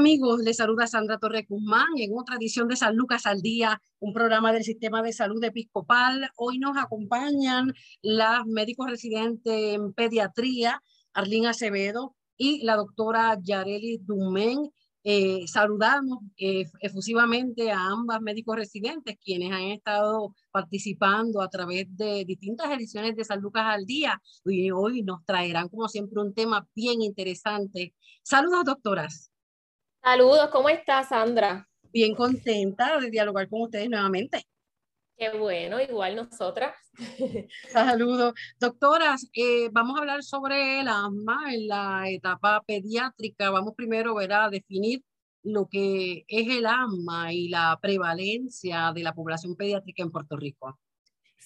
Amigos? 0.00 0.40
Les 0.40 0.56
saluda 0.56 0.86
Sandra 0.86 1.18
Torre 1.18 1.44
Guzmán 1.46 1.88
en 1.98 2.16
otra 2.16 2.36
edición 2.36 2.68
de 2.68 2.76
San 2.76 2.96
Lucas 2.96 3.26
al 3.26 3.42
Día, 3.42 3.82
un 3.98 4.14
programa 4.14 4.50
del 4.50 4.64
Sistema 4.64 5.02
de 5.02 5.12
Salud 5.12 5.44
Episcopal. 5.44 6.30
Hoy 6.36 6.58
nos 6.58 6.78
acompañan 6.78 7.74
las 8.00 8.46
médicos 8.46 8.88
residentes 8.88 9.52
en 9.52 9.92
pediatría, 9.92 10.82
Arlene 11.12 11.48
Acevedo 11.48 12.16
y 12.38 12.64
la 12.64 12.76
doctora 12.76 13.36
Yareli 13.42 13.98
Dumen. 13.98 14.70
Eh, 15.04 15.46
saludamos 15.46 16.20
eh, 16.38 16.64
efusivamente 16.80 17.70
a 17.70 17.88
ambas 17.88 18.22
médicos 18.22 18.56
residentes 18.56 19.18
quienes 19.22 19.52
han 19.52 19.64
estado 19.64 20.34
participando 20.50 21.42
a 21.42 21.50
través 21.50 21.94
de 21.94 22.24
distintas 22.24 22.70
ediciones 22.70 23.16
de 23.16 23.24
San 23.24 23.42
Lucas 23.42 23.64
al 23.66 23.84
Día 23.84 24.18
y 24.46 24.70
hoy 24.70 25.02
nos 25.02 25.26
traerán 25.26 25.68
como 25.68 25.88
siempre 25.88 26.22
un 26.22 26.32
tema 26.32 26.66
bien 26.74 27.02
interesante. 27.02 27.94
Saludos 28.22 28.64
doctoras. 28.64 29.29
Saludos, 30.02 30.48
¿cómo 30.50 30.70
estás, 30.70 31.08
Sandra? 31.10 31.68
Bien 31.92 32.14
contenta 32.14 32.98
de 32.98 33.10
dialogar 33.10 33.48
con 33.50 33.62
ustedes 33.62 33.90
nuevamente. 33.90 34.42
Qué 35.14 35.36
bueno, 35.36 35.78
igual 35.78 36.16
nosotras. 36.16 36.74
Saludos. 37.68 38.32
Doctoras, 38.58 39.28
eh, 39.34 39.68
vamos 39.70 39.96
a 39.96 40.00
hablar 40.00 40.22
sobre 40.22 40.80
el 40.80 40.88
asma 40.88 41.52
en 41.52 41.68
la 41.68 42.08
etapa 42.08 42.62
pediátrica. 42.66 43.50
Vamos 43.50 43.74
primero 43.76 44.18
a 44.18 44.48
definir 44.48 45.02
lo 45.42 45.66
que 45.66 46.24
es 46.26 46.48
el 46.48 46.64
asma 46.64 47.34
y 47.34 47.50
la 47.50 47.78
prevalencia 47.82 48.92
de 48.94 49.02
la 49.02 49.12
población 49.14 49.54
pediátrica 49.54 50.02
en 50.02 50.10
Puerto 50.10 50.38
Rico. 50.38 50.78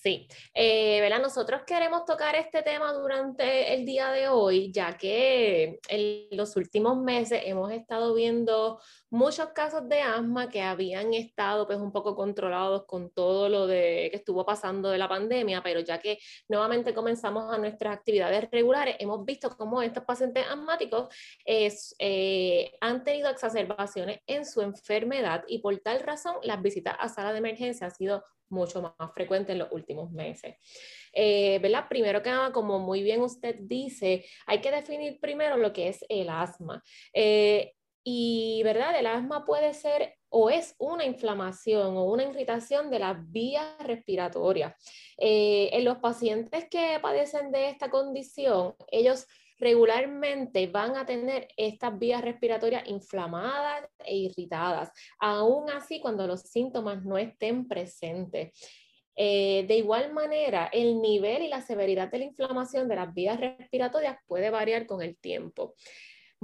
Sí, 0.05 0.29
eh, 0.53 1.09
nosotros 1.19 1.63
queremos 1.67 2.05
tocar 2.05 2.35
este 2.37 2.61
tema 2.61 2.93
durante 2.93 3.73
el 3.73 3.87
día 3.87 4.11
de 4.11 4.29
hoy, 4.29 4.71
ya 4.71 4.99
que 4.99 5.81
en 5.89 6.37
los 6.37 6.57
últimos 6.57 6.99
meses 6.99 7.41
hemos 7.47 7.73
estado 7.73 8.13
viendo 8.13 8.79
muchos 9.09 9.49
casos 9.55 9.89
de 9.89 10.03
asma 10.03 10.51
que 10.51 10.61
habían 10.61 11.15
estado 11.15 11.67
pues 11.67 11.79
un 11.79 11.91
poco 11.91 12.15
controlados 12.15 12.85
con 12.85 13.11
todo 13.13 13.49
lo 13.49 13.67
de, 13.67 14.09
que 14.11 14.17
estuvo 14.19 14.45
pasando 14.45 14.91
de 14.91 14.99
la 14.99 15.09
pandemia, 15.09 15.63
pero 15.63 15.81
ya 15.81 15.99
que 15.99 16.19
nuevamente 16.49 16.93
comenzamos 16.93 17.51
a 17.51 17.57
nuestras 17.57 17.97
actividades 17.97 18.51
regulares, 18.51 18.97
hemos 18.99 19.25
visto 19.25 19.49
cómo 19.57 19.81
estos 19.81 20.05
pacientes 20.05 20.45
asmáticos 20.47 21.09
eh, 21.47 22.73
han 22.83 23.05
tenido 23.05 23.31
exacerbaciones 23.31 24.21
en 24.27 24.45
su 24.45 24.61
enfermedad 24.61 25.45
y 25.49 25.61
por 25.61 25.79
tal 25.79 26.01
razón 26.01 26.37
las 26.43 26.61
visitas 26.61 26.95
a 26.99 27.09
sala 27.09 27.33
de 27.33 27.39
emergencia 27.39 27.87
han 27.87 27.95
sido 27.95 28.23
mucho 28.49 28.83
más 28.83 29.13
frecuente 29.15 29.53
en 29.53 29.59
los 29.59 29.73
últimos 29.73 30.11
meses. 30.13 30.57
Eh, 31.13 31.59
¿verdad? 31.61 31.87
Primero 31.89 32.23
que 32.23 32.31
nada, 32.31 32.53
como 32.53 32.79
muy 32.79 33.03
bien 33.03 33.21
usted 33.23 33.57
dice, 33.61 34.25
hay 34.47 34.61
que 34.61 34.71
definir 34.71 35.19
primero 35.21 35.57
lo 35.57 35.73
que 35.73 35.89
es 35.89 36.05
el 36.09 36.29
asma. 36.29 36.83
Eh, 37.13 37.73
y, 38.07 38.61
¿verdad? 38.65 38.99
El 38.99 39.07
asma 39.07 39.47
puede 39.47 39.73
ser 39.73 40.15
o 40.29 40.51
es 40.51 40.75
una 40.79 41.05
inflamación 41.05 41.97
o 41.97 42.05
una 42.05 42.25
irritación 42.25 42.91
de 42.91 42.99
las 42.99 43.17
vías 43.31 43.79
respiratorias. 43.79 44.75
Eh, 45.17 45.71
en 45.73 45.85
los 45.85 45.99
pacientes 45.99 46.67
que 46.69 46.99
padecen 47.01 47.51
de 47.51 47.71
esta 47.71 47.89
condición, 47.89 48.75
ellos 48.89 49.27
regularmente 49.65 50.67
van 50.67 50.97
a 50.97 51.07
tener 51.07 51.49
estas 51.57 51.99
vías 51.99 52.21
respiratorias 52.23 52.87
inflamadas 52.87 53.89
e 54.05 54.15
irritadas, 54.15 54.91
aún 55.19 55.71
así 55.71 56.01
cuando 56.01 56.27
los 56.27 56.43
síntomas 56.43 57.03
no 57.03 57.17
estén 57.17 57.67
presentes. 57.67 58.53
Eh, 59.17 59.65
de 59.67 59.77
igual 59.77 60.13
manera, 60.13 60.69
el 60.73 61.01
nivel 61.01 61.43
y 61.43 61.49
la 61.49 61.63
severidad 61.63 62.11
de 62.11 62.19
la 62.19 62.25
inflamación 62.25 62.89
de 62.89 62.97
las 62.97 63.15
vías 63.15 63.41
respiratorias 63.41 64.19
puede 64.27 64.51
variar 64.51 64.87
con 64.87 65.03
el 65.03 65.17
tiempo. 65.17 65.75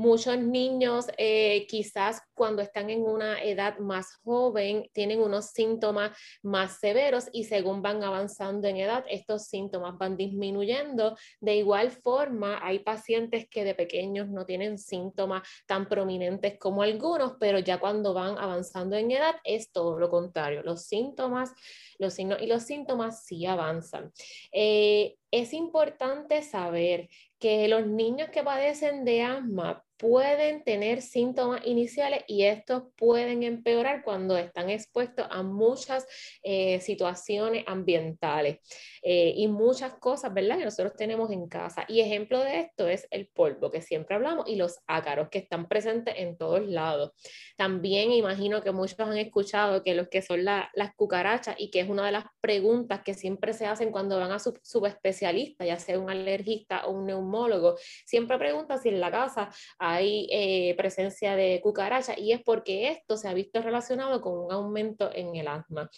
Muchos 0.01 0.39
niños 0.39 1.09
eh, 1.19 1.67
quizás 1.67 2.23
cuando 2.33 2.63
están 2.63 2.89
en 2.89 3.03
una 3.03 3.45
edad 3.45 3.77
más 3.81 4.17
joven 4.25 4.89
tienen 4.95 5.21
unos 5.21 5.51
síntomas 5.51 6.17
más 6.43 6.79
severos 6.79 7.29
y 7.35 7.45
según 7.45 7.83
van 7.83 8.03
avanzando 8.03 8.67
en 8.67 8.79
edad, 8.79 9.05
estos 9.11 9.49
síntomas 9.49 9.99
van 9.99 10.17
disminuyendo. 10.17 11.19
De 11.39 11.57
igual 11.57 11.91
forma, 11.91 12.61
hay 12.63 12.79
pacientes 12.79 13.47
que 13.51 13.63
de 13.63 13.75
pequeños 13.75 14.31
no 14.31 14.47
tienen 14.47 14.79
síntomas 14.79 15.47
tan 15.67 15.87
prominentes 15.87 16.59
como 16.59 16.83
algunos, 16.83 17.35
pero 17.39 17.59
ya 17.59 17.79
cuando 17.79 18.15
van 18.15 18.39
avanzando 18.39 18.97
en 18.97 19.11
edad 19.11 19.35
es 19.45 19.71
todo 19.71 19.99
lo 19.99 20.09
contrario. 20.09 20.63
Los 20.63 20.87
síntomas, 20.87 21.53
los 21.99 22.15
signos 22.15 22.41
y 22.41 22.47
los 22.47 22.63
síntomas 22.63 23.23
sí 23.27 23.45
avanzan. 23.45 24.11
Eh, 24.51 25.17
es 25.31 25.53
importante 25.53 26.41
saber 26.41 27.11
que 27.39 27.69
los 27.69 27.87
niños 27.87 28.31
que 28.31 28.43
padecen 28.43 29.05
de 29.05 29.23
asma 29.23 29.85
pueden 30.01 30.65
tener 30.65 31.03
síntomas 31.03 31.61
iniciales 31.67 32.25
y 32.27 32.45
estos 32.45 32.85
pueden 32.97 33.43
empeorar 33.43 34.03
cuando 34.03 34.39
están 34.39 34.71
expuestos 34.71 35.27
a 35.29 35.43
muchas 35.43 36.07
eh, 36.43 36.81
situaciones 36.81 37.65
ambientales 37.67 38.61
eh, 39.03 39.35
y 39.37 39.47
muchas 39.49 39.93
cosas, 39.95 40.33
¿verdad? 40.33 40.57
Que 40.57 40.65
nosotros 40.65 40.95
tenemos 40.97 41.31
en 41.31 41.47
casa. 41.49 41.85
Y 41.87 42.01
ejemplo 42.01 42.41
de 42.41 42.61
esto 42.61 42.89
es 42.89 43.07
el 43.11 43.27
polvo 43.27 43.71
que 43.71 43.83
siempre 43.83 44.17
hablamos 44.17 44.49
y 44.49 44.57
los 44.57 44.79
ácaros 44.87 45.29
que 45.29 45.39
están 45.39 45.69
presentes 45.69 46.15
en 46.17 46.39
todos 46.39 46.67
lados. 46.67 47.13
También 47.59 48.11
imagino 48.11 48.63
que 48.63 48.73
muchos 48.73 48.99
han 49.01 49.19
escuchado 49.19 49.83
que 49.83 49.95
los 49.95 50.09
que 50.09 50.23
son 50.23 50.47
las 50.47 50.95
cucarachas 50.97 51.57
y 51.59 51.71
que 51.71 51.81
es 51.81 51.91
una 51.91 52.07
de 52.07 52.13
las 52.13 52.25
preguntas 52.41 53.03
que 53.05 53.13
siempre 53.13 53.53
se 53.53 53.67
hacen 53.67 53.91
cuando 53.91 54.19
van 54.19 54.33
a 54.33 54.39
su 54.39 54.59
subespecialista, 54.63 55.67
ya 55.67 55.79
sea 55.79 55.99
un 55.99 56.09
alergista 56.09 56.87
o 56.87 56.93
un 56.93 57.05
neumólogo, 57.05 57.77
siempre 58.07 58.39
preguntan 58.39 58.81
si 58.81 58.89
en 58.89 59.01
la 59.01 59.11
casa 59.11 59.51
hay 59.79 59.90
eh, 59.99 60.75
presencia 60.77 61.37
de 61.37 61.61
cucaracha 61.63 62.19
y 62.19 62.33
es 62.33 62.43
porque 62.43 62.89
esto 62.89 63.17
se 63.17 63.29
ha 63.29 63.35
visto 63.35 63.63
relacionado 63.63 64.21
con 64.21 64.39
un 64.39 64.53
aumento 64.53 65.11
en 65.15 65.37
el 65.37 65.49
asma. 65.49 65.91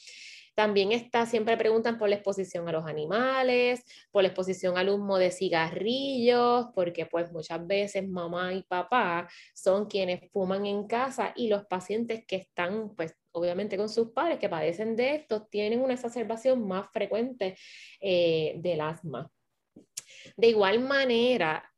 También 0.54 0.92
está, 0.92 1.24
siempre 1.24 1.56
preguntan 1.56 1.98
por 1.98 2.10
la 2.10 2.16
exposición 2.16 2.68
a 2.68 2.72
los 2.72 2.84
animales, 2.84 3.84
por 4.10 4.22
la 4.22 4.28
exposición 4.28 4.76
al 4.76 4.90
humo 4.90 5.16
de 5.16 5.30
cigarrillos, 5.30 6.66
porque 6.74 7.06
pues 7.06 7.32
muchas 7.32 7.66
veces 7.66 8.06
mamá 8.06 8.52
y 8.52 8.62
papá 8.62 9.28
son 9.54 9.86
quienes 9.86 10.30
fuman 10.30 10.66
en 10.66 10.86
casa 10.86 11.32
y 11.36 11.48
los 11.48 11.64
pacientes 11.64 12.26
que 12.26 12.36
están 12.36 12.94
pues 12.94 13.16
obviamente 13.32 13.78
con 13.78 13.88
sus 13.88 14.10
padres 14.10 14.38
que 14.38 14.50
padecen 14.50 14.94
de 14.94 15.14
esto 15.14 15.46
tienen 15.46 15.80
una 15.80 15.94
exacerbación 15.94 16.66
más 16.68 16.90
frecuente 16.92 17.56
eh, 18.00 18.54
del 18.58 18.82
asma. 18.82 19.30
De 20.36 20.48
igual 20.48 20.80
manera, 20.80 21.71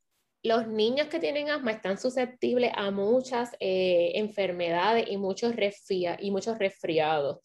los 0.44 0.68
niños 0.68 1.08
que 1.08 1.18
tienen 1.18 1.48
asma 1.48 1.72
están 1.72 1.98
susceptibles 1.98 2.70
a 2.76 2.90
muchas 2.90 3.50
eh, 3.60 4.12
enfermedades 4.16 5.06
y 5.08 5.16
muchos, 5.16 5.54
y 5.88 6.30
muchos 6.30 6.58
resfriados. 6.58 7.38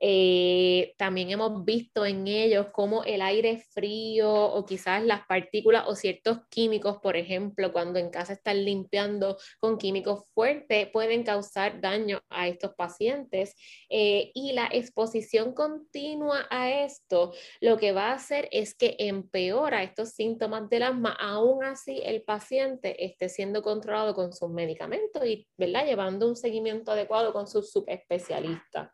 Eh, 0.00 0.94
también 0.96 1.30
hemos 1.30 1.64
visto 1.64 2.06
en 2.06 2.26
ellos 2.26 2.66
cómo 2.72 3.04
el 3.04 3.22
aire 3.22 3.62
frío 3.72 4.30
o 4.30 4.64
quizás 4.64 5.02
las 5.02 5.26
partículas 5.26 5.84
o 5.86 5.94
ciertos 5.94 6.38
químicos, 6.50 6.98
por 7.02 7.16
ejemplo, 7.16 7.72
cuando 7.72 7.98
en 7.98 8.10
casa 8.10 8.34
están 8.34 8.64
limpiando 8.64 9.36
con 9.58 9.78
químicos 9.78 10.24
fuertes, 10.34 10.88
pueden 10.92 11.24
causar 11.24 11.80
daño 11.80 12.20
a 12.28 12.48
estos 12.48 12.74
pacientes. 12.74 13.54
Eh, 13.88 14.30
y 14.34 14.52
la 14.52 14.68
exposición 14.72 15.52
continua 15.52 16.46
a 16.50 16.70
esto 16.70 17.32
lo 17.60 17.76
que 17.76 17.92
va 17.92 18.10
a 18.10 18.14
hacer 18.14 18.48
es 18.52 18.74
que 18.74 18.96
empeora 18.98 19.82
estos 19.82 20.10
síntomas 20.10 20.68
del 20.68 20.82
asma, 20.84 21.12
aún 21.12 21.64
así 21.64 22.00
el 22.04 22.22
paciente 22.22 23.04
esté 23.04 23.28
siendo 23.28 23.62
controlado 23.62 24.14
con 24.14 24.32
sus 24.32 24.50
medicamentos 24.50 25.24
y 25.26 25.46
¿verdad? 25.56 25.86
llevando 25.86 26.28
un 26.28 26.36
seguimiento 26.36 26.92
adecuado 26.92 27.32
con 27.32 27.46
su 27.46 27.62
subespecialista. 27.62 28.92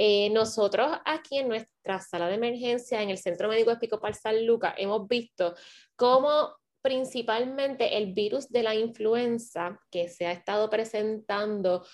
Eh, 0.00 0.30
nosotros 0.30 0.96
aquí 1.04 1.38
en 1.38 1.48
nuestra 1.48 1.98
sala 2.00 2.28
de 2.28 2.36
emergencia 2.36 3.02
en 3.02 3.10
el 3.10 3.18
Centro 3.18 3.48
Médico 3.48 3.72
Episcopal 3.72 4.14
San 4.14 4.46
Lucas 4.46 4.74
hemos 4.78 5.08
visto 5.08 5.56
cómo 5.96 6.54
principalmente 6.80 7.98
el 7.98 8.12
virus 8.12 8.48
de 8.48 8.62
la 8.62 8.76
influenza 8.76 9.80
que 9.90 10.08
se 10.08 10.26
ha 10.26 10.30
estado 10.30 10.70
presentando 10.70 11.84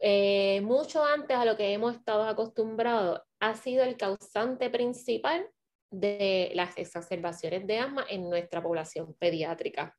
eh, 0.00 0.60
mucho 0.62 1.04
antes 1.04 1.36
a 1.36 1.44
lo 1.44 1.56
que 1.56 1.72
hemos 1.72 1.94
estado 1.94 2.24
acostumbrados, 2.24 3.20
ha 3.38 3.54
sido 3.54 3.84
el 3.84 3.96
causante 3.96 4.68
principal 4.68 5.48
de 5.90 6.50
las 6.54 6.76
exacerbaciones 6.76 7.64
de 7.66 7.78
asma 7.78 8.04
en 8.10 8.28
nuestra 8.28 8.60
población 8.60 9.14
pediátrica. 9.14 9.96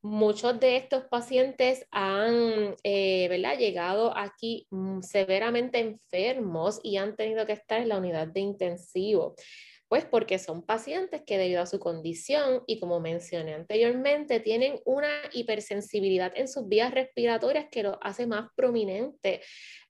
Muchos 0.00 0.60
de 0.60 0.76
estos 0.76 1.04
pacientes 1.04 1.84
han 1.90 2.76
eh, 2.84 3.28
llegado 3.58 4.16
aquí 4.16 4.66
mm, 4.70 5.00
severamente 5.00 5.80
enfermos 5.80 6.78
y 6.84 6.98
han 6.98 7.16
tenido 7.16 7.44
que 7.46 7.54
estar 7.54 7.80
en 7.80 7.88
la 7.88 7.98
unidad 7.98 8.28
de 8.28 8.40
intensivo. 8.40 9.34
Pues 9.88 10.04
porque 10.04 10.38
son 10.38 10.62
pacientes 10.62 11.22
que 11.26 11.38
debido 11.38 11.62
a 11.62 11.66
su 11.66 11.78
condición 11.78 12.62
y 12.66 12.78
como 12.78 13.00
mencioné 13.00 13.54
anteriormente, 13.54 14.38
tienen 14.38 14.80
una 14.84 15.08
hipersensibilidad 15.32 16.32
en 16.36 16.46
sus 16.46 16.68
vías 16.68 16.92
respiratorias 16.92 17.68
que 17.70 17.82
lo 17.82 17.98
hace 18.02 18.26
más 18.26 18.50
prominente 18.54 19.40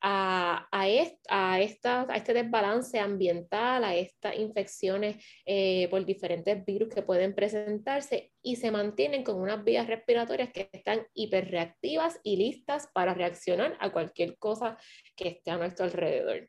a, 0.01 0.69
a, 0.71 0.87
a, 1.29 1.61
este 1.61 2.33
desbalance 2.33 3.01
ambiental, 3.01 3.83
a 3.83 3.97
estas 3.97 4.37
infecciones 4.37 5.17
eh, 5.45 5.89
por 5.91 6.05
diferentes 6.05 6.65
virus 6.65 6.95
que 6.95 7.03
pueden 7.03 7.35
presentarse 7.35 8.31
y 8.41 8.55
se 8.55 8.71
mantienen 8.71 9.25
con 9.25 9.41
unas 9.41 9.65
vías 9.65 9.89
respiratorias 9.89 10.51
que 10.53 10.69
están 10.73 11.07
hiperreactivas 11.13 12.21
y 12.23 12.37
listas 12.37 12.89
para 12.95 13.15
reaccionar 13.15 13.77
a 13.81 13.91
cualquier 13.91 14.39
cosa 14.39 14.79
que 15.17 15.29
esté 15.29 15.51
a 15.51 15.59
nuestro 15.59 15.87
alrededor. 15.87 16.49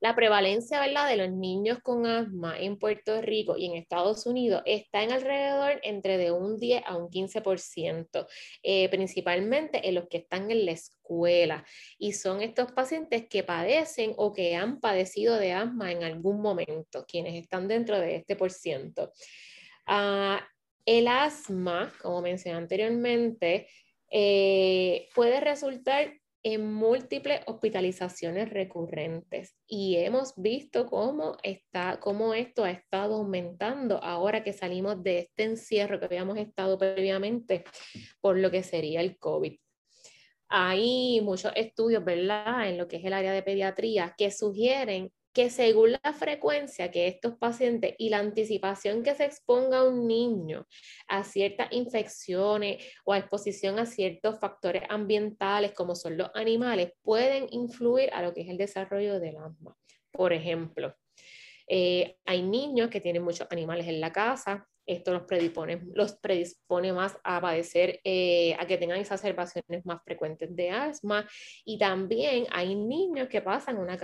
La 0.00 0.16
prevalencia 0.16 0.80
de 0.80 1.16
los 1.16 1.30
niños 1.30 1.78
con 1.82 2.06
asma 2.06 2.58
en 2.58 2.78
Puerto 2.78 3.20
Rico 3.20 3.58
y 3.58 3.66
en 3.66 3.74
Estados 3.74 4.24
Unidos 4.24 4.62
está 4.64 5.02
en 5.02 5.12
alrededor 5.12 5.78
entre 5.82 6.16
de 6.16 6.32
un 6.32 6.56
10 6.56 6.82
a 6.86 6.96
un 6.96 7.10
15%, 7.10 8.26
eh, 8.62 8.88
principalmente 8.88 9.86
en 9.86 9.96
los 9.96 10.08
que 10.08 10.16
están 10.16 10.50
en 10.50 10.64
la 10.64 10.72
escuela. 10.72 11.66
Y 11.98 12.14
son 12.14 12.40
estos 12.40 12.72
pacientes 12.72 13.28
que 13.28 13.42
padecen 13.42 14.14
o 14.16 14.32
que 14.32 14.56
han 14.56 14.80
padecido 14.80 15.36
de 15.36 15.52
asma 15.52 15.92
en 15.92 16.02
algún 16.02 16.40
momento, 16.40 17.04
quienes 17.06 17.34
están 17.34 17.68
dentro 17.68 18.00
de 18.00 18.16
este 18.16 18.36
por 18.36 18.50
ciento. 18.50 19.12
Ah, 19.86 20.42
el 20.86 21.08
asma, 21.08 21.92
como 22.00 22.22
mencioné 22.22 22.56
anteriormente, 22.56 23.68
eh, 24.10 25.08
puede 25.14 25.40
resultar 25.40 26.19
en 26.42 26.72
múltiples 26.72 27.42
hospitalizaciones 27.46 28.50
recurrentes 28.50 29.56
y 29.66 29.96
hemos 29.96 30.34
visto 30.36 30.86
cómo, 30.86 31.36
está, 31.42 32.00
cómo 32.00 32.32
esto 32.32 32.64
ha 32.64 32.70
estado 32.70 33.16
aumentando 33.16 34.02
ahora 34.02 34.42
que 34.42 34.52
salimos 34.52 35.02
de 35.02 35.18
este 35.18 35.44
encierro 35.44 35.98
que 35.98 36.06
habíamos 36.06 36.38
estado 36.38 36.78
previamente 36.78 37.64
por 38.20 38.38
lo 38.38 38.50
que 38.50 38.62
sería 38.62 39.00
el 39.00 39.18
COVID. 39.18 39.58
Hay 40.48 41.20
muchos 41.22 41.52
estudios, 41.54 42.04
¿verdad?, 42.04 42.68
en 42.68 42.78
lo 42.78 42.88
que 42.88 42.96
es 42.96 43.04
el 43.04 43.12
área 43.12 43.32
de 43.32 43.42
pediatría 43.42 44.14
que 44.16 44.30
sugieren 44.30 45.12
que 45.32 45.50
según 45.50 45.92
la 45.92 46.12
frecuencia 46.12 46.90
que 46.90 47.06
estos 47.06 47.36
pacientes 47.36 47.94
y 47.98 48.08
la 48.08 48.18
anticipación 48.18 49.02
que 49.02 49.14
se 49.14 49.24
exponga 49.24 49.84
un 49.84 50.06
niño 50.06 50.66
a 51.08 51.24
ciertas 51.24 51.68
infecciones 51.72 52.84
o 53.04 53.12
a 53.12 53.18
exposición 53.18 53.78
a 53.78 53.86
ciertos 53.86 54.40
factores 54.40 54.82
ambientales 54.88 55.72
como 55.72 55.94
son 55.94 56.16
los 56.16 56.30
animales, 56.34 56.92
pueden 57.02 57.46
influir 57.50 58.10
a 58.12 58.22
lo 58.22 58.34
que 58.34 58.42
es 58.42 58.48
el 58.48 58.58
desarrollo 58.58 59.20
del 59.20 59.36
asma. 59.36 59.76
Por 60.10 60.32
ejemplo, 60.32 60.94
eh, 61.68 62.16
hay 62.26 62.42
niños 62.42 62.90
que 62.90 63.00
tienen 63.00 63.22
muchos 63.22 63.46
animales 63.50 63.86
en 63.86 64.00
la 64.00 64.12
casa, 64.12 64.68
esto 64.92 65.12
los 65.12 65.22
predispone, 65.22 65.82
los 65.94 66.14
predispone 66.14 66.92
más 66.92 67.16
a 67.24 67.40
padecer, 67.40 68.00
eh, 68.04 68.54
a 68.58 68.66
que 68.66 68.78
tengan 68.78 68.98
exacerbaciones 68.98 69.84
más 69.84 70.02
frecuentes 70.04 70.54
de 70.54 70.70
asma. 70.70 71.26
Y 71.64 71.78
también 71.78 72.46
hay 72.50 72.74
niños 72.74 73.28
que 73.28 73.40
pasan 73.40 73.78
una, 73.78 73.98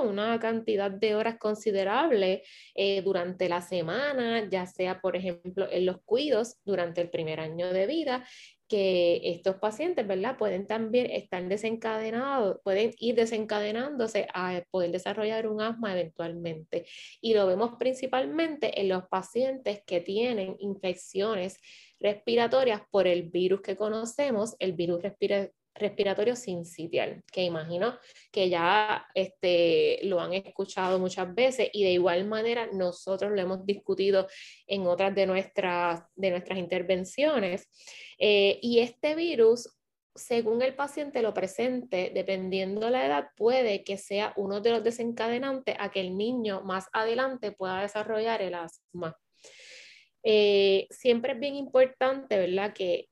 una 0.00 0.38
cantidad 0.38 0.90
de 0.90 1.14
horas 1.14 1.38
considerable 1.38 2.42
eh, 2.74 3.02
durante 3.02 3.48
la 3.48 3.60
semana, 3.60 4.48
ya 4.48 4.66
sea, 4.66 5.00
por 5.00 5.16
ejemplo, 5.16 5.68
en 5.70 5.86
los 5.86 6.00
cuidos 6.04 6.56
durante 6.64 7.00
el 7.00 7.10
primer 7.10 7.40
año 7.40 7.72
de 7.72 7.86
vida, 7.86 8.24
que 8.68 9.20
estos 9.24 9.56
pacientes, 9.56 10.06
¿verdad? 10.06 10.36
Pueden 10.36 10.66
también 10.66 11.10
estar 11.10 11.46
desencadenados, 11.48 12.60
pueden 12.62 12.92
ir 12.98 13.14
desencadenándose 13.14 14.28
a 14.34 14.62
poder 14.70 14.92
desarrollar 14.92 15.48
un 15.48 15.60
asma 15.60 15.92
eventualmente. 15.92 16.86
Y 17.20 17.34
lo 17.34 17.46
vemos 17.46 17.72
principalmente 17.78 18.80
en 18.80 18.88
los 18.88 19.08
pacientes 19.08 19.82
que 19.86 20.00
tienen 20.00 20.56
infecciones 20.60 21.58
respiratorias 21.98 22.82
por 22.90 23.06
el 23.06 23.24
virus 23.24 23.62
que 23.62 23.76
conocemos, 23.76 24.54
el 24.58 24.74
virus 24.74 25.02
respiratorio 25.02 25.57
respiratorio 25.78 26.36
sincitial, 26.36 27.22
que 27.32 27.42
imagino 27.42 27.98
que 28.32 28.48
ya 28.48 29.06
este, 29.14 30.00
lo 30.04 30.20
han 30.20 30.34
escuchado 30.34 30.98
muchas 30.98 31.34
veces 31.34 31.70
y 31.72 31.84
de 31.84 31.92
igual 31.92 32.26
manera 32.26 32.68
nosotros 32.72 33.32
lo 33.32 33.40
hemos 33.40 33.64
discutido 33.64 34.28
en 34.66 34.86
otras 34.86 35.14
de 35.14 35.26
nuestras, 35.26 36.02
de 36.14 36.30
nuestras 36.30 36.58
intervenciones. 36.58 37.68
Eh, 38.18 38.58
y 38.62 38.80
este 38.80 39.14
virus, 39.14 39.74
según 40.14 40.62
el 40.62 40.74
paciente 40.74 41.22
lo 41.22 41.32
presente, 41.32 42.10
dependiendo 42.12 42.90
la 42.90 43.06
edad, 43.06 43.28
puede 43.36 43.84
que 43.84 43.96
sea 43.96 44.32
uno 44.36 44.60
de 44.60 44.70
los 44.70 44.84
desencadenantes 44.84 45.76
a 45.78 45.90
que 45.90 46.00
el 46.00 46.16
niño 46.16 46.62
más 46.62 46.86
adelante 46.92 47.52
pueda 47.52 47.82
desarrollar 47.82 48.42
el 48.42 48.54
asma. 48.54 49.16
Eh, 50.22 50.86
siempre 50.90 51.32
es 51.32 51.40
bien 51.40 51.54
importante, 51.54 52.36
¿verdad? 52.38 52.74
Que 52.74 53.08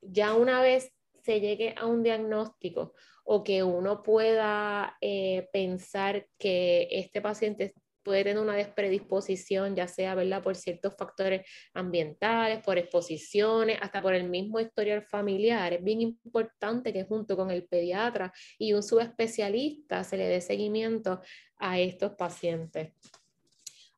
ya 0.00 0.34
una 0.34 0.62
vez 0.62 0.92
se 1.22 1.40
llegue 1.40 1.74
a 1.76 1.86
un 1.86 2.02
diagnóstico 2.02 2.94
o 3.24 3.42
que 3.44 3.62
uno 3.62 4.02
pueda 4.02 4.96
eh, 5.00 5.48
pensar 5.52 6.26
que 6.38 6.88
este 6.90 7.20
paciente 7.20 7.74
puede 8.02 8.24
tener 8.24 8.42
una 8.42 8.56
despredisposición, 8.56 9.76
ya 9.76 9.86
sea 9.86 10.14
¿verdad? 10.14 10.42
por 10.42 10.56
ciertos 10.56 10.94
factores 10.96 11.46
ambientales, 11.74 12.62
por 12.64 12.78
exposiciones, 12.78 13.78
hasta 13.80 14.02
por 14.02 14.14
el 14.14 14.28
mismo 14.28 14.58
historial 14.58 15.02
familiar. 15.02 15.72
Es 15.72 15.84
bien 15.84 16.00
importante 16.00 16.92
que 16.92 17.04
junto 17.04 17.36
con 17.36 17.50
el 17.50 17.64
pediatra 17.64 18.32
y 18.58 18.72
un 18.72 18.82
subespecialista 18.82 20.02
se 20.04 20.16
le 20.16 20.26
dé 20.26 20.40
seguimiento 20.40 21.20
a 21.58 21.78
estos 21.78 22.12
pacientes. 22.12 22.92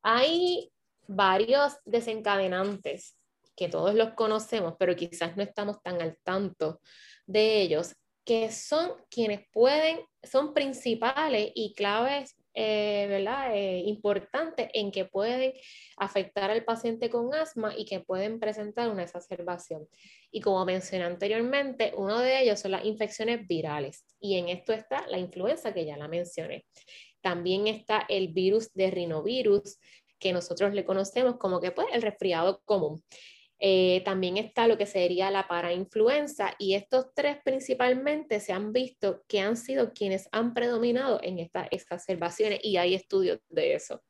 Hay 0.02 0.72
varios 1.06 1.78
desencadenantes 1.84 3.16
que 3.56 3.68
todos 3.68 3.94
los 3.94 4.14
conocemos, 4.14 4.74
pero 4.78 4.96
quizás 4.96 5.36
no 5.36 5.42
estamos 5.42 5.82
tan 5.82 6.00
al 6.00 6.16
tanto 6.22 6.80
de 7.26 7.60
ellos, 7.60 7.94
que 8.24 8.52
son 8.52 8.92
quienes 9.10 9.40
pueden, 9.52 10.00
son 10.22 10.54
principales 10.54 11.50
y 11.54 11.74
claves, 11.74 12.36
eh, 12.54 13.06
¿verdad? 13.08 13.56
Eh, 13.56 13.82
importantes 13.86 14.68
en 14.74 14.92
que 14.92 15.06
pueden 15.06 15.52
afectar 15.96 16.50
al 16.50 16.64
paciente 16.64 17.10
con 17.10 17.34
asma 17.34 17.74
y 17.76 17.84
que 17.84 18.00
pueden 18.00 18.38
presentar 18.38 18.90
una 18.90 19.02
exacerbación. 19.02 19.88
Y 20.30 20.40
como 20.40 20.64
mencioné 20.64 21.04
anteriormente, 21.04 21.92
uno 21.96 22.20
de 22.20 22.42
ellos 22.42 22.60
son 22.60 22.72
las 22.72 22.84
infecciones 22.84 23.46
virales 23.48 24.04
y 24.20 24.36
en 24.36 24.48
esto 24.48 24.72
está 24.72 25.06
la 25.08 25.18
influenza 25.18 25.74
que 25.74 25.84
ya 25.84 25.96
la 25.96 26.08
mencioné. 26.08 26.64
También 27.22 27.66
está 27.66 28.04
el 28.08 28.28
virus 28.28 28.72
de 28.74 28.90
rinovirus, 28.90 29.78
que 30.18 30.32
nosotros 30.32 30.72
le 30.72 30.84
conocemos 30.84 31.36
como 31.36 31.60
que 31.60 31.72
pues 31.72 31.88
el 31.92 32.02
resfriado 32.02 32.62
común. 32.64 33.02
Eh, 33.64 34.02
también 34.04 34.38
está 34.38 34.66
lo 34.66 34.76
que 34.76 34.86
sería 34.86 35.30
la 35.30 35.46
parainfluenza 35.46 36.52
y 36.58 36.74
estos 36.74 37.14
tres 37.14 37.36
principalmente 37.44 38.40
se 38.40 38.52
han 38.52 38.72
visto 38.72 39.22
que 39.28 39.38
han 39.38 39.56
sido 39.56 39.92
quienes 39.92 40.28
han 40.32 40.52
predominado 40.52 41.20
en 41.22 41.38
estas 41.38 41.68
exacerbaciones 41.70 42.58
y 42.64 42.76
hay 42.76 42.94
estudios 42.94 43.38
de 43.48 43.74
eso. 43.74 44.02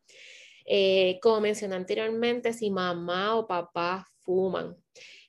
Eh, 0.64 1.18
como 1.20 1.42
mencioné 1.42 1.74
anteriormente, 1.74 2.54
si 2.54 2.70
mamá 2.70 3.36
o 3.36 3.46
papá 3.46 4.08
fuman. 4.24 4.76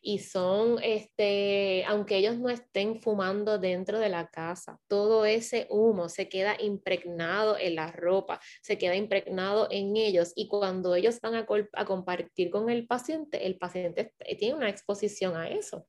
Y 0.02 0.20
son, 0.20 0.80
este, 0.84 1.86
aunque 1.86 2.18
ellos 2.18 2.38
no 2.38 2.50
estén 2.50 3.02
fumando 3.02 3.58
dentro 3.58 4.00
de 4.00 4.10
la 4.10 4.28
casa, 4.28 4.78
todo 4.88 5.24
ese 5.24 5.66
humo 5.70 6.10
se 6.10 6.28
queda 6.28 6.58
impregnado 6.60 7.58
en 7.58 7.76
la 7.76 7.88
ropa, 7.88 8.42
se 8.62 8.78
queda 8.78 8.98
impregnado 8.98 9.68
en 9.72 9.96
ellos. 9.96 10.34
Y 10.36 10.50
cuando 10.50 10.96
ellos 10.96 11.22
van 11.22 11.36
a, 11.36 11.46
compartir 11.86 12.50
con 12.50 12.70
el 12.70 12.86
paciente, 12.86 13.46
el 13.46 13.58
paciente 13.58 14.14
tiene 14.38 14.56
una 14.56 14.70
exposición 14.70 15.38
a 15.38 15.50
eso, 15.50 15.88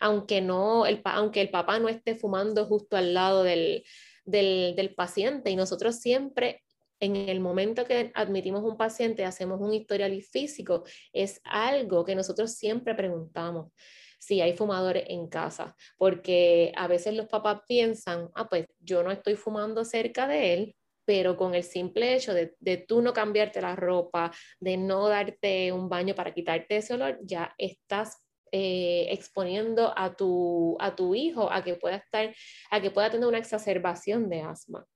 aunque, 0.00 0.40
no, 0.40 0.84
el, 0.84 1.00
aunque 1.04 1.40
el 1.40 1.50
papá 1.50 1.78
no 1.78 1.88
esté 1.88 2.16
fumando 2.16 2.66
justo 2.66 2.96
al 2.96 3.14
lado 3.14 3.44
del, 3.44 3.84
del, 4.24 4.74
del 4.74 4.94
paciente 4.96 5.50
y 5.50 5.56
nosotros 5.56 6.00
siempre 6.00 6.62
en 7.02 7.16
el 7.16 7.40
momento 7.40 7.84
que 7.84 8.12
admitimos 8.14 8.62
un 8.62 8.76
paciente, 8.76 9.24
hacemos 9.24 9.60
un 9.60 9.74
historial 9.74 10.22
físico, 10.22 10.84
es 11.12 11.40
algo 11.42 12.04
que 12.04 12.14
nosotros 12.14 12.52
siempre 12.54 12.94
preguntamos 12.94 13.72
si 14.20 14.40
hay 14.40 14.56
fumadores 14.56 15.04
en 15.08 15.26
casa, 15.28 15.74
porque 15.98 16.72
a 16.76 16.86
veces 16.86 17.14
los 17.14 17.26
papás 17.26 17.62
piensan, 17.66 18.30
ah, 18.36 18.48
pues 18.48 18.66
yo 18.78 19.02
no 19.02 19.10
estoy 19.10 19.34
fumando 19.34 19.84
cerca 19.84 20.28
de 20.28 20.54
él, 20.54 20.76
pero 21.04 21.36
con 21.36 21.56
el 21.56 21.64
simple 21.64 22.14
hecho 22.14 22.32
de, 22.32 22.54
tú 22.86 23.02
no 23.02 23.12
cambiarte 23.12 23.60
la 23.60 23.74
ropa, 23.74 24.30
de 24.60 24.76
no 24.76 25.08
darte 25.08 25.72
un 25.72 25.88
baño 25.88 26.14
para 26.14 26.32
quitarte 26.32 26.76
ese 26.76 26.94
olor, 26.94 27.18
ya 27.22 27.52
estás 27.58 28.22
eh, 28.52 29.08
exponiendo 29.10 29.92
a 29.96 30.14
tu, 30.14 30.76
a 30.78 30.94
tu 30.94 31.16
hijo 31.16 31.50
a 31.50 31.64
que 31.64 31.74
pueda 31.74 31.96
estar, 31.96 32.32
a 32.70 32.80
que 32.80 32.92
pueda 32.92 33.10
tener 33.10 33.26
una 33.26 33.38
exacerbación 33.38 34.28
de 34.28 34.42
asma. 34.42 34.86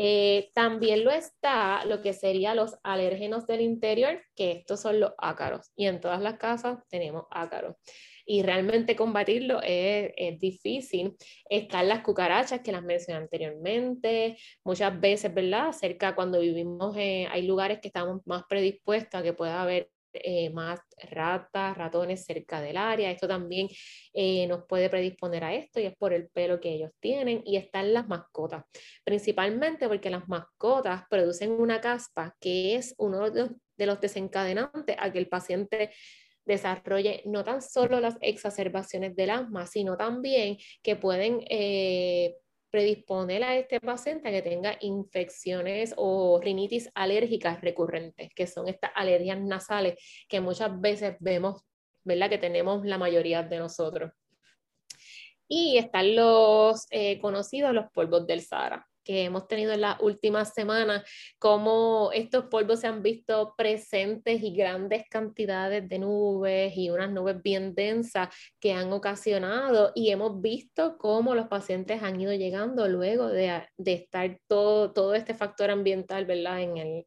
Eh, 0.00 0.52
también 0.54 1.02
lo 1.04 1.10
está 1.10 1.84
lo 1.84 2.02
que 2.02 2.12
serían 2.12 2.54
los 2.54 2.76
alérgenos 2.84 3.48
del 3.48 3.62
interior, 3.62 4.22
que 4.36 4.52
estos 4.52 4.80
son 4.80 5.00
los 5.00 5.12
ácaros. 5.18 5.72
Y 5.74 5.86
en 5.86 6.00
todas 6.00 6.20
las 6.20 6.38
casas 6.38 6.78
tenemos 6.88 7.24
ácaros 7.32 7.74
y 8.24 8.42
realmente 8.42 8.94
combatirlo 8.94 9.60
es, 9.60 10.12
es, 10.16 10.38
difícil. 10.38 11.16
Están 11.50 11.88
las 11.88 12.02
cucarachas 12.04 12.60
que 12.60 12.70
las 12.70 12.84
mencioné 12.84 13.22
anteriormente, 13.22 14.36
muchas 14.62 15.00
veces, 15.00 15.34
¿verdad? 15.34 15.72
Cerca 15.72 16.14
cuando 16.14 16.38
vivimos, 16.40 16.94
hay 16.96 17.42
lugares 17.44 17.80
que 17.80 17.88
estamos 17.88 18.20
más 18.24 18.44
predispuestos 18.48 19.18
a 19.18 19.24
que 19.24 19.32
pueda 19.32 19.62
haber 19.62 19.90
eh, 20.12 20.50
más 20.50 20.80
ratas, 21.10 21.76
ratones 21.76 22.24
cerca 22.24 22.60
del 22.60 22.76
área. 22.76 23.10
Esto 23.10 23.28
también 23.28 23.68
eh, 24.12 24.46
nos 24.46 24.64
puede 24.66 24.90
predisponer 24.90 25.44
a 25.44 25.54
esto 25.54 25.80
y 25.80 25.84
es 25.84 25.96
por 25.96 26.12
el 26.12 26.28
pelo 26.28 26.60
que 26.60 26.72
ellos 26.72 26.90
tienen. 27.00 27.42
Y 27.44 27.56
están 27.56 27.92
las 27.92 28.08
mascotas, 28.08 28.64
principalmente 29.04 29.88
porque 29.88 30.10
las 30.10 30.28
mascotas 30.28 31.04
producen 31.08 31.52
una 31.52 31.80
caspa 31.80 32.34
que 32.40 32.76
es 32.76 32.94
uno 32.98 33.30
de 33.30 33.86
los 33.86 34.00
desencadenantes 34.00 34.96
a 34.98 35.12
que 35.12 35.18
el 35.18 35.28
paciente 35.28 35.90
desarrolle 36.48 37.22
no 37.26 37.44
tan 37.44 37.62
solo 37.62 38.00
las 38.00 38.16
exacerbaciones 38.20 39.14
del 39.14 39.30
asma, 39.30 39.66
sino 39.66 39.96
también 39.96 40.56
que 40.82 40.96
pueden 40.96 41.44
eh, 41.48 42.34
predisponer 42.70 43.44
a 43.44 43.56
este 43.56 43.80
paciente 43.80 44.28
a 44.28 44.32
que 44.32 44.42
tenga 44.42 44.76
infecciones 44.80 45.94
o 45.96 46.40
rinitis 46.42 46.90
alérgicas 46.94 47.60
recurrentes, 47.60 48.30
que 48.34 48.46
son 48.46 48.68
estas 48.68 48.90
alergias 48.94 49.40
nasales 49.40 49.94
que 50.28 50.40
muchas 50.40 50.80
veces 50.80 51.16
vemos, 51.20 51.62
¿verdad? 52.04 52.30
Que 52.30 52.38
tenemos 52.38 52.84
la 52.84 52.98
mayoría 52.98 53.42
de 53.42 53.58
nosotros. 53.58 54.12
Y 55.48 55.78
están 55.78 56.14
los 56.14 56.86
eh, 56.90 57.18
conocidos, 57.20 57.72
los 57.72 57.90
polvos 57.90 58.26
del 58.26 58.42
Sahara 58.42 58.86
que 59.08 59.24
hemos 59.24 59.48
tenido 59.48 59.72
en 59.72 59.80
las 59.80 59.98
últimas 60.02 60.52
semanas, 60.52 61.02
cómo 61.38 62.10
estos 62.12 62.44
polvos 62.44 62.80
se 62.80 62.88
han 62.88 63.02
visto 63.02 63.54
presentes 63.56 64.42
y 64.42 64.54
grandes 64.54 65.04
cantidades 65.08 65.88
de 65.88 65.98
nubes 65.98 66.76
y 66.76 66.90
unas 66.90 67.10
nubes 67.10 67.42
bien 67.42 67.74
densas 67.74 68.28
que 68.60 68.74
han 68.74 68.92
ocasionado 68.92 69.92
y 69.94 70.10
hemos 70.10 70.42
visto 70.42 70.98
cómo 70.98 71.34
los 71.34 71.48
pacientes 71.48 72.02
han 72.02 72.20
ido 72.20 72.34
llegando 72.34 72.86
luego 72.86 73.28
de, 73.28 73.62
de 73.78 73.92
estar 73.94 74.38
todo, 74.46 74.92
todo 74.92 75.14
este 75.14 75.32
factor 75.32 75.70
ambiental, 75.70 76.26
¿verdad? 76.26 76.60
En 76.60 76.76
el, 76.76 77.06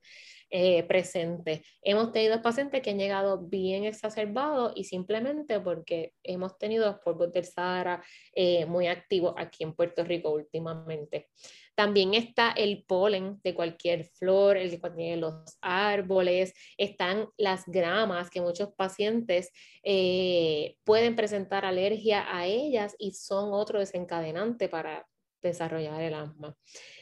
eh, 0.51 0.83
presente. 0.83 1.63
Hemos 1.81 2.11
tenido 2.11 2.41
pacientes 2.41 2.81
que 2.81 2.89
han 2.89 2.99
llegado 2.99 3.39
bien 3.39 3.85
exacerbados 3.85 4.73
y 4.75 4.83
simplemente 4.83 5.59
porque 5.61 6.13
hemos 6.23 6.57
tenido 6.57 6.99
polvos 6.99 7.31
del 7.31 7.45
Sahara 7.45 8.03
eh, 8.33 8.65
muy 8.65 8.87
activos 8.87 9.33
aquí 9.37 9.63
en 9.63 9.73
Puerto 9.73 10.03
Rico 10.03 10.29
últimamente. 10.31 11.29
También 11.73 12.13
está 12.13 12.51
el 12.51 12.83
polen 12.83 13.39
de 13.43 13.55
cualquier 13.55 14.03
flor, 14.03 14.57
el 14.57 14.69
que 14.69 14.81
contiene 14.81 15.17
los 15.17 15.57
árboles, 15.61 16.53
están 16.77 17.29
las 17.37 17.63
gramas 17.65 18.29
que 18.29 18.41
muchos 18.41 18.73
pacientes 18.75 19.51
eh, 19.83 20.75
pueden 20.83 21.15
presentar 21.15 21.63
alergia 21.63 22.25
a 22.27 22.45
ellas 22.45 22.93
y 22.99 23.13
son 23.13 23.53
otro 23.53 23.79
desencadenante 23.79 24.67
para 24.67 25.07
desarrollar 25.41 26.01
el 26.01 26.13
asma. 26.13 26.55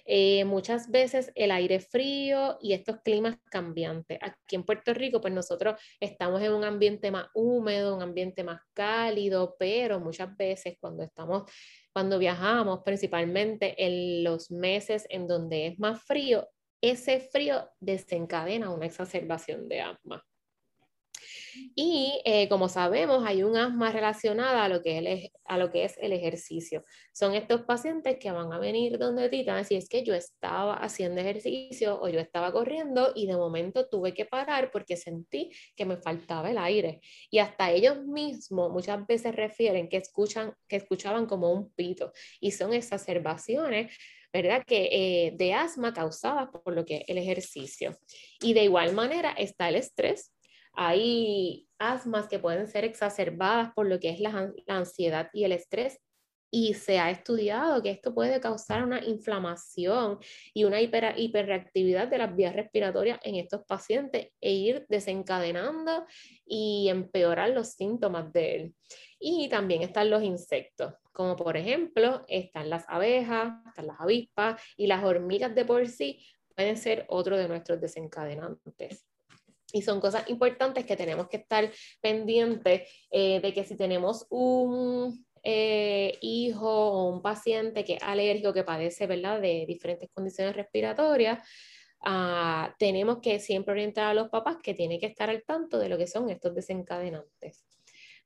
Eh, 0.06 0.44
muchas 0.46 0.90
veces 0.90 1.32
el 1.36 1.52
aire 1.52 1.80
frío 1.80 2.58
y 2.62 2.74
estos 2.74 2.98
climas 3.04 3.38
cambiantes. 3.52 4.18
Aquí 4.22 4.56
en 4.56 4.64
Puerto 4.64 4.94
Rico, 4.94 5.22
pues 5.22 5.34
nosotros 5.34 5.80
estamos 6.00 6.42
en 6.42 6.54
un 6.54 6.64
ambiente 6.64 7.12
más 7.12 7.28
húmedo, 7.34 7.96
un 7.96 8.02
ambiente 8.02 8.44
más 8.44 8.62
cálido, 8.74 9.56
pero 9.60 10.00
muchas 10.00 10.36
veces 10.36 10.78
cuando 10.80 11.04
estamos 11.04 11.44
cuando 11.94 12.20
viajamos, 12.20 12.82
principalmente 12.86 13.76
en 13.84 14.24
los 14.24 14.52
meses 14.52 15.06
en 15.10 15.28
donde 15.28 15.68
es 15.68 15.80
más 15.80 16.02
frío, 16.04 16.48
ese 16.82 17.20
frío 17.20 17.70
desencadena 17.80 18.70
una 18.70 18.86
exacerbación 18.86 19.68
de 19.68 19.82
asma. 19.82 20.24
Y 21.76 22.22
eh, 22.26 22.48
como 22.50 22.70
sabemos, 22.70 23.26
hay 23.26 23.44
un 23.44 23.58
asma 23.58 23.92
relacionada 23.92 24.64
a 24.64 24.70
lo, 24.70 24.82
que 24.82 24.98
es, 24.98 25.32
a 25.46 25.58
lo 25.58 25.72
que 25.72 25.86
es 25.86 25.98
el 26.00 26.14
ejercicio. 26.14 26.84
Son 27.14 27.34
estos 27.34 27.64
pacientes 27.64 28.18
que 28.20 28.32
van 28.32 28.52
a 28.54 28.60
venir 28.60 28.98
donde 28.98 29.30
ti 29.30 29.42
y 29.42 29.44
decir, 29.44 29.78
es 29.78 29.90
que 29.90 30.04
yo 30.04 30.14
estaba 30.14 30.76
haciendo 30.76 31.22
ejercicio 31.22 32.00
o 32.02 32.10
yo 32.10 32.20
estaba 32.20 32.52
corriendo 32.52 33.12
y 33.16 33.28
de 33.28 33.36
momento 33.36 33.88
tuve 33.88 34.14
que 34.14 34.26
parar 34.26 34.72
porque 34.72 34.98
sentí 34.98 35.52
que 35.76 35.86
me 35.86 35.98
faltaba 35.98 36.52
el 36.52 36.58
aire. 36.58 37.02
Y 37.30 37.40
hasta 37.40 37.72
ellos 37.72 38.06
mismos 38.06 38.72
muchas 38.72 39.06
veces 39.08 39.36
refieren 39.36 39.90
que, 39.90 39.98
escuchan, 39.98 40.54
que 40.68 40.78
escuchaban 40.78 41.26
como 41.26 41.52
un 41.52 41.72
pito 41.74 42.12
y 42.40 42.52
son 42.52 42.74
exacerbaciones 42.74 43.92
¿verdad? 44.32 44.64
Que 44.66 44.90
eh, 44.92 45.32
de 45.36 45.54
asma 45.54 45.94
causadas 45.94 46.50
por 46.50 46.74
lo 46.74 46.86
que 46.86 46.98
es 46.98 47.04
el 47.08 47.18
ejercicio. 47.18 47.98
Y 48.42 48.54
de 48.54 48.64
igual 48.64 48.94
manera 48.94 49.32
está 49.32 49.70
el 49.70 49.76
estrés, 49.76 50.32
hay 50.82 51.68
asmas 51.78 52.30
que 52.30 52.40
pueden 52.40 52.70
ser 52.70 52.86
exacerbadas 52.86 53.74
por 53.74 53.86
lo 53.86 54.00
que 54.00 54.12
es 54.12 54.22
la, 54.22 54.54
ansiedad 54.68 55.30
y 55.34 55.44
el 55.44 55.52
estrés 55.52 56.00
y 56.52 56.74
se 56.74 57.00
ha 57.00 57.12
estudiado 57.12 57.84
que 57.84 57.92
esto 57.92 58.16
puede 58.16 58.40
causar 58.40 58.86
una 58.86 59.04
inflamación 59.04 60.20
y 60.54 60.64
una 60.64 60.80
hiperreactividad 60.80 62.08
de 62.08 62.18
las 62.18 62.34
vías 62.34 62.56
respiratorias 62.56 63.20
en 63.24 63.36
estos 63.36 63.66
pacientes 63.66 64.30
e 64.40 64.54
ir 64.54 64.86
desencadenando 64.88 66.06
y 66.46 66.88
empeorar 66.88 67.50
los 67.50 67.74
síntomas 67.74 68.32
de 68.32 68.56
él. 68.56 68.76
Y 69.20 69.50
también 69.50 69.82
están 69.82 70.10
los 70.10 70.24
insectos, 70.24 70.94
como 71.12 71.36
por 71.36 71.58
ejemplo 71.58 72.24
están 72.30 72.70
las 72.70 72.86
abejas, 72.88 73.52
están 73.68 73.88
las 73.88 74.00
avispas 74.00 74.62
y 74.78 74.88
las 74.88 75.04
hormigas 75.04 75.54
de 75.54 75.66
por 75.66 75.86
sí 75.90 76.26
pueden 76.56 76.78
ser 76.78 77.06
otro 77.10 77.38
de 77.38 77.50
nuestros 77.50 77.82
desencadenantes. 77.82 79.09
Y 79.72 79.82
son 79.82 80.00
cosas 80.00 80.28
importantes 80.30 80.86
que 80.86 80.96
tenemos 80.96 81.28
que 81.28 81.38
estar 81.38 81.72
pendientes 82.02 82.90
eh, 83.12 83.40
de 83.40 83.54
que 83.54 83.64
si 83.64 83.76
tenemos 83.76 84.26
un 84.30 85.26
eh, 85.44 86.18
hijo 86.22 86.70
o 86.70 87.10
un 87.10 87.22
paciente 87.22 87.86
que 87.86 87.94
es 87.96 88.04
alérgico, 88.04 88.54
que 88.54 88.64
padece 88.64 89.08
¿verdad? 89.08 89.40
de 89.40 89.66
diferentes 89.68 90.10
condiciones 90.12 90.56
respiratorias, 90.56 91.48
ah, 92.02 92.76
tenemos 92.80 93.20
que 93.20 93.40
siempre 93.40 93.74
orientar 93.74 94.08
a 94.08 94.14
los 94.14 94.30
papás 94.30 94.58
que 94.62 94.74
tienen 94.74 95.00
que 95.00 95.08
estar 95.08 95.30
al 95.30 95.44
tanto 95.44 95.78
de 95.78 95.90
lo 95.90 95.98
que 95.98 96.08
son 96.08 96.30
estos 96.30 96.56
desencadenantes. 96.56 97.66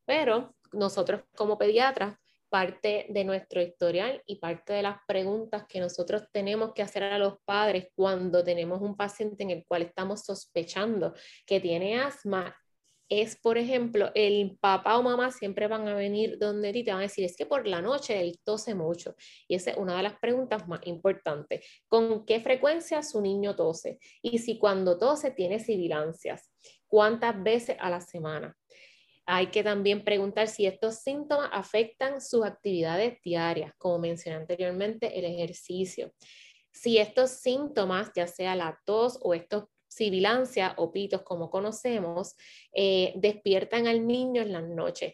Pero 0.05 0.55
nosotros 0.71 1.21
como 1.35 1.57
pediatras 1.57 2.17
parte 2.53 3.07
de 3.09 3.23
nuestro 3.23 3.63
historial 3.63 4.21
y 4.27 4.35
parte 4.35 4.73
de 4.73 4.83
las 4.83 4.99
preguntas 5.07 5.65
que 5.67 5.79
nosotros 5.79 6.27
tenemos 6.31 6.71
que 6.75 6.83
hacer 6.83 7.01
a 7.01 7.17
los 7.17 7.39
padres 7.45 7.87
cuando 7.95 8.43
tenemos 8.43 8.79
un 8.79 8.95
paciente 8.95 9.41
en 9.41 9.49
el 9.49 9.65
cual 9.65 9.81
estamos 9.81 10.23
sospechando 10.23 11.15
que 11.47 11.59
tiene 11.59 11.99
asma 11.99 12.55
es, 13.09 13.39
por 13.41 13.57
ejemplo, 13.57 14.11
el 14.13 14.55
papá 14.61 14.99
o 14.99 15.01
mamá 15.01 15.31
siempre 15.31 15.67
van 15.67 15.87
a 15.87 15.95
venir 15.95 16.37
donde 16.37 16.71
ti 16.71 16.83
te 16.83 16.91
van 16.91 16.99
a 16.99 17.03
decir, 17.03 17.25
es 17.25 17.35
que 17.35 17.47
por 17.47 17.65
la 17.67 17.81
noche 17.81 18.21
él 18.21 18.39
tose 18.43 18.75
mucho. 18.75 19.15
Y 19.47 19.55
esa 19.55 19.71
es 19.71 19.77
una 19.77 19.97
de 19.97 20.03
las 20.03 20.19
preguntas 20.19 20.67
más 20.67 20.81
importantes. 20.85 21.65
¿Con 21.87 22.23
qué 22.23 22.39
frecuencia 22.39 23.01
su 23.01 23.19
niño 23.19 23.55
tose? 23.55 23.97
Y 24.21 24.37
si 24.37 24.59
cuando 24.59 24.99
tose 24.99 25.31
tiene 25.31 25.59
sibilancias, 25.59 26.51
¿cuántas 26.85 27.41
veces 27.41 27.77
a 27.79 27.89
la 27.89 27.99
semana? 27.99 28.55
Hay 29.25 29.47
que 29.47 29.63
también 29.63 30.03
preguntar 30.03 30.47
si 30.47 30.65
estos 30.65 30.95
síntomas 30.95 31.49
afectan 31.53 32.21
sus 32.21 32.45
actividades 32.45 33.21
diarias, 33.21 33.73
como 33.77 33.99
mencioné 33.99 34.37
anteriormente, 34.37 35.17
el 35.17 35.25
ejercicio. 35.25 36.13
Si 36.71 36.97
estos 36.97 37.31
síntomas, 37.31 38.11
ya 38.15 38.27
sea 38.27 38.55
la 38.55 38.79
tos 38.85 39.19
o 39.21 39.33
estos 39.33 39.65
sibilancia 39.93 40.73
o 40.77 40.91
pitos, 40.91 41.21
como 41.21 41.49
conocemos, 41.49 42.35
eh, 42.73 43.13
despiertan 43.15 43.87
al 43.87 44.05
niño 44.05 44.41
en 44.41 44.51
las 44.51 44.67
noches. 44.67 45.13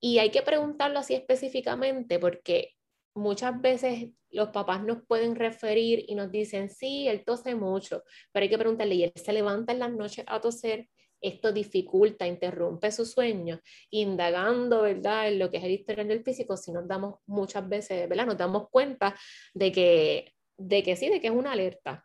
Y 0.00 0.18
hay 0.18 0.30
que 0.30 0.42
preguntarlo 0.42 0.98
así 0.98 1.14
específicamente 1.14 2.18
porque 2.18 2.74
muchas 3.14 3.60
veces 3.60 4.10
los 4.30 4.50
papás 4.50 4.82
nos 4.84 4.98
pueden 5.06 5.36
referir 5.36 6.04
y 6.06 6.14
nos 6.14 6.30
dicen, 6.30 6.68
sí, 6.68 7.08
él 7.08 7.24
tose 7.24 7.54
mucho, 7.54 8.02
pero 8.32 8.44
hay 8.44 8.50
que 8.50 8.58
preguntarle, 8.58 8.94
¿y 8.96 9.04
él 9.04 9.12
se 9.14 9.32
levanta 9.32 9.72
en 9.72 9.78
las 9.78 9.92
noches 9.92 10.24
a 10.28 10.40
toser? 10.40 10.88
Esto 11.20 11.52
dificulta, 11.52 12.26
interrumpe 12.26 12.92
su 12.92 13.04
sueño, 13.04 13.60
indagando, 13.90 14.82
¿verdad?, 14.82 15.28
en 15.28 15.38
lo 15.38 15.50
que 15.50 15.58
es 15.58 15.64
el 15.64 15.72
historial 15.72 16.08
del 16.08 16.22
físico, 16.22 16.56
si 16.56 16.72
nos 16.72 16.86
damos 16.86 17.16
muchas 17.26 17.68
veces, 17.68 18.08
¿verdad?, 18.08 18.26
nos 18.26 18.38
damos 18.38 18.68
cuenta 18.70 19.14
de 19.54 19.72
que, 19.72 20.34
de 20.56 20.82
que 20.82 20.96
sí, 20.96 21.08
de 21.08 21.20
que 21.20 21.28
es 21.28 21.32
una 21.32 21.52
alerta. 21.52 22.04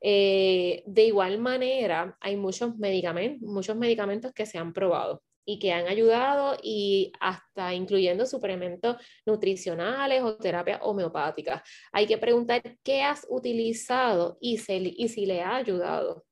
Eh, 0.00 0.82
de 0.86 1.04
igual 1.04 1.38
manera, 1.38 2.16
hay 2.20 2.36
muchos 2.36 2.76
medicamentos, 2.76 3.48
muchos 3.48 3.76
medicamentos 3.76 4.32
que 4.32 4.46
se 4.46 4.58
han 4.58 4.72
probado 4.72 5.22
y 5.44 5.58
que 5.58 5.72
han 5.72 5.88
ayudado 5.88 6.58
y 6.62 7.10
hasta 7.20 7.72
incluyendo 7.72 8.26
suplementos 8.26 8.96
nutricionales 9.24 10.22
o 10.22 10.36
terapias 10.36 10.80
homeopáticas. 10.82 11.62
Hay 11.90 12.06
que 12.06 12.18
preguntar 12.18 12.62
qué 12.84 13.02
has 13.02 13.26
utilizado 13.30 14.36
y, 14.42 14.60
y 14.68 15.08
si 15.08 15.24
le 15.24 15.40
ha 15.40 15.56
ayudado. 15.56 16.27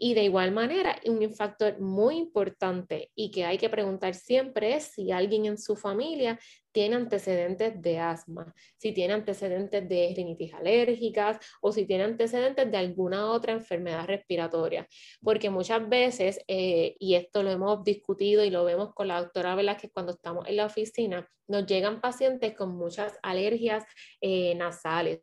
Y 0.00 0.14
de 0.14 0.22
igual 0.22 0.52
manera, 0.52 0.96
un 1.06 1.34
factor 1.34 1.80
muy 1.80 2.16
importante 2.16 3.10
y 3.16 3.32
que 3.32 3.44
hay 3.44 3.58
que 3.58 3.68
preguntar 3.68 4.14
siempre 4.14 4.76
es 4.76 4.84
si 4.84 5.10
alguien 5.10 5.46
en 5.46 5.58
su 5.58 5.74
familia 5.74 6.38
tiene 6.78 6.94
antecedentes 6.94 7.82
de 7.82 7.98
asma, 7.98 8.54
si 8.76 8.92
tiene 8.92 9.12
antecedentes 9.12 9.88
de 9.88 10.12
rinitis 10.14 10.54
alérgicas 10.54 11.36
o 11.60 11.72
si 11.72 11.86
tiene 11.86 12.04
antecedentes 12.04 12.70
de 12.70 12.76
alguna 12.76 13.32
otra 13.32 13.52
enfermedad 13.52 14.06
respiratoria. 14.06 14.86
Porque 15.20 15.50
muchas 15.50 15.88
veces, 15.88 16.40
eh, 16.46 16.94
y 17.00 17.16
esto 17.16 17.42
lo 17.42 17.50
hemos 17.50 17.82
discutido 17.82 18.44
y 18.44 18.50
lo 18.50 18.64
vemos 18.64 18.94
con 18.94 19.08
la 19.08 19.20
doctora 19.20 19.56
Velázquez 19.56 19.90
cuando 19.92 20.12
estamos 20.12 20.46
en 20.46 20.54
la 20.54 20.66
oficina, 20.66 21.28
nos 21.48 21.66
llegan 21.66 22.00
pacientes 22.00 22.54
con 22.54 22.76
muchas 22.76 23.18
alergias 23.22 23.84
eh, 24.20 24.54
nasales. 24.54 25.20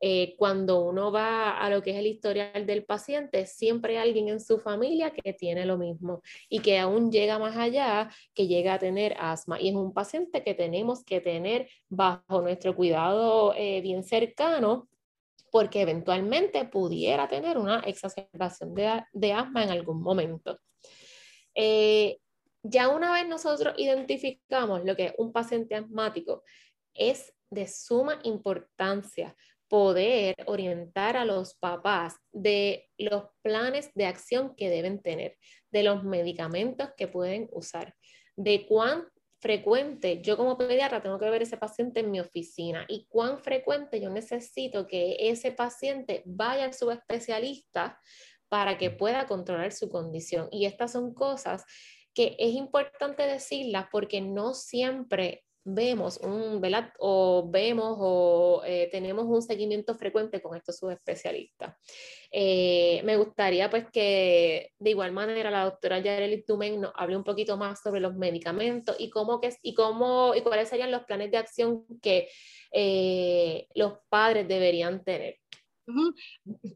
Eh, 0.00 0.34
cuando 0.36 0.84
uno 0.84 1.10
va 1.10 1.58
a 1.58 1.70
lo 1.70 1.82
que 1.82 1.92
es 1.92 1.96
el 1.96 2.06
historial 2.06 2.66
del 2.66 2.84
paciente, 2.84 3.46
siempre 3.46 3.96
hay 3.96 4.08
alguien 4.08 4.28
en 4.28 4.40
su 4.40 4.58
familia 4.58 5.12
que 5.12 5.32
tiene 5.32 5.64
lo 5.64 5.78
mismo 5.78 6.22
y 6.48 6.60
que 6.60 6.78
aún 6.78 7.10
llega 7.10 7.38
más 7.38 7.56
allá, 7.56 8.10
que 8.34 8.46
llega 8.46 8.74
a 8.74 8.78
tener 8.78 9.16
asma. 9.18 9.60
Y 9.60 9.70
es 9.70 9.74
un 9.74 9.94
paciente 9.94 10.44
que 10.44 10.54
tenemos 10.54 10.91
que 11.04 11.20
tener 11.20 11.68
bajo 11.88 12.42
nuestro 12.42 12.74
cuidado 12.76 13.54
eh, 13.56 13.80
bien 13.80 14.04
cercano 14.04 14.88
porque 15.50 15.82
eventualmente 15.82 16.64
pudiera 16.64 17.28
tener 17.28 17.58
una 17.58 17.80
exacerbación 17.80 18.74
de, 18.74 19.04
de 19.12 19.32
asma 19.32 19.64
en 19.64 19.70
algún 19.70 20.00
momento. 20.02 20.58
Ya 22.64 22.88
una 22.88 23.12
vez 23.12 23.26
nosotros 23.26 23.74
identificamos 23.76 24.84
lo 24.84 24.94
que 24.94 25.06
es 25.06 25.14
un 25.18 25.32
paciente 25.32 25.74
asmático, 25.74 26.44
es 26.94 27.34
de 27.50 27.66
suma 27.66 28.20
importancia 28.22 29.36
poder 29.68 30.36
orientar 30.46 31.16
a 31.16 31.24
los 31.24 31.54
papás 31.54 32.16
de 32.30 32.88
los 32.98 33.24
planes 33.42 33.90
de 33.94 34.06
acción 34.06 34.54
que 34.54 34.70
deben 34.70 35.02
tener, 35.02 35.38
de 35.70 35.82
los 35.82 36.04
medicamentos 36.04 36.90
que 36.96 37.08
pueden 37.08 37.48
usar, 37.52 37.96
de 38.36 38.66
cuán 38.66 39.08
frecuente 39.42 40.22
yo 40.22 40.36
como 40.36 40.56
pediatra 40.56 41.02
tengo 41.02 41.18
que 41.18 41.28
ver 41.28 41.42
ese 41.42 41.56
paciente 41.56 41.98
en 41.98 42.12
mi 42.12 42.20
oficina 42.20 42.86
y 42.88 43.06
cuán 43.08 43.40
frecuente 43.40 44.00
yo 44.00 44.08
necesito 44.08 44.86
que 44.86 45.16
ese 45.18 45.50
paciente 45.50 46.22
vaya 46.24 46.64
al 46.64 46.74
subespecialista 46.74 48.00
para 48.48 48.78
que 48.78 48.90
pueda 48.90 49.26
controlar 49.26 49.72
su 49.72 49.88
condición. 49.88 50.46
Y 50.52 50.66
estas 50.66 50.92
son 50.92 51.12
cosas 51.12 51.64
que 52.14 52.36
es 52.38 52.54
importante 52.54 53.24
decirlas 53.24 53.86
porque 53.90 54.20
no 54.20 54.54
siempre 54.54 55.44
vemos 55.64 56.18
un, 56.18 56.60
¿verdad? 56.60 56.92
O 56.98 57.48
vemos 57.48 57.96
o 58.00 58.62
eh, 58.64 58.88
tenemos 58.90 59.26
un 59.26 59.42
seguimiento 59.42 59.94
frecuente 59.94 60.42
con 60.42 60.56
estos 60.56 60.78
subespecialistas. 60.78 61.76
Eh, 62.30 63.02
me 63.04 63.16
gustaría 63.16 63.70
pues 63.70 63.86
que 63.92 64.72
de 64.78 64.90
igual 64.90 65.12
manera 65.12 65.50
la 65.50 65.64
doctora 65.64 66.00
Yareli 66.00 66.44
Tumen 66.44 66.80
nos 66.80 66.92
hable 66.96 67.16
un 67.16 67.24
poquito 67.24 67.56
más 67.56 67.80
sobre 67.80 68.00
los 68.00 68.14
medicamentos 68.14 68.96
y 68.98 69.10
cómo 69.10 69.40
que, 69.40 69.54
y 69.62 69.74
cómo 69.74 70.34
y 70.34 70.40
cuáles 70.42 70.68
serían 70.68 70.90
los 70.90 71.04
planes 71.04 71.30
de 71.30 71.36
acción 71.36 71.84
que 72.00 72.28
eh, 72.72 73.68
los 73.74 73.98
padres 74.08 74.48
deberían 74.48 75.04
tener. 75.04 75.38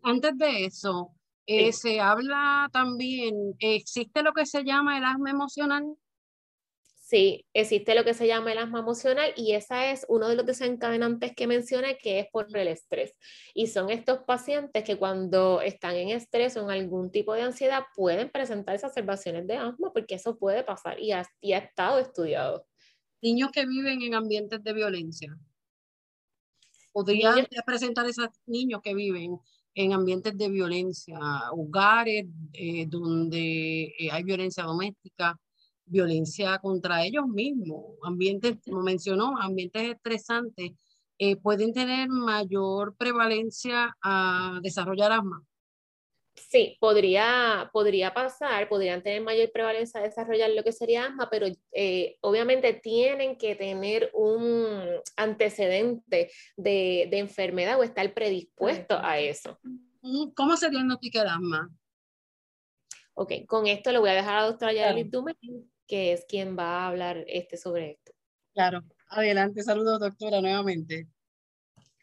Antes 0.02 0.36
de 0.36 0.64
eso, 0.66 1.12
se 1.46 2.00
habla 2.00 2.68
también, 2.72 3.54
¿existe 3.60 4.22
lo 4.22 4.32
que 4.32 4.46
se 4.46 4.64
llama 4.64 4.98
el 4.98 5.04
asma 5.04 5.30
emocional? 5.30 5.96
Sí, 7.08 7.46
existe 7.54 7.94
lo 7.94 8.02
que 8.02 8.14
se 8.14 8.26
llama 8.26 8.50
el 8.50 8.58
asma 8.58 8.80
emocional 8.80 9.32
y 9.36 9.52
esa 9.52 9.92
es 9.92 10.04
uno 10.08 10.28
de 10.28 10.34
los 10.34 10.44
desencadenantes 10.44 11.36
que 11.36 11.46
mencioné 11.46 11.98
que 11.98 12.18
es 12.18 12.26
por 12.32 12.48
el 12.56 12.66
estrés. 12.66 13.16
Y 13.54 13.68
son 13.68 13.90
estos 13.90 14.24
pacientes 14.24 14.82
que 14.82 14.98
cuando 14.98 15.60
están 15.60 15.94
en 15.94 16.08
estrés 16.08 16.56
o 16.56 16.64
en 16.64 16.70
algún 16.72 17.12
tipo 17.12 17.32
de 17.32 17.42
ansiedad 17.42 17.84
pueden 17.94 18.28
presentar 18.28 18.74
exacerbaciones 18.74 19.46
de 19.46 19.54
asma 19.54 19.92
porque 19.92 20.16
eso 20.16 20.36
puede 20.36 20.64
pasar 20.64 20.98
y 20.98 21.12
ha, 21.12 21.20
ha 21.20 21.58
estado 21.58 22.00
estudiado. 22.00 22.66
Niños 23.22 23.52
que 23.52 23.64
viven 23.66 24.02
en 24.02 24.14
ambientes 24.14 24.64
de 24.64 24.72
violencia. 24.72 25.38
¿Podrían 26.92 27.46
presentar 27.64 28.04
esos 28.08 28.30
niños 28.46 28.80
que 28.82 28.94
viven 28.94 29.38
en 29.76 29.92
ambientes 29.92 30.36
de 30.36 30.48
violencia, 30.48 31.20
hogares 31.52 32.26
eh, 32.52 32.86
donde 32.88 33.94
eh, 33.96 34.10
hay 34.10 34.24
violencia 34.24 34.64
doméstica, 34.64 35.38
violencia 35.86 36.58
contra 36.58 37.04
ellos 37.04 37.26
mismos, 37.26 37.96
ambientes, 38.02 38.58
como 38.64 38.82
mencionó, 38.82 39.38
ambientes 39.40 39.82
estresantes, 39.90 40.72
eh, 41.18 41.36
pueden 41.36 41.72
tener 41.72 42.08
mayor 42.08 42.94
prevalencia 42.96 43.96
a 44.02 44.58
desarrollar 44.62 45.12
asma. 45.12 45.42
Sí, 46.34 46.76
podría, 46.80 47.70
podría 47.72 48.12
pasar, 48.12 48.68
podrían 48.68 49.02
tener 49.02 49.22
mayor 49.22 49.50
prevalencia 49.52 50.00
a 50.00 50.02
desarrollar 50.02 50.50
lo 50.50 50.62
que 50.62 50.72
sería 50.72 51.06
asma, 51.06 51.30
pero 51.30 51.46
obviamente 52.20 52.74
tienen 52.74 53.38
que 53.38 53.54
tener 53.54 54.10
un 54.12 54.66
antecedente 55.16 56.30
de, 56.56 57.08
de 57.10 57.18
enfermedad 57.18 57.80
o 57.80 57.82
estar 57.82 58.12
predispuesto 58.12 58.98
a 59.00 59.18
eso. 59.18 59.58
¿Cómo 60.34 60.56
se 60.58 60.68
diagnostica 60.68 61.22
el 61.22 61.28
asma? 61.28 61.70
Ok, 63.14 63.32
con 63.46 63.66
esto 63.66 63.90
le 63.90 63.98
voy 63.98 64.10
a 64.10 64.14
dejar 64.14 64.36
a 64.36 64.40
la 64.42 64.46
doctora 64.48 64.74
Yareli 64.74 65.10
Tumen, 65.10 65.36
que 65.86 66.12
es 66.12 66.24
quien 66.28 66.56
va 66.58 66.80
a 66.80 66.88
hablar 66.88 67.24
este, 67.26 67.56
sobre 67.56 67.92
esto. 67.92 68.12
Claro, 68.54 68.82
adelante, 69.08 69.62
saludos 69.62 70.00
doctora 70.00 70.40
nuevamente. 70.40 71.06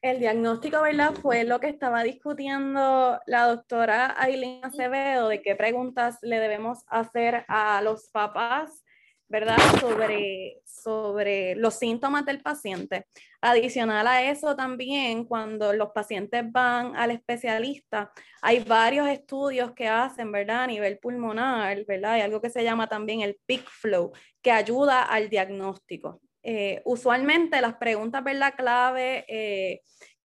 El 0.02 0.20
diagnóstico, 0.20 0.82
¿verdad? 0.82 1.14
Fue 1.14 1.46
lo 1.46 1.62
que 1.62 1.70
estaba 1.70 2.04
discutiendo 2.04 3.20
la 3.26 3.48
doctora 3.48 4.14
Aileen 4.18 4.64
Acevedo, 4.66 5.30
de 5.30 5.42
qué 5.42 5.56
preguntas 5.56 6.18
le 6.22 6.40
debemos 6.40 6.80
hacer 6.88 7.46
a 7.48 7.82
los 7.82 8.10
papás 8.10 8.83
¿verdad? 9.28 9.58
Sobre, 9.80 10.62
sobre 10.66 11.56
los 11.56 11.76
síntomas 11.76 12.26
del 12.26 12.42
paciente. 12.42 13.08
Adicional 13.42 14.08
a 14.08 14.24
eso 14.30 14.56
también, 14.56 15.26
cuando 15.26 15.74
los 15.74 15.90
pacientes 15.92 16.44
van 16.52 16.96
al 16.96 17.12
especialista, 17.12 18.12
hay 18.42 18.60
varios 18.60 19.08
estudios 19.08 19.74
que 19.74 19.88
hacen, 19.88 20.32
¿verdad? 20.32 20.64
A 20.64 20.68
nivel 20.68 21.00
pulmonar, 21.00 21.84
¿verdad? 21.86 22.14
Hay 22.14 22.22
algo 22.22 22.42
que 22.42 22.50
se 22.50 22.64
llama 22.64 22.88
también 22.88 23.22
el 23.22 23.38
peak 23.46 23.68
flow, 23.70 24.12
que 24.42 24.52
ayuda 24.52 25.04
al 25.04 25.30
diagnóstico. 25.30 26.22
Eh, 26.44 26.82
usualmente 26.86 27.62
las 27.62 27.76
preguntas, 27.76 28.24
¿verdad? 28.24 28.54
Clave 28.56 29.26
eh, 29.28 29.82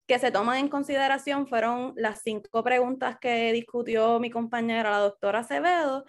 que 0.07 0.19
se 0.19 0.31
toman 0.31 0.59
en 0.59 0.69
consideración 0.69 1.47
fueron 1.47 1.93
las 1.97 2.23
cinco 2.23 2.63
preguntas 2.63 3.17
que 3.21 3.53
discutió 3.53 4.21
mi 4.21 4.31
compañera, 4.31 4.91
la 4.91 4.99
doctora 4.99 5.41
Acevedo, 5.41 6.05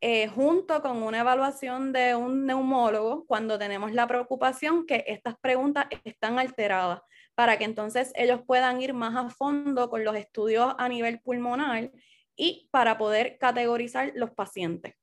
eh, 0.00 0.28
junto 0.28 0.80
con 0.80 1.02
una 1.02 1.18
evaluación 1.20 1.92
de 1.92 2.14
un 2.14 2.46
neumólogo 2.46 3.26
cuando 3.26 3.58
tenemos 3.58 3.92
la 3.92 4.06
preocupación 4.06 4.86
que 4.86 5.02
estas 5.08 5.36
preguntas 5.40 5.86
están 6.04 6.38
alteradas, 6.38 7.00
para 7.34 7.58
que 7.58 7.64
entonces 7.64 8.12
ellos 8.14 8.40
puedan 8.46 8.80
ir 8.80 8.94
más 8.94 9.16
a 9.16 9.28
fondo 9.28 9.90
con 9.90 10.04
los 10.04 10.14
estudios 10.14 10.72
a 10.78 10.88
nivel 10.88 11.20
pulmonar 11.20 11.90
y 12.36 12.68
para 12.70 12.96
poder 12.96 13.38
categorizar 13.38 14.12
los 14.14 14.30
pacientes. 14.30 14.94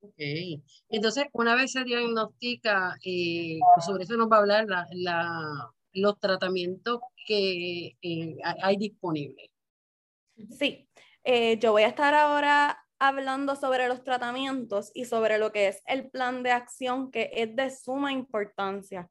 Ok, 0.00 0.14
entonces 0.88 1.26
una 1.32 1.54
vez 1.54 1.72
se 1.72 1.84
diagnostica, 1.84 2.96
eh, 3.04 3.58
pues 3.74 3.84
sobre 3.84 4.04
eso 4.04 4.16
nos 4.16 4.30
va 4.30 4.38
a 4.38 4.40
hablar 4.40 4.66
los 5.92 6.18
tratamientos 6.18 7.00
que 7.26 7.98
eh, 8.00 8.36
hay 8.62 8.76
disponibles. 8.78 9.50
Sí, 10.58 10.88
yo 11.60 11.72
voy 11.72 11.82
a 11.82 11.88
estar 11.88 12.14
ahora 12.14 12.81
hablando 13.02 13.56
sobre 13.56 13.88
los 13.88 14.04
tratamientos 14.04 14.92
y 14.94 15.06
sobre 15.06 15.36
lo 15.36 15.50
que 15.50 15.66
es 15.66 15.82
el 15.86 16.08
plan 16.08 16.44
de 16.44 16.52
acción 16.52 17.10
que 17.10 17.30
es 17.34 17.54
de 17.56 17.68
suma 17.70 18.12
importancia. 18.12 19.08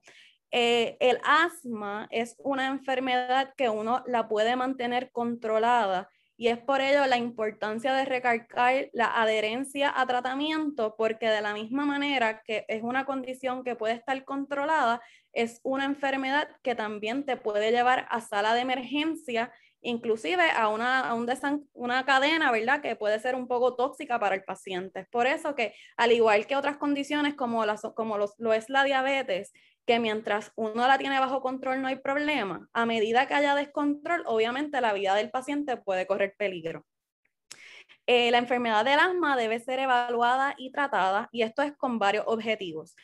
Eh, 0.49 0.95
el 1.01 1.19
asma 1.25 2.07
es 2.09 2.35
una 2.39 2.67
enfermedad 2.67 3.53
que 3.57 3.67
uno 3.67 4.01
la 4.07 4.29
puede 4.29 4.55
mantener 4.55 5.11
controlada 5.11 6.09
y 6.37 6.47
es 6.47 6.57
por 6.57 6.79
ello 6.79 7.05
la 7.05 7.17
importancia 7.17 7.93
de 7.93 8.05
recalcar 8.05 8.89
la 8.93 9.21
adherencia 9.21 9.93
a 9.93 10.07
tratamiento 10.07 10.95
porque 10.97 11.27
de 11.27 11.41
la 11.41 11.53
misma 11.53 11.85
manera 11.85 12.41
que 12.43 12.63
es 12.69 12.83
una 12.83 13.05
condición 13.05 13.65
que 13.65 13.75
puede 13.75 13.95
estar 13.95 14.23
controlada, 14.23 15.01
es 15.33 15.59
una 15.63 15.83
enfermedad 15.83 16.47
que 16.63 16.75
también 16.75 17.25
te 17.25 17.35
puede 17.35 17.71
llevar 17.71 18.07
a 18.09 18.21
sala 18.21 18.53
de 18.53 18.61
emergencia 18.61 19.51
inclusive 19.81 20.49
a 20.51 20.67
una, 20.69 21.13
una 21.73 22.05
cadena, 22.05 22.51
¿verdad? 22.51 22.81
Que 22.81 22.95
puede 22.95 23.19
ser 23.19 23.35
un 23.35 23.47
poco 23.47 23.75
tóxica 23.75 24.19
para 24.19 24.35
el 24.35 24.43
paciente. 24.43 25.07
Por 25.11 25.27
eso 25.27 25.55
que, 25.55 25.73
al 25.97 26.11
igual 26.11 26.47
que 26.47 26.55
otras 26.55 26.77
condiciones 26.77 27.35
como, 27.35 27.65
las, 27.65 27.81
como 27.95 28.17
lo 28.17 28.53
es 28.53 28.69
la 28.69 28.83
diabetes, 28.83 29.51
que 29.85 29.99
mientras 29.99 30.51
uno 30.55 30.87
la 30.87 30.97
tiene 30.97 31.19
bajo 31.19 31.41
control 31.41 31.81
no 31.81 31.87
hay 31.87 31.97
problema, 31.97 32.67
a 32.73 32.85
medida 32.85 33.27
que 33.27 33.33
haya 33.33 33.55
descontrol, 33.55 34.23
obviamente 34.25 34.79
la 34.81 34.93
vida 34.93 35.15
del 35.15 35.31
paciente 35.31 35.77
puede 35.77 36.07
correr 36.07 36.35
peligro. 36.37 36.85
Eh, 38.07 38.31
la 38.31 38.39
enfermedad 38.39 38.83
del 38.83 38.99
asma 38.99 39.37
debe 39.37 39.59
ser 39.59 39.79
evaluada 39.79 40.55
y 40.57 40.71
tratada 40.71 41.29
y 41.31 41.43
esto 41.43 41.61
es 41.61 41.73
con 41.75 41.99
varios 41.99 42.25
objetivos. 42.27 42.95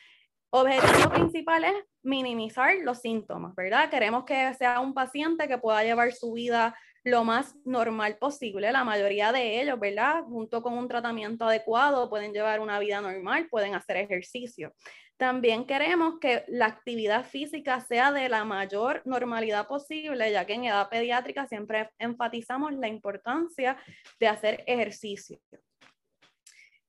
Objetivo 0.50 1.10
principal 1.10 1.64
es 1.64 1.74
minimizar 2.02 2.74
los 2.82 3.00
síntomas, 3.00 3.54
¿verdad? 3.54 3.90
Queremos 3.90 4.24
que 4.24 4.54
sea 4.54 4.80
un 4.80 4.94
paciente 4.94 5.46
que 5.46 5.58
pueda 5.58 5.84
llevar 5.84 6.12
su 6.12 6.32
vida 6.32 6.74
lo 7.04 7.24
más 7.24 7.54
normal 7.64 8.16
posible. 8.18 8.72
La 8.72 8.84
mayoría 8.84 9.30
de 9.30 9.60
ellos, 9.60 9.78
¿verdad? 9.78 10.22
Junto 10.24 10.62
con 10.62 10.74
un 10.76 10.88
tratamiento 10.88 11.46
adecuado, 11.46 12.08
pueden 12.08 12.32
llevar 12.32 12.60
una 12.60 12.78
vida 12.78 13.00
normal, 13.00 13.48
pueden 13.50 13.74
hacer 13.74 13.98
ejercicio. 13.98 14.72
También 15.18 15.66
queremos 15.66 16.18
que 16.20 16.44
la 16.46 16.66
actividad 16.66 17.24
física 17.24 17.80
sea 17.80 18.12
de 18.12 18.28
la 18.28 18.44
mayor 18.44 19.02
normalidad 19.04 19.66
posible, 19.66 20.30
ya 20.30 20.46
que 20.46 20.54
en 20.54 20.64
edad 20.64 20.88
pediátrica 20.88 21.46
siempre 21.46 21.90
enfatizamos 21.98 22.72
la 22.74 22.88
importancia 22.88 23.76
de 24.20 24.28
hacer 24.28 24.62
ejercicio. 24.66 25.40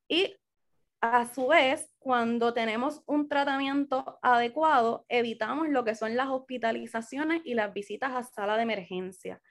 Y 0.08 0.36
a 1.02 1.26
su 1.34 1.48
vez, 1.48 1.89
cuando 2.00 2.54
tenemos 2.54 3.04
un 3.06 3.28
tratamiento 3.28 4.20
adecuado, 4.22 5.06
evitamos 5.10 5.70
lo 5.70 5.84
que 5.84 5.96
son 5.96 6.16
las 6.16 6.30
hospitalizaciones 6.30 7.42
y 7.44 7.54
las 7.54 7.74
visitas 7.74 8.14
a 8.14 8.24
sala 8.24 8.56
de 8.56 8.64
emergencia. 8.64 9.42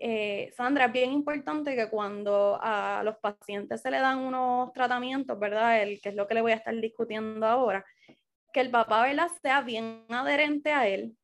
Eh, 0.00 0.50
Sandra, 0.56 0.86
es 0.86 0.92
bien 0.92 1.12
importante 1.12 1.74
que 1.74 1.90
cuando 1.90 2.58
a 2.62 3.02
los 3.04 3.16
pacientes 3.18 3.82
se 3.82 3.90
le 3.90 3.98
dan 3.98 4.18
unos 4.20 4.72
tratamientos, 4.72 5.38
¿verdad? 5.38 5.82
El, 5.82 6.00
que 6.00 6.10
es 6.10 6.14
lo 6.14 6.26
que 6.26 6.34
le 6.34 6.40
voy 6.40 6.52
a 6.52 6.56
estar 6.56 6.74
discutiendo 6.74 7.44
ahora, 7.46 7.84
que 8.52 8.60
el 8.60 8.70
papá 8.70 9.02
¿verdad? 9.02 9.28
sea 9.42 9.60
bien 9.60 10.04
adherente 10.08 10.72
a 10.72 10.88
él 10.88 11.16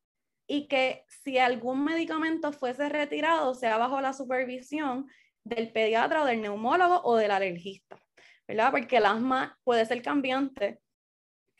y 0.45 0.67
que 0.67 1.03
si 1.07 1.37
algún 1.39 1.83
medicamento 1.83 2.51
fuese 2.51 2.89
retirado, 2.89 3.55
sea 3.55 3.77
bajo 3.77 4.01
la 4.01 4.13
supervisión 4.13 5.07
del 5.43 5.71
pediatra 5.71 6.23
o 6.23 6.25
del 6.25 6.41
neumólogo 6.41 7.01
o 7.03 7.15
del 7.15 7.31
alergista, 7.31 7.97
¿verdad? 8.47 8.71
Porque 8.71 8.97
el 8.97 9.05
asma 9.05 9.57
puede 9.63 9.85
ser 9.85 10.01
cambiante 10.01 10.79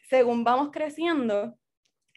según 0.10 0.44
vamos 0.44 0.70
creciendo 0.72 1.58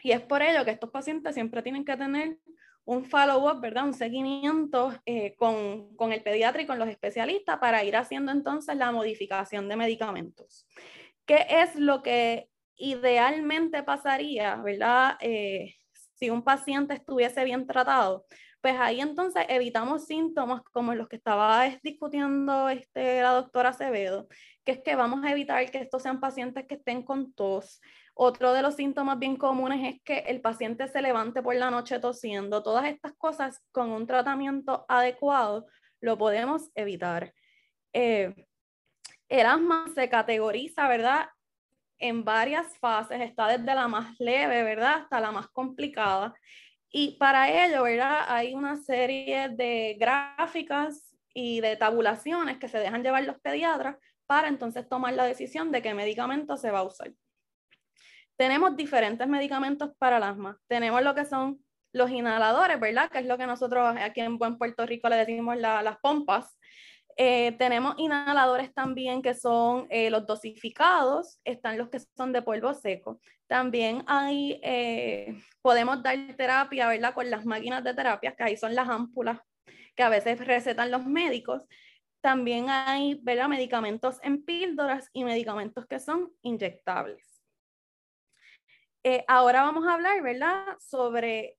y 0.01 0.11
es 0.11 0.21
por 0.21 0.41
ello 0.41 0.63
que 0.63 0.71
estos 0.71 0.91
pacientes 0.91 1.33
siempre 1.33 1.61
tienen 1.61 1.83
que 1.83 1.97
tener 1.97 2.37
un 2.85 3.05
follow-up, 3.05 3.61
¿verdad? 3.61 3.85
Un 3.85 3.93
seguimiento 3.93 4.93
eh, 5.05 5.35
con, 5.35 5.95
con 5.95 6.11
el 6.11 6.23
pediatra 6.23 6.61
y 6.61 6.65
con 6.65 6.79
los 6.79 6.89
especialistas 6.89 7.59
para 7.59 7.83
ir 7.83 7.95
haciendo 7.95 8.31
entonces 8.31 8.75
la 8.77 8.91
modificación 8.91 9.67
de 9.67 9.75
medicamentos. 9.75 10.67
¿Qué 11.25 11.45
es 11.49 11.75
lo 11.75 12.01
que 12.01 12.49
idealmente 12.75 13.83
pasaría, 13.83 14.55
¿verdad? 14.55 15.17
Eh, 15.19 15.75
si 16.15 16.29
un 16.29 16.43
paciente 16.43 16.95
estuviese 16.95 17.43
bien 17.43 17.67
tratado, 17.67 18.25
pues 18.61 18.75
ahí 18.79 19.01
entonces 19.01 19.45
evitamos 19.49 20.05
síntomas 20.05 20.61
como 20.73 20.93
los 20.93 21.07
que 21.07 21.15
estaba 21.15 21.67
discutiendo 21.83 22.69
este, 22.69 23.21
la 23.21 23.31
doctora 23.31 23.69
Acevedo, 23.69 24.27
que 24.65 24.73
es 24.73 24.81
que 24.83 24.95
vamos 24.95 25.23
a 25.23 25.31
evitar 25.31 25.69
que 25.71 25.79
estos 25.79 26.03
sean 26.03 26.19
pacientes 26.19 26.65
que 26.67 26.75
estén 26.75 27.03
con 27.03 27.33
tos. 27.33 27.81
Otro 28.13 28.53
de 28.53 28.61
los 28.61 28.75
síntomas 28.75 29.17
bien 29.17 29.37
comunes 29.37 29.95
es 29.95 30.01
que 30.03 30.19
el 30.19 30.41
paciente 30.41 30.87
se 30.87 31.01
levante 31.01 31.41
por 31.41 31.55
la 31.55 31.71
noche 31.71 31.99
tosiendo. 31.99 32.63
Todas 32.63 32.85
estas 32.85 33.13
cosas 33.13 33.63
con 33.71 33.91
un 33.91 34.05
tratamiento 34.07 34.85
adecuado 34.89 35.67
lo 36.01 36.17
podemos 36.17 36.69
evitar. 36.75 37.33
Eh, 37.93 38.33
el 39.29 39.45
asma 39.45 39.85
se 39.95 40.09
categoriza, 40.09 40.87
¿verdad? 40.87 41.29
en 41.99 42.23
varias 42.23 42.77
fases, 42.77 43.19
está 43.21 43.47
desde 43.47 43.75
la 43.75 43.87
más 43.87 44.17
leve, 44.19 44.63
¿verdad? 44.63 45.01
Hasta 45.03 45.19
la 45.19 45.31
más 45.31 45.49
complicada. 45.49 46.33
Y 46.91 47.17
para 47.17 47.65
ello, 47.65 47.83
¿verdad? 47.83 48.25
Hay 48.27 48.53
una 48.55 48.75
serie 48.75 49.49
de 49.49 49.95
gráficas 49.99 51.15
y 51.33 51.61
de 51.61 51.75
tabulaciones 51.75 52.57
que 52.57 52.67
se 52.67 52.79
dejan 52.79 53.03
llevar 53.03 53.23
los 53.23 53.39
pediatras 53.39 53.97
para 54.25 54.47
entonces 54.47 54.87
tomar 54.87 55.13
la 55.13 55.25
decisión 55.25 55.71
de 55.71 55.81
qué 55.81 55.93
medicamento 55.93 56.57
se 56.57 56.71
va 56.71 56.79
a 56.79 56.83
usar. 56.83 57.11
Tenemos 58.37 58.75
diferentes 58.75 59.27
medicamentos 59.27 59.91
para 59.97 60.17
el 60.17 60.23
asma. 60.23 60.57
Tenemos 60.67 61.03
lo 61.03 61.13
que 61.13 61.25
son 61.25 61.63
los 61.91 62.09
inhaladores, 62.11 62.79
¿verdad? 62.79 63.09
Que 63.09 63.19
es 63.19 63.25
lo 63.25 63.37
que 63.37 63.45
nosotros 63.45 63.95
aquí 63.99 64.21
en 64.21 64.37
Buen 64.37 64.57
Puerto 64.57 64.85
Rico 64.85 65.09
le 65.09 65.17
decimos 65.17 65.57
las 65.57 65.97
pompas. 65.99 66.57
Eh, 67.21 67.51
tenemos 67.57 67.95
inhaladores 67.97 68.73
también 68.73 69.21
que 69.21 69.33
son 69.33 69.87
eh, 69.89 70.09
los 70.09 70.25
dosificados, 70.25 71.41
están 71.43 71.77
los 71.77 71.89
que 71.89 71.99
son 71.99 72.31
de 72.31 72.41
polvo 72.41 72.73
seco. 72.73 73.19
También 73.45 74.05
hay, 74.07 74.57
eh, 74.63 75.37
podemos 75.61 76.01
dar 76.01 76.17
terapia, 76.37 76.87
¿verdad? 76.87 77.13
Con 77.13 77.29
las 77.29 77.45
máquinas 77.45 77.83
de 77.83 77.93
terapia, 77.93 78.33
que 78.37 78.43
ahí 78.43 78.55
son 78.55 78.73
las 78.73 78.87
ámpulas 78.87 79.41
que 79.97 80.03
a 80.03 80.07
veces 80.07 80.39
recetan 80.47 80.91
los 80.91 81.05
médicos. 81.07 81.67
También 82.21 82.69
hay, 82.69 83.19
¿verdad? 83.21 83.49
Medicamentos 83.49 84.17
en 84.23 84.45
píldoras 84.45 85.09
y 85.11 85.25
medicamentos 85.25 85.85
que 85.87 85.99
son 85.99 86.31
inyectables. 86.41 87.41
ahora 89.27 89.63
vamos 89.63 89.85
a 89.85 89.95
hablar, 89.95 90.21
¿verdad? 90.21 90.77
Sobre 90.79 91.58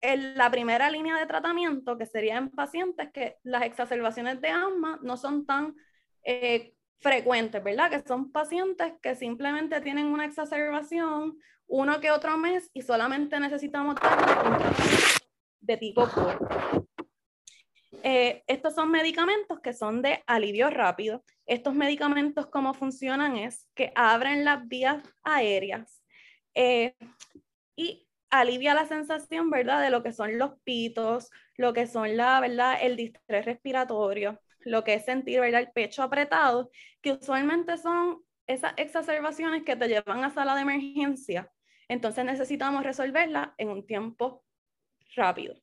la 0.00 0.50
primera 0.50 0.90
línea 0.90 1.18
de 1.18 1.26
tratamiento, 1.26 1.98
que 1.98 2.06
sería 2.06 2.36
en 2.36 2.50
pacientes 2.50 3.10
que 3.12 3.36
las 3.42 3.62
exacerbaciones 3.62 4.40
de 4.40 4.48
asma 4.48 4.98
no 5.02 5.16
son 5.16 5.44
tan 5.44 5.74
eh, 6.22 6.74
frecuentes, 7.00 7.62
¿verdad? 7.62 7.90
Que 7.90 8.00
son 8.06 8.30
pacientes 8.30 8.92
que 9.02 9.14
simplemente 9.14 9.80
tienen 9.80 10.06
una 10.06 10.24
exacerbación 10.24 11.38
uno 11.68 12.00
que 12.00 12.10
otro 12.10 12.36
mes 12.38 12.70
y 12.72 12.82
solamente 12.82 13.38
necesitamos 13.38 13.96
de 15.60 15.76
tipo 15.76 16.08
puro. 16.08 16.86
Eh, 18.02 18.42
estos 18.46 18.74
son 18.74 18.90
medicamentos 18.90 19.60
que 19.60 19.74
son 19.74 20.00
de 20.00 20.22
alivio 20.26 20.70
rápido. 20.70 21.24
Estos 21.46 21.74
medicamentos, 21.74 22.46
cómo 22.46 22.72
funcionan 22.72 23.36
es 23.36 23.68
que 23.74 23.92
abren 23.94 24.44
las 24.44 24.66
vías 24.66 25.02
aéreas 25.22 26.02
eh, 26.54 26.94
y 27.76 28.07
alivia 28.30 28.74
la 28.74 28.86
sensación, 28.86 29.50
¿verdad? 29.50 29.82
De 29.82 29.90
lo 29.90 30.02
que 30.02 30.12
son 30.12 30.38
los 30.38 30.52
pitos, 30.64 31.30
lo 31.56 31.72
que 31.72 31.86
son 31.86 32.16
la, 32.16 32.40
¿verdad? 32.40 32.78
El 32.80 32.96
distrés 32.96 33.44
respiratorio, 33.44 34.40
lo 34.60 34.84
que 34.84 34.94
es 34.94 35.04
sentir, 35.04 35.40
¿verdad? 35.40 35.60
El 35.62 35.72
pecho 35.72 36.02
apretado, 36.02 36.70
que 37.00 37.12
usualmente 37.12 37.76
son 37.78 38.22
esas 38.46 38.74
exacerbaciones 38.76 39.62
que 39.64 39.76
te 39.76 39.88
llevan 39.88 40.24
a 40.24 40.30
sala 40.30 40.54
de 40.54 40.62
emergencia. 40.62 41.50
Entonces 41.88 42.24
necesitamos 42.24 42.82
resolverla 42.82 43.54
en 43.58 43.68
un 43.68 43.86
tiempo 43.86 44.44
rápido. 45.14 45.54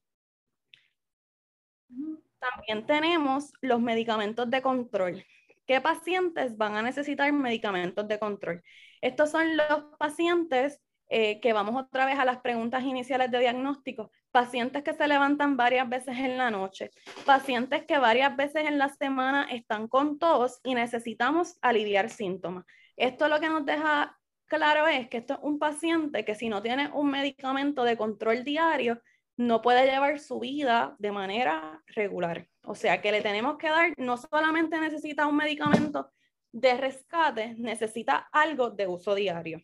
También 2.40 2.86
tenemos 2.86 3.54
los 3.62 3.80
medicamentos 3.80 4.50
de 4.50 4.62
control. 4.62 5.26
¿Qué 5.66 5.82
pacientes 5.82 6.58
van 6.58 6.76
a 6.76 6.84
necesitar 6.84 7.32
medicamentos 7.34 8.08
de 8.08 8.20
control? 8.20 8.64
Estos 9.02 9.32
son 9.32 9.58
los 9.58 9.98
pacientes 9.98 10.80
eh, 11.08 11.40
que 11.40 11.54
vamos 11.54 11.82
otra 11.82 12.06
vez 12.06 12.18
a 12.18 12.26
las 12.26 12.38
preguntas 12.38 12.84
iniciales 12.84 13.30
de 13.30 13.40
diagnóstico, 13.40 14.12
pacientes 14.32 14.84
que 14.84 14.94
se 14.94 15.08
levantan 15.08 15.56
varias 15.56 15.88
veces 15.88 16.18
en 16.18 16.38
la 16.38 16.50
noche, 16.50 16.92
pacientes 17.26 17.86
que 17.86 18.00
varias 18.00 18.36
veces 18.36 18.66
en 18.66 18.78
la 18.78 18.90
semana 18.90 19.48
están 19.52 19.88
con 19.88 20.18
tos 20.18 20.60
y 20.64 20.74
necesitamos 20.74 21.58
aliviar 21.62 22.10
síntomas. 22.10 22.66
Esto 22.98 23.28
lo 23.28 23.40
que 23.40 23.50
nos 23.50 23.66
deja 23.66 24.18
claro 24.48 24.88
es 24.88 25.08
que 25.10 25.18
esto 25.18 25.36
es 25.36 25.40
un 25.44 25.60
paciente 25.60 26.26
que 26.26 26.36
si 26.36 26.50
no 26.50 26.62
tiene 26.62 26.90
un 26.92 27.12
medicamento 27.12 27.84
de 27.84 27.98
control 27.98 28.44
diario, 28.44 29.02
no 29.38 29.62
puede 29.62 29.86
llevar 29.86 30.20
su 30.20 30.40
vida 30.40 30.96
de 30.98 31.12
manera 31.12 31.84
regular. 31.88 32.48
O 32.64 32.74
sea 32.74 33.02
que 33.02 33.12
le 33.12 33.22
tenemos 33.22 33.58
que 33.58 33.70
dar, 33.70 33.94
no 33.98 34.18
solamente 34.18 34.80
necesita 34.80 35.28
un 35.28 35.36
medicamento 35.36 36.10
de 36.52 36.78
rescate, 36.78 37.54
necesita 37.58 38.28
algo 38.32 38.70
de 38.70 38.88
uso 38.88 39.14
diario. 39.14 39.62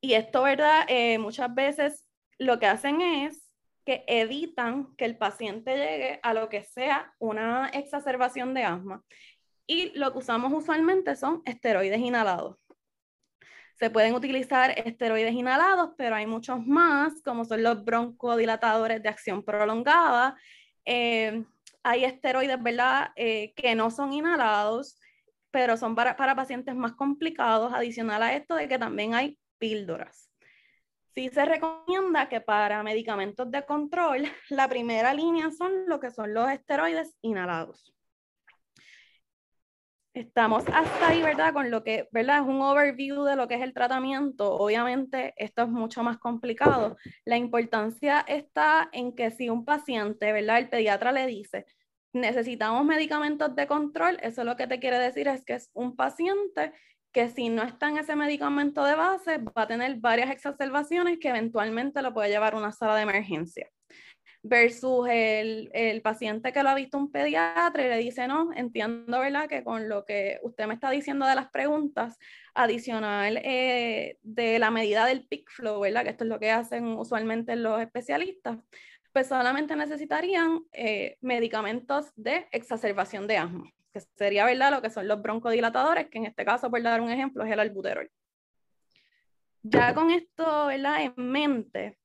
Y 0.00 0.14
esto, 0.14 0.42
¿verdad? 0.42 0.84
Eh, 0.88 1.18
muchas 1.18 1.52
veces 1.54 2.06
lo 2.38 2.58
que 2.58 2.66
hacen 2.66 3.00
es 3.00 3.48
que 3.84 4.04
evitan 4.06 4.94
que 4.96 5.06
el 5.06 5.16
paciente 5.16 5.76
llegue 5.76 6.20
a 6.22 6.34
lo 6.34 6.48
que 6.48 6.62
sea 6.62 7.14
una 7.18 7.68
exacerbación 7.70 8.54
de 8.54 8.64
asma. 8.64 9.02
Y 9.66 9.98
lo 9.98 10.12
que 10.12 10.18
usamos 10.18 10.52
usualmente 10.52 11.16
son 11.16 11.42
esteroides 11.44 11.98
inhalados. 11.98 12.56
Se 13.78 13.90
pueden 13.90 14.14
utilizar 14.14 14.70
esteroides 14.78 15.34
inhalados, 15.34 15.90
pero 15.96 16.16
hay 16.16 16.26
muchos 16.26 16.66
más, 16.66 17.22
como 17.22 17.44
son 17.44 17.62
los 17.62 17.84
broncodilatadores 17.84 19.02
de 19.02 19.08
acción 19.08 19.42
prolongada. 19.42 20.36
Eh, 20.84 21.44
hay 21.82 22.04
esteroides, 22.04 22.62
¿verdad?, 22.62 23.10
eh, 23.16 23.52
que 23.54 23.74
no 23.74 23.90
son 23.90 24.12
inhalados, 24.12 24.98
pero 25.50 25.76
son 25.76 25.94
para, 25.94 26.16
para 26.16 26.34
pacientes 26.34 26.74
más 26.74 26.92
complicados. 26.92 27.72
Adicional 27.72 28.22
a 28.22 28.34
esto 28.34 28.54
de 28.54 28.68
que 28.68 28.78
también 28.78 29.14
hay 29.14 29.38
píldoras. 29.58 30.30
Sí 31.14 31.28
se 31.30 31.44
recomienda 31.44 32.28
que 32.28 32.40
para 32.40 32.82
medicamentos 32.82 33.50
de 33.50 33.64
control, 33.64 34.24
la 34.50 34.68
primera 34.68 35.12
línea 35.14 35.50
son 35.50 35.86
lo 35.86 35.98
que 36.00 36.10
son 36.10 36.32
los 36.34 36.50
esteroides 36.50 37.16
inhalados. 37.22 37.94
Estamos 40.14 40.64
hasta 40.72 41.08
ahí, 41.08 41.22
¿verdad? 41.22 41.52
Con 41.52 41.70
lo 41.70 41.84
que, 41.84 42.08
¿verdad? 42.10 42.42
Es 42.42 42.48
un 42.48 42.60
overview 42.60 43.22
de 43.24 43.36
lo 43.36 43.46
que 43.46 43.54
es 43.54 43.62
el 43.62 43.72
tratamiento. 43.72 44.52
Obviamente, 44.52 45.32
esto 45.36 45.62
es 45.62 45.68
mucho 45.68 46.02
más 46.02 46.18
complicado. 46.18 46.96
La 47.24 47.36
importancia 47.36 48.24
está 48.26 48.88
en 48.92 49.14
que 49.14 49.30
si 49.30 49.48
un 49.48 49.64
paciente, 49.64 50.32
¿verdad? 50.32 50.58
El 50.58 50.70
pediatra 50.70 51.12
le 51.12 51.26
dice, 51.26 51.66
necesitamos 52.12 52.84
medicamentos 52.84 53.54
de 53.54 53.66
control, 53.66 54.18
eso 54.22 54.44
lo 54.44 54.56
que 54.56 54.66
te 54.66 54.80
quiere 54.80 54.98
decir 54.98 55.28
es 55.28 55.44
que 55.44 55.54
es 55.54 55.70
un 55.74 55.94
paciente 55.94 56.72
que 57.12 57.28
si 57.30 57.48
no 57.48 57.62
está 57.62 57.88
en 57.88 57.98
ese 57.98 58.16
medicamento 58.16 58.84
de 58.84 58.94
base, 58.94 59.38
va 59.38 59.62
a 59.62 59.68
tener 59.68 59.96
varias 59.96 60.30
exacerbaciones 60.30 61.18
que 61.18 61.28
eventualmente 61.28 62.02
lo 62.02 62.14
puede 62.14 62.30
llevar 62.30 62.54
a 62.54 62.58
una 62.58 62.72
sala 62.72 62.96
de 62.96 63.02
emergencia. 63.02 63.68
versus 64.42 65.08
el, 65.10 65.68
el, 65.74 66.00
paciente 66.00 66.52
que 66.52 66.62
lo 66.62 66.70
ha 66.70 66.74
visto 66.74 66.96
un 66.96 67.10
pediatra 67.10 67.84
y 67.84 67.88
le 67.88 67.98
dice, 67.98 68.28
no, 68.28 68.50
entiendo, 68.54 69.18
¿verdad? 69.20 69.48
Que 69.48 69.64
con 69.64 69.88
lo 69.88 70.04
que 70.04 70.38
usted 70.42 70.66
me 70.66 70.74
está 70.74 70.90
diciendo 70.90 71.26
de 71.26 71.34
las 71.34 71.50
preguntas, 71.50 72.16
adicional 72.58 73.38
eh, 73.44 74.18
de 74.22 74.58
la 74.58 74.70
medida 74.70 75.06
del 75.06 75.26
peak 75.26 75.48
flow, 75.48 75.80
¿verdad? 75.80 76.02
Que 76.02 76.10
esto 76.10 76.24
es 76.24 76.30
lo 76.30 76.40
que 76.40 76.50
hacen 76.50 76.86
usualmente 76.86 77.56
los 77.56 77.80
especialistas, 77.80 78.58
pues 79.12 79.28
solamente 79.28 79.76
necesitarían 79.76 80.60
eh, 80.72 81.16
medicamentos 81.20 82.12
de 82.16 82.46
exacerbación 82.50 83.26
de 83.26 83.38
asma, 83.38 83.70
que 84.06 84.12
sería, 84.16 84.44
¿verdad? 84.44 84.70
Lo 84.70 84.82
que 84.82 84.90
son 84.90 85.08
los 85.08 85.20
broncodilatadores, 85.20 86.08
que 86.08 86.18
en 86.18 86.26
este 86.26 86.44
caso, 86.44 86.70
por 86.70 86.82
dar 86.82 87.00
un 87.00 87.10
ejemplo, 87.10 87.44
es 87.44 87.52
el 87.52 87.60
albuterol. 87.60 88.10
Ya 89.62 89.94
con 89.94 90.10
esto, 90.10 90.66
¿verdad? 90.66 91.02
En 91.02 91.14
mente, 91.16 91.98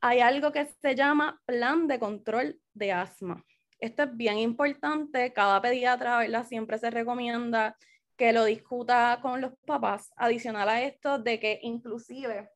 hay 0.00 0.20
algo 0.20 0.52
que 0.52 0.66
se 0.66 0.94
llama 0.94 1.40
plan 1.46 1.88
de 1.88 1.98
control 1.98 2.60
de 2.74 2.92
asma. 2.92 3.44
Esto 3.80 4.04
es 4.04 4.16
bien 4.16 4.38
importante, 4.38 5.32
cada 5.32 5.60
pediatra 5.60 6.18
¿verdad? 6.18 6.46
siempre 6.46 6.78
se 6.78 6.90
recomienda 6.90 7.76
que 8.16 8.32
lo 8.32 8.44
discuta 8.44 9.18
con 9.20 9.40
los 9.40 9.52
papás. 9.66 10.12
Adicional 10.16 10.68
a 10.68 10.82
esto, 10.82 11.18
de 11.18 11.40
que 11.40 11.58
inclusive 11.62 12.50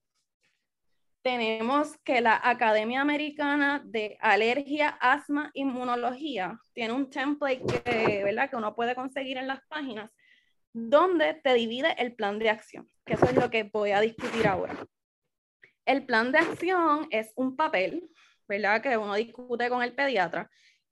tenemos 1.22 1.96
que 2.04 2.20
la 2.20 2.40
Academia 2.42 3.00
Americana 3.00 3.82
de 3.84 4.16
Alergia, 4.20 4.88
Asma, 5.00 5.50
Inmunología 5.54 6.58
tiene 6.72 6.92
un 6.92 7.10
template 7.10 7.62
que, 7.66 8.22
¿verdad? 8.24 8.48
que 8.50 8.56
uno 8.56 8.74
puede 8.74 8.94
conseguir 8.94 9.36
en 9.36 9.48
las 9.48 9.60
páginas 9.68 10.10
donde 10.72 11.34
te 11.34 11.54
divide 11.54 11.94
el 11.98 12.14
plan 12.14 12.38
de 12.38 12.50
acción, 12.50 12.88
que 13.04 13.14
eso 13.14 13.26
es 13.26 13.34
lo 13.34 13.50
que 13.50 13.64
voy 13.64 13.90
a 13.90 14.00
discutir 14.00 14.46
ahora. 14.46 14.76
El 15.84 16.04
plan 16.04 16.30
de 16.32 16.38
acción 16.38 17.08
es 17.10 17.32
un 17.34 17.56
papel, 17.56 18.10
¿verdad? 18.46 18.82
Que 18.82 18.96
uno 18.96 19.14
discute 19.14 19.68
con 19.68 19.82
el 19.82 19.94
pediatra. 19.94 20.50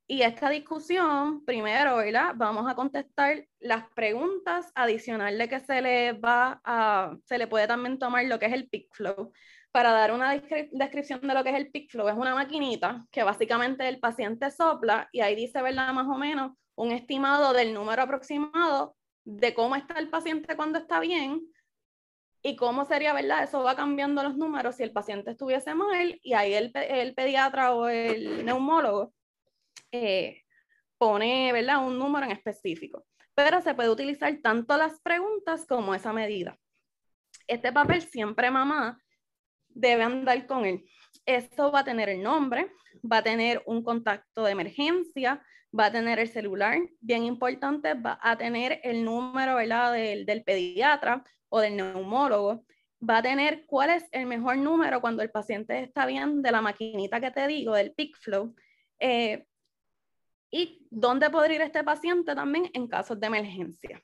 Y 0.09 0.23
esta 0.23 0.49
discusión, 0.49 1.45
primero, 1.45 1.97
¿verdad? 1.97 2.33
Vamos 2.37 2.71
a 2.71 2.75
contestar 2.75 3.45
las 3.59 3.85
preguntas 3.95 4.71
adicionales 4.75 5.49
que 5.49 5.61
se 5.61 5.83
le 5.83 6.13
va 6.13 6.61
a, 6.65 7.17
se 7.25 7.39
le 7.39 7.47
puede 7.47 7.67
también 7.67 7.99
tomar 7.99 8.25
lo 8.25 8.39
que 8.39 8.47
es 8.47 8.53
el 8.53 8.69
peak 8.69 8.87
flow. 8.93 9.33
Para 9.77 9.93
dar 9.93 10.11
una 10.11 10.33
descripción 10.33 11.21
de 11.21 11.35
lo 11.35 11.45
que 11.45 11.51
es 11.51 11.57
el 11.57 11.71
peak 11.71 11.91
flow, 11.91 12.09
es 12.09 12.17
una 12.17 12.35
maquinita 12.35 13.07
que 13.11 13.23
básicamente 13.23 13.87
el 13.87 14.01
paciente 14.01 14.51
sopla 14.51 15.07
y 15.13 15.21
ahí 15.21 15.37
dice, 15.37 15.61
¿verdad? 15.61 15.93
Más 15.93 16.07
o 16.07 16.17
menos 16.17 16.53
un 16.77 16.93
estimado 16.93 17.53
del 17.53 17.75
número 17.75 18.01
aproximado 18.01 18.97
de 19.27 19.53
cómo 19.53 19.77
está 19.77 19.99
el 19.99 20.09
paciente 20.09 20.57
cuando 20.57 20.79
está 20.79 20.99
bien 20.99 21.43
y 22.41 22.57
cómo 22.57 22.87
sería, 22.87 23.13
¿verdad? 23.13 23.43
Eso 23.43 23.63
va 23.63 23.77
cambiando 23.77 24.23
los 24.23 24.39
números 24.39 24.77
si 24.77 24.83
el 24.83 24.93
paciente 24.93 25.33
estuviese 25.33 25.75
mal 25.75 26.19
y 26.23 26.33
ahí 26.33 26.55
el, 26.55 26.73
el 26.75 27.15
pediatra 27.15 27.75
o 27.75 27.87
el 27.89 28.47
neumólogo 28.47 29.13
eh, 29.93 30.41
pone, 30.97 31.53
¿verdad? 31.53 31.87
Un 31.87 31.99
número 31.99 32.25
en 32.25 32.33
específico. 32.33 33.05
Pero 33.35 33.61
se 33.61 33.75
puede 33.75 33.91
utilizar 33.91 34.35
tanto 34.43 34.79
las 34.79 34.99
preguntas 35.03 35.67
como 35.67 35.95
esa 35.95 36.15
medida. 36.15 36.59
Este 37.47 37.75
papel 37.75 38.01
siempre 38.01 38.51
mamá 38.51 39.03
debe 39.77 40.03
andar 40.03 40.47
con 40.47 40.65
él. 40.65 40.85
Esto 41.25 41.71
va 41.71 41.81
a 41.81 41.85
tener 41.85 42.09
el 42.09 42.23
nombre, 42.23 42.73
va 43.11 43.19
a 43.19 43.23
tener 43.23 43.63
un 43.67 43.83
contacto 43.83 44.45
de 44.45 44.53
emergencia, 44.53 45.43
va 45.79 45.87
a 45.87 45.93
tener 45.93 46.19
el 46.19 46.29
celular, 46.29 46.79
bien 47.01 47.25
importante, 47.25 47.95
va 47.95 48.19
a 48.23 48.37
tener 48.37 48.81
el 48.83 49.05
número. 49.05 49.57
Del, 49.57 50.27
del 50.27 50.45
pediatra, 50.45 51.23
o 51.49 51.61
del 51.61 51.77
neumólogo, 51.77 52.65
va 53.09 53.19
a 53.19 53.23
tener 53.23 53.67
cuál 53.67 53.91
es 53.91 54.05
el 54.13 54.27
mejor 54.27 54.57
número 54.59 55.01
cuando 55.01 55.23
el 55.23 55.31
paciente 55.31 55.83
está 55.83 56.07
bien 56.07 56.43
de 56.43 56.51
la 56.51 56.63
maquinita 56.63 57.21
que 57.21 57.31
te 57.31 57.47
digo, 57.47 57.75
del 57.75 57.93
peak 57.93 58.17
flow, 58.17 58.55
eh, 58.99 59.47
y 60.51 60.87
dónde 60.91 61.29
podría 61.31 61.57
ir 61.57 61.63
este 61.63 61.85
paciente 61.85 62.35
también 62.35 62.71
en 62.73 62.89
casos 62.89 63.21
de 63.21 63.27
emergencia. 63.27 64.03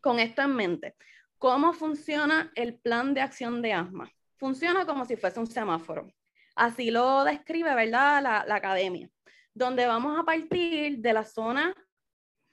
Con 0.00 0.18
esto 0.18 0.42
en 0.42 0.54
mente, 0.54 0.94
¿cómo 1.38 1.72
funciona 1.72 2.50
el 2.54 2.78
plan 2.78 3.14
de 3.14 3.20
acción 3.20 3.62
de 3.62 3.72
asma? 3.72 4.10
Funciona 4.38 4.86
como 4.86 5.04
si 5.04 5.16
fuese 5.16 5.40
un 5.40 5.46
semáforo. 5.46 6.12
Así 6.54 6.90
lo 6.90 7.24
describe, 7.24 7.74
¿verdad?, 7.74 8.22
la, 8.22 8.54
academia, 8.54 9.10
donde 9.54 9.86
vamos 9.86 10.18
a 10.18 10.24
partir 10.24 10.98
de 10.98 11.12
la 11.12 11.24
zona 11.24 11.74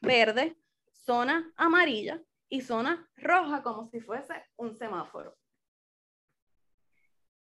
verde, 0.01 0.55
zona 0.91 1.51
amarilla, 1.55 2.21
y 2.49 2.61
zona 2.61 3.09
roja 3.17 3.63
como 3.63 3.87
si 3.87 3.99
fuese 3.99 4.33
un 4.55 4.73
semáforo. 4.75 5.35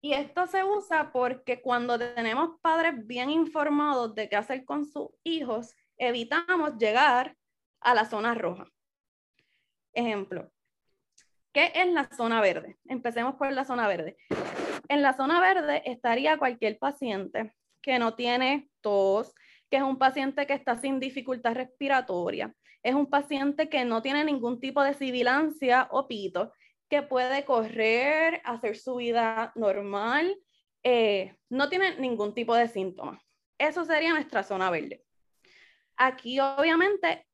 Y 0.00 0.12
esto 0.12 0.46
se 0.46 0.62
usa 0.62 1.12
porque 1.12 1.62
cuando 1.62 1.98
tenemos 1.98 2.60
padres 2.60 3.06
bien 3.06 3.30
informados 3.30 4.14
de 4.14 4.28
qué 4.28 4.36
hacer 4.36 4.64
con 4.64 4.84
sus 4.84 5.08
hijos, 5.24 5.74
evitamos 5.96 6.76
llegar 6.76 7.36
a 7.80 7.94
la 7.94 8.04
zona 8.04 8.34
roja. 8.34 8.66
Ejemplo, 9.92 10.51
¿qué 11.52 11.72
es 11.74 11.86
la 11.88 12.08
zona 12.16 12.40
verde? 12.40 12.78
Empecemos 12.86 13.34
por 13.36 13.50
la 13.52 13.64
zona 13.64 13.88
verde. 13.88 14.16
En 14.88 15.02
la 15.02 15.12
zona 15.14 15.40
verde 15.40 15.82
estaría 15.86 16.38
cualquier 16.38 16.78
paciente 16.78 17.54
que 17.80 17.98
no 17.98 18.14
tiene 18.14 18.70
tos, 18.80 19.34
que 19.70 19.78
es 19.78 19.82
un 19.82 19.98
paciente 19.98 20.46
que 20.46 20.54
está 20.54 20.76
sin 20.76 21.00
dificultad 21.00 21.54
respiratoria, 21.54 22.54
es 22.82 22.94
un 22.94 23.08
paciente 23.08 23.68
que 23.68 23.84
no 23.84 24.02
tiene 24.02 24.24
ningún 24.24 24.60
tipo 24.60 24.82
de 24.82 24.94
sibilancia 24.94 25.88
o 25.90 26.08
pito, 26.08 26.52
que 26.88 27.02
puede 27.02 27.44
correr, 27.44 28.42
hacer 28.44 28.76
su 28.76 28.96
vida 28.96 29.52
normal, 29.54 30.36
eh, 30.82 31.36
no 31.48 31.68
tiene 31.68 31.98
ningún 31.98 32.34
tipo 32.34 32.54
de 32.54 32.68
síntomas. 32.68 33.22
Eso 33.56 33.84
sería 33.84 34.10
nuestra 34.10 34.42
zona 34.42 34.68
verde. 34.70 35.04
Aquí 35.96 36.40
obviamente 36.40 37.26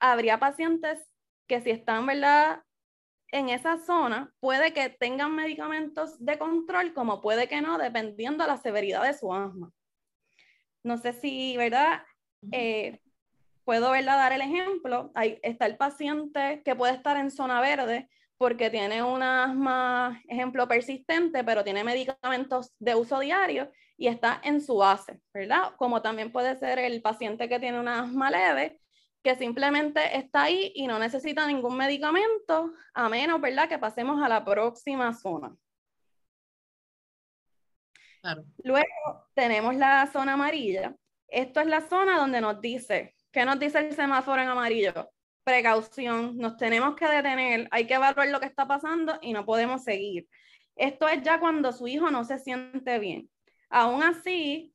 habría 0.00 0.38
pacientes 0.38 0.98
que 1.46 1.60
si 1.60 1.70
están, 1.70 2.04
¿verdad? 2.06 2.62
En 3.32 3.48
esa 3.48 3.78
zona, 3.78 4.32
puede 4.40 4.72
que 4.72 4.90
tengan 4.90 5.34
medicamentos 5.34 6.24
de 6.24 6.38
control, 6.38 6.92
como 6.94 7.20
puede 7.20 7.48
que 7.48 7.60
no, 7.60 7.78
dependiendo 7.78 8.44
de 8.44 8.50
la 8.50 8.58
severidad 8.58 9.02
de 9.02 9.14
su 9.14 9.32
asma. 9.34 9.72
No 10.84 10.98
sé 10.98 11.12
si, 11.14 11.56
¿verdad? 11.56 12.02
Eh, 12.50 13.00
puedo 13.64 13.90
verla 13.90 14.16
dar 14.16 14.32
el 14.32 14.42
ejemplo. 14.42 15.10
Ahí 15.14 15.38
está 15.42 15.66
el 15.66 15.76
paciente 15.76 16.62
que 16.64 16.76
puede 16.76 16.92
estar 16.92 17.16
en 17.16 17.30
zona 17.30 17.60
verde 17.60 18.08
porque 18.36 18.70
tiene 18.70 19.02
un 19.02 19.22
asma, 19.22 20.20
ejemplo, 20.28 20.66
persistente, 20.68 21.44
pero 21.44 21.64
tiene 21.64 21.84
medicamentos 21.84 22.74
de 22.80 22.96
uso 22.96 23.20
diario 23.20 23.70
y 23.96 24.08
está 24.08 24.40
en 24.42 24.60
su 24.60 24.78
base, 24.78 25.20
¿verdad? 25.32 25.74
Como 25.76 26.02
también 26.02 26.32
puede 26.32 26.56
ser 26.56 26.80
el 26.80 27.00
paciente 27.00 27.48
que 27.48 27.60
tiene 27.60 27.78
un 27.78 27.88
asma 27.88 28.30
leve, 28.30 28.80
que 29.22 29.36
simplemente 29.36 30.16
está 30.16 30.44
ahí 30.44 30.72
y 30.74 30.86
no 30.86 30.98
necesita 30.98 31.46
ningún 31.46 31.76
medicamento, 31.76 32.72
a 32.94 33.08
menos, 33.08 33.40
¿verdad?, 33.40 33.68
que 33.68 33.78
pasemos 33.78 34.22
a 34.22 34.28
la 34.28 34.44
próxima 34.44 35.12
zona. 35.14 35.56
Luego 38.62 39.28
tenemos 39.34 39.74
la 39.76 40.06
zona 40.12 40.34
amarilla. 40.34 40.94
Esto 41.28 41.60
es 41.60 41.66
la 41.66 41.80
zona 41.80 42.18
donde 42.18 42.40
nos 42.40 42.60
dice 42.60 43.14
¿Qué 43.32 43.46
nos 43.46 43.58
dice 43.58 43.78
el 43.78 43.94
semáforo 43.94 44.42
en 44.42 44.48
amarillo? 44.48 45.10
Precaución, 45.42 46.36
nos 46.36 46.58
tenemos 46.58 46.94
que 46.94 47.08
detener, 47.08 47.66
hay 47.70 47.86
que 47.86 47.94
evaluar 47.94 48.28
lo 48.28 48.38
que 48.38 48.46
está 48.46 48.68
pasando 48.68 49.18
y 49.22 49.32
no 49.32 49.46
podemos 49.46 49.82
seguir. 49.82 50.28
Esto 50.76 51.08
es 51.08 51.22
ya 51.22 51.40
cuando 51.40 51.72
su 51.72 51.88
hijo 51.88 52.10
no 52.10 52.24
se 52.24 52.38
siente 52.38 52.98
bien. 52.98 53.30
Aún 53.70 54.02
así, 54.02 54.71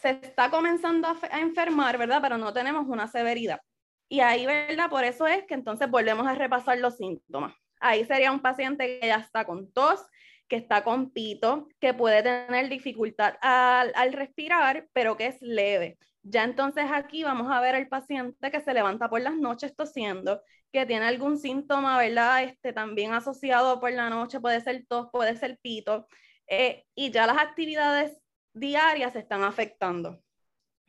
se 0.00 0.10
está 0.10 0.50
comenzando 0.50 1.08
a, 1.08 1.40
enfermar, 1.40 1.98
¿verdad? 1.98 2.20
Pero 2.22 2.38
no 2.38 2.52
tenemos 2.52 2.86
una 2.88 3.06
severidad. 3.08 3.60
Y 4.08 4.20
ahí, 4.20 4.46
¿verdad? 4.46 4.90
Por 4.90 5.04
eso 5.04 5.26
es 5.26 5.44
que 5.46 5.54
entonces 5.54 5.90
volvemos 5.90 6.26
a 6.26 6.34
repasar 6.34 6.78
los 6.78 6.96
síntomas. 6.96 7.54
Ahí 7.80 8.04
sería 8.04 8.32
un 8.32 8.40
paciente 8.40 9.00
que 9.00 9.06
ya 9.06 9.16
está 9.16 9.44
con 9.44 9.72
tos, 9.72 10.04
que 10.48 10.56
está 10.56 10.82
con 10.84 11.10
pito, 11.12 11.68
que 11.80 11.94
puede 11.94 12.22
tener 12.22 12.68
dificultad 12.68 13.34
al, 13.40 13.92
al 13.94 14.12
respirar, 14.12 14.88
pero 14.92 15.16
que 15.16 15.26
es 15.26 15.40
leve. 15.40 15.98
Ya 16.22 16.44
entonces 16.44 16.86
aquí 16.92 17.22
vamos 17.24 17.50
a 17.50 17.60
ver 17.60 17.74
al 17.74 17.88
paciente 17.88 18.50
que 18.50 18.60
se 18.60 18.74
levanta 18.74 19.08
por 19.08 19.20
las 19.20 19.36
noches 19.36 19.74
tosiendo, 19.74 20.42
que 20.72 20.86
tiene 20.86 21.06
algún 21.06 21.38
síntoma, 21.38 21.98
¿verdad? 21.98 22.44
Este, 22.44 22.72
también 22.72 23.12
asociado 23.12 23.80
por 23.80 23.92
la 23.92 24.10
noche, 24.10 24.40
puede 24.40 24.60
ser 24.60 24.84
tos, 24.86 25.08
puede 25.12 25.36
ser 25.36 25.58
pito, 25.62 26.06
eh, 26.46 26.84
y 26.94 27.10
ya 27.10 27.26
las 27.26 27.38
actividades 27.38 28.20
diarias 28.52 29.12
se 29.12 29.20
están 29.20 29.42
afectando. 29.42 30.20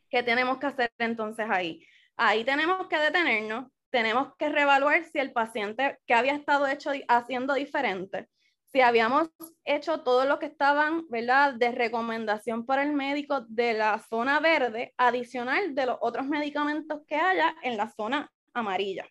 ¿Qué 0.09 0.23
tenemos 0.23 0.57
que 0.57 0.67
hacer 0.67 0.91
entonces 0.97 1.47
ahí? 1.49 1.85
Ahí 2.17 2.43
tenemos 2.43 2.87
que 2.87 2.97
detenernos, 2.97 3.71
tenemos 3.89 4.35
que 4.37 4.49
reevaluar 4.49 5.03
si 5.05 5.19
el 5.19 5.31
paciente 5.31 5.99
que 6.05 6.13
había 6.13 6.33
estado 6.33 6.67
hecho, 6.67 6.91
haciendo 7.07 7.53
diferente 7.53 8.27
si 8.71 8.79
habíamos 8.79 9.29
hecho 9.65 10.01
todo 10.01 10.25
lo 10.25 10.39
que 10.39 10.45
estaban, 10.45 11.05
¿verdad?, 11.09 11.55
de 11.55 11.71
recomendación 11.71 12.65
por 12.65 12.79
el 12.79 12.93
médico 12.93 13.41
de 13.41 13.73
la 13.73 13.99
zona 13.99 14.39
verde, 14.39 14.93
adicional 14.97 15.75
de 15.75 15.87
los 15.87 15.97
otros 15.99 16.25
medicamentos 16.25 17.01
que 17.05 17.15
haya 17.15 17.53
en 17.63 17.75
la 17.75 17.89
zona 17.89 18.31
amarilla. 18.53 19.05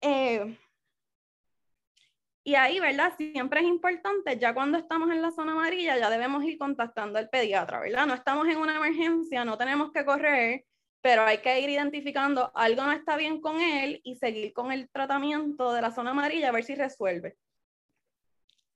Eh, 0.00 0.58
Y 2.46 2.54
ahí, 2.54 2.78
¿verdad? 2.78 3.12
Siempre 3.16 3.58
es 3.58 3.66
importante, 3.66 4.38
ya 4.38 4.54
cuando 4.54 4.78
estamos 4.78 5.10
en 5.10 5.20
la 5.20 5.32
zona 5.32 5.50
amarilla, 5.50 5.98
ya 5.98 6.08
debemos 6.08 6.44
ir 6.44 6.56
contactando 6.58 7.18
al 7.18 7.28
pediatra, 7.28 7.80
¿verdad? 7.80 8.06
No 8.06 8.14
estamos 8.14 8.46
en 8.46 8.58
una 8.58 8.76
emergencia, 8.76 9.44
no 9.44 9.58
tenemos 9.58 9.90
que 9.90 10.04
correr, 10.04 10.64
pero 11.00 11.22
hay 11.22 11.38
que 11.38 11.58
ir 11.60 11.70
identificando 11.70 12.52
algo 12.54 12.84
no 12.84 12.92
está 12.92 13.16
bien 13.16 13.40
con 13.40 13.60
él 13.60 14.00
y 14.04 14.14
seguir 14.14 14.52
con 14.52 14.70
el 14.70 14.88
tratamiento 14.90 15.72
de 15.72 15.82
la 15.82 15.90
zona 15.90 16.12
amarilla 16.12 16.50
a 16.50 16.52
ver 16.52 16.62
si 16.62 16.76
resuelve. 16.76 17.36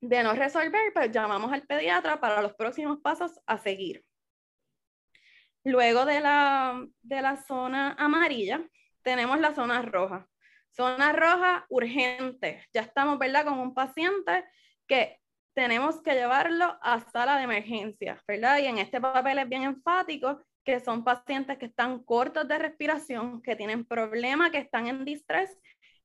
De 0.00 0.24
no 0.24 0.32
resolver, 0.32 0.92
pues 0.92 1.12
llamamos 1.12 1.52
al 1.52 1.62
pediatra 1.62 2.18
para 2.20 2.42
los 2.42 2.54
próximos 2.54 2.98
pasos 3.00 3.38
a 3.46 3.56
seguir. 3.58 4.04
Luego 5.62 6.06
de 6.06 6.20
la, 6.20 6.84
de 7.02 7.22
la 7.22 7.36
zona 7.36 7.92
amarilla, 7.92 8.68
tenemos 9.02 9.38
la 9.38 9.54
zona 9.54 9.80
roja. 9.82 10.28
Zona 10.72 11.12
roja 11.12 11.66
urgente. 11.68 12.64
Ya 12.72 12.82
estamos, 12.82 13.18
¿verdad? 13.18 13.44
Con 13.44 13.58
un 13.58 13.74
paciente 13.74 14.44
que 14.86 15.18
tenemos 15.54 16.00
que 16.02 16.14
llevarlo 16.14 16.78
a 16.82 17.00
sala 17.10 17.36
de 17.36 17.44
emergencia, 17.44 18.22
¿verdad? 18.26 18.58
Y 18.58 18.66
en 18.66 18.78
este 18.78 19.00
papel 19.00 19.38
es 19.38 19.48
bien 19.48 19.64
enfático 19.64 20.40
que 20.64 20.80
son 20.80 21.04
pacientes 21.04 21.58
que 21.58 21.66
están 21.66 22.02
cortos 22.04 22.46
de 22.46 22.58
respiración, 22.58 23.42
que 23.42 23.56
tienen 23.56 23.84
problemas, 23.84 24.50
que 24.50 24.58
están 24.58 24.86
en 24.86 25.04
distrés. 25.04 25.56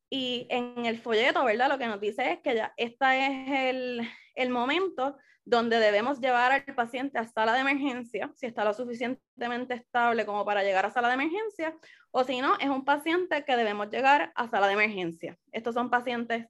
Y 0.09 0.47
en 0.49 0.85
el 0.85 0.97
folleto, 0.99 1.43
¿verdad? 1.43 1.69
Lo 1.69 1.77
que 1.77 1.87
nos 1.87 1.99
dice 1.99 2.31
es 2.33 2.39
que 2.39 2.55
ya 2.55 2.73
este 2.77 3.25
es 3.25 3.75
el, 3.75 4.01
el 4.35 4.49
momento 4.49 5.17
donde 5.45 5.77
debemos 5.77 6.19
llevar 6.19 6.51
al 6.51 6.75
paciente 6.75 7.19
a 7.19 7.27
sala 7.27 7.53
de 7.53 7.59
emergencia, 7.59 8.31
si 8.35 8.47
está 8.47 8.65
lo 8.65 8.73
suficientemente 8.73 9.75
estable 9.75 10.25
como 10.25 10.43
para 10.43 10.63
llegar 10.63 10.85
a 10.85 10.91
sala 10.91 11.07
de 11.07 11.13
emergencia, 11.13 11.75
o 12.09 12.23
si 12.23 12.41
no, 12.41 12.57
es 12.59 12.67
un 12.67 12.83
paciente 12.83 13.45
que 13.45 13.55
debemos 13.55 13.89
llegar 13.89 14.31
a 14.35 14.47
sala 14.49 14.67
de 14.67 14.73
emergencia. 14.73 15.37
Estos 15.51 15.75
son 15.75 15.91
pacientes 15.91 16.47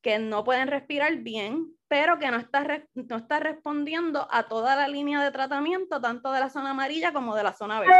que 0.00 0.18
no 0.18 0.42
pueden 0.42 0.68
respirar 0.68 1.14
bien, 1.16 1.66
pero 1.86 2.18
que 2.18 2.30
no 2.30 2.38
está, 2.38 2.66
no 2.94 3.16
está 3.16 3.40
respondiendo 3.40 4.26
a 4.30 4.44
toda 4.44 4.74
la 4.74 4.88
línea 4.88 5.22
de 5.22 5.30
tratamiento, 5.30 6.00
tanto 6.00 6.32
de 6.32 6.40
la 6.40 6.48
zona 6.48 6.70
amarilla 6.70 7.12
como 7.12 7.36
de 7.36 7.42
la 7.42 7.52
zona 7.52 7.80
verde. 7.80 7.94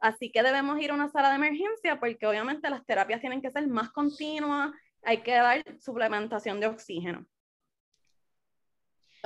Así 0.00 0.30
que 0.30 0.42
debemos 0.42 0.80
ir 0.80 0.90
a 0.90 0.94
una 0.94 1.08
sala 1.08 1.28
de 1.28 1.36
emergencia 1.36 2.00
porque 2.00 2.26
obviamente 2.26 2.70
las 2.70 2.84
terapias 2.86 3.20
tienen 3.20 3.42
que 3.42 3.50
ser 3.50 3.66
más 3.66 3.90
continuas, 3.90 4.70
hay 5.02 5.18
que 5.18 5.32
dar 5.32 5.62
suplementación 5.78 6.60
de 6.60 6.68
oxígeno. 6.68 7.26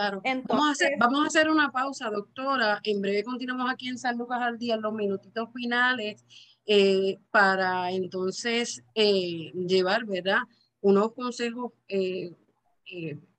Claro. 0.01 0.23
vamos, 0.49 0.69
a 0.69 0.71
hacer, 0.71 0.93
vamos 0.99 1.25
a 1.25 1.27
hacer 1.27 1.51
una 1.51 1.71
pausa, 1.71 2.09
doctora. 2.09 2.81
En 2.85 3.03
breve 3.03 3.23
continuamos 3.23 3.71
aquí 3.71 3.87
en 3.87 3.99
San 3.99 4.17
Lucas 4.17 4.41
al 4.41 4.57
día, 4.57 4.77
en 4.77 4.81
los 4.81 4.95
minutitos 4.95 5.51
finales, 5.53 6.25
eh, 6.65 7.19
para 7.31 7.91
entonces 7.91 8.83
eh, 8.95 9.53
llevar, 9.53 10.07
¿verdad? 10.07 10.39
Unos 10.81 11.13
consejos 11.13 11.73
eh, 11.87 12.33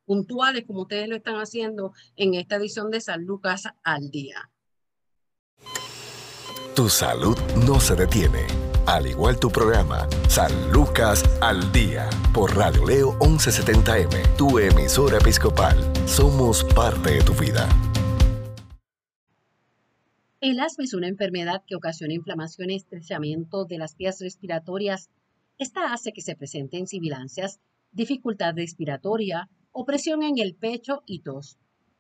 puntuales, 0.06 0.66
como 0.68 0.84
ustedes 0.84 1.08
lo 1.10 1.16
están 1.16 1.38
haciendo 1.38 1.94
en 2.16 2.36
esta 2.36 2.58
edición 2.58 2.92
de 2.92 3.02
San 3.02 3.26
Lucas 3.26 3.64
al 3.82 4.12
día. 4.12 4.52
Tu 6.76 6.90
salud 6.90 7.38
no 7.66 7.80
se 7.80 7.96
detiene 7.96 8.46
al 8.86 9.08
igual 9.08 9.40
tu 9.40 9.50
programa, 9.50 10.08
San 10.28 10.72
Lucas 10.72 11.24
al 11.42 11.72
Día, 11.72 12.10
por 12.34 12.56
Radio 12.56 12.86
Leo 12.86 13.20
1170M, 13.20 14.36
tu 14.38 14.60
emisora 14.60 15.18
episcopal. 15.18 15.78
Somos 16.06 16.64
parte 16.64 17.12
de 17.12 17.22
tu 17.22 17.34
vida. 17.34 17.68
El 20.40 20.60
asma 20.60 20.84
es 20.84 20.94
una 20.94 21.08
enfermedad 21.08 21.64
que 21.68 21.76
ocasiona 21.76 22.14
inflamación 22.14 22.72
y 22.72 22.76
estrechamiento 22.76 23.66
de 23.66 23.78
las 23.78 23.96
vías 23.96 24.20
respiratorias. 24.20 25.10
Esta 25.60 25.94
hace 25.94 26.14
que 26.14 26.22
se 26.22 26.36
presenten 26.36 26.88
sibilancias, 26.88 27.60
dificultad 27.92 28.56
respiratoria, 28.56 29.50
opresión 29.72 30.24
en 30.24 30.40
el 30.40 30.56
pecho 30.56 31.04
y 31.06 31.22
tos. 31.22 31.60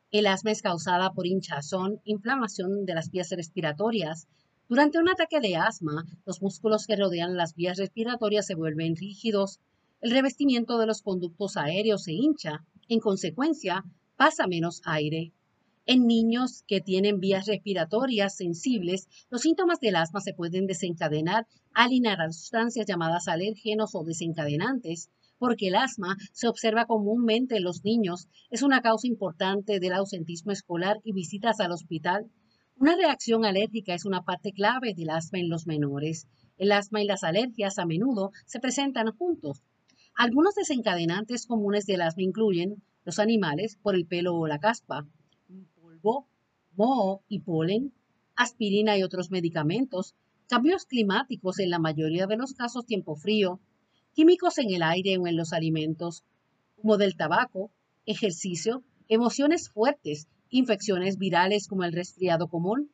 El 0.09 0.25
asma 0.25 0.51
es 0.51 0.61
causada 0.61 1.13
por 1.13 1.27
hinchazón, 1.27 2.01
inflamación 2.03 2.85
de 2.85 2.95
las 2.95 3.11
vías 3.11 3.29
respiratorias, 3.29 4.27
durante 4.71 4.99
un 4.99 5.09
ataque 5.09 5.41
de 5.41 5.57
asma, 5.57 6.05
los 6.25 6.41
músculos 6.41 6.87
que 6.87 6.95
rodean 6.95 7.35
las 7.35 7.55
vías 7.55 7.77
respiratorias 7.77 8.45
se 8.45 8.55
vuelven 8.55 8.95
rígidos, 8.95 9.59
el 9.99 10.11
revestimiento 10.11 10.77
de 10.77 10.85
los 10.85 11.01
conductos 11.01 11.57
aéreos 11.57 12.03
se 12.03 12.13
hincha, 12.13 12.63
en 12.87 13.01
consecuencia, 13.01 13.83
pasa 14.15 14.47
menos 14.47 14.81
aire. 14.85 15.33
En 15.85 16.07
niños 16.07 16.63
que 16.67 16.79
tienen 16.79 17.19
vías 17.19 17.47
respiratorias 17.47 18.37
sensibles, 18.37 19.09
los 19.29 19.41
síntomas 19.41 19.81
del 19.81 19.97
asma 19.97 20.21
se 20.21 20.33
pueden 20.33 20.67
desencadenar 20.67 21.47
al 21.73 21.91
inhalar 21.91 22.31
sustancias 22.31 22.85
llamadas 22.87 23.27
alérgenos 23.27 23.93
o 23.93 24.05
desencadenantes, 24.05 25.09
porque 25.37 25.67
el 25.67 25.75
asma 25.75 26.15
se 26.31 26.47
observa 26.47 26.85
comúnmente 26.85 27.57
en 27.57 27.65
los 27.65 27.83
niños, 27.83 28.29
es 28.49 28.61
una 28.61 28.79
causa 28.79 29.05
importante 29.07 29.81
del 29.81 29.91
ausentismo 29.91 30.53
escolar 30.53 31.01
y 31.03 31.11
visitas 31.11 31.59
al 31.59 31.73
hospital 31.73 32.31
una 32.81 32.95
reacción 32.95 33.45
alérgica 33.45 33.93
es 33.93 34.05
una 34.05 34.23
parte 34.23 34.53
clave 34.53 34.95
del 34.95 35.11
asma 35.11 35.37
en 35.37 35.49
los 35.49 35.67
menores. 35.67 36.27
El 36.57 36.71
asma 36.71 36.99
y 37.03 37.05
las 37.05 37.23
alergias 37.23 37.77
a 37.77 37.85
menudo 37.85 38.31
se 38.47 38.59
presentan 38.59 39.15
juntos. 39.15 39.61
Algunos 40.15 40.55
desencadenantes 40.55 41.45
comunes 41.45 41.85
del 41.85 42.01
asma 42.01 42.23
incluyen 42.23 42.81
los 43.05 43.19
animales 43.19 43.77
por 43.83 43.93
el 43.93 44.07
pelo 44.07 44.33
o 44.33 44.47
la 44.47 44.57
caspa, 44.57 45.07
polvo, 45.79 46.27
moho 46.75 47.21
y 47.27 47.41
polen, 47.41 47.93
aspirina 48.35 48.97
y 48.97 49.03
otros 49.03 49.29
medicamentos, 49.29 50.15
cambios 50.49 50.87
climáticos 50.87 51.59
en 51.59 51.69
la 51.69 51.77
mayoría 51.77 52.25
de 52.25 52.37
los 52.37 52.53
casos 52.53 52.87
tiempo 52.87 53.15
frío, 53.15 53.59
químicos 54.15 54.57
en 54.57 54.71
el 54.71 54.81
aire 54.81 55.19
o 55.19 55.27
en 55.27 55.37
los 55.37 55.53
alimentos, 55.53 56.23
humo 56.77 56.97
del 56.97 57.15
tabaco, 57.15 57.69
ejercicio, 58.07 58.83
emociones 59.07 59.69
fuertes 59.69 60.27
infecciones 60.51 61.17
virales 61.17 61.67
como 61.67 61.83
el 61.83 61.93
resfriado 61.93 62.47
común. 62.47 62.91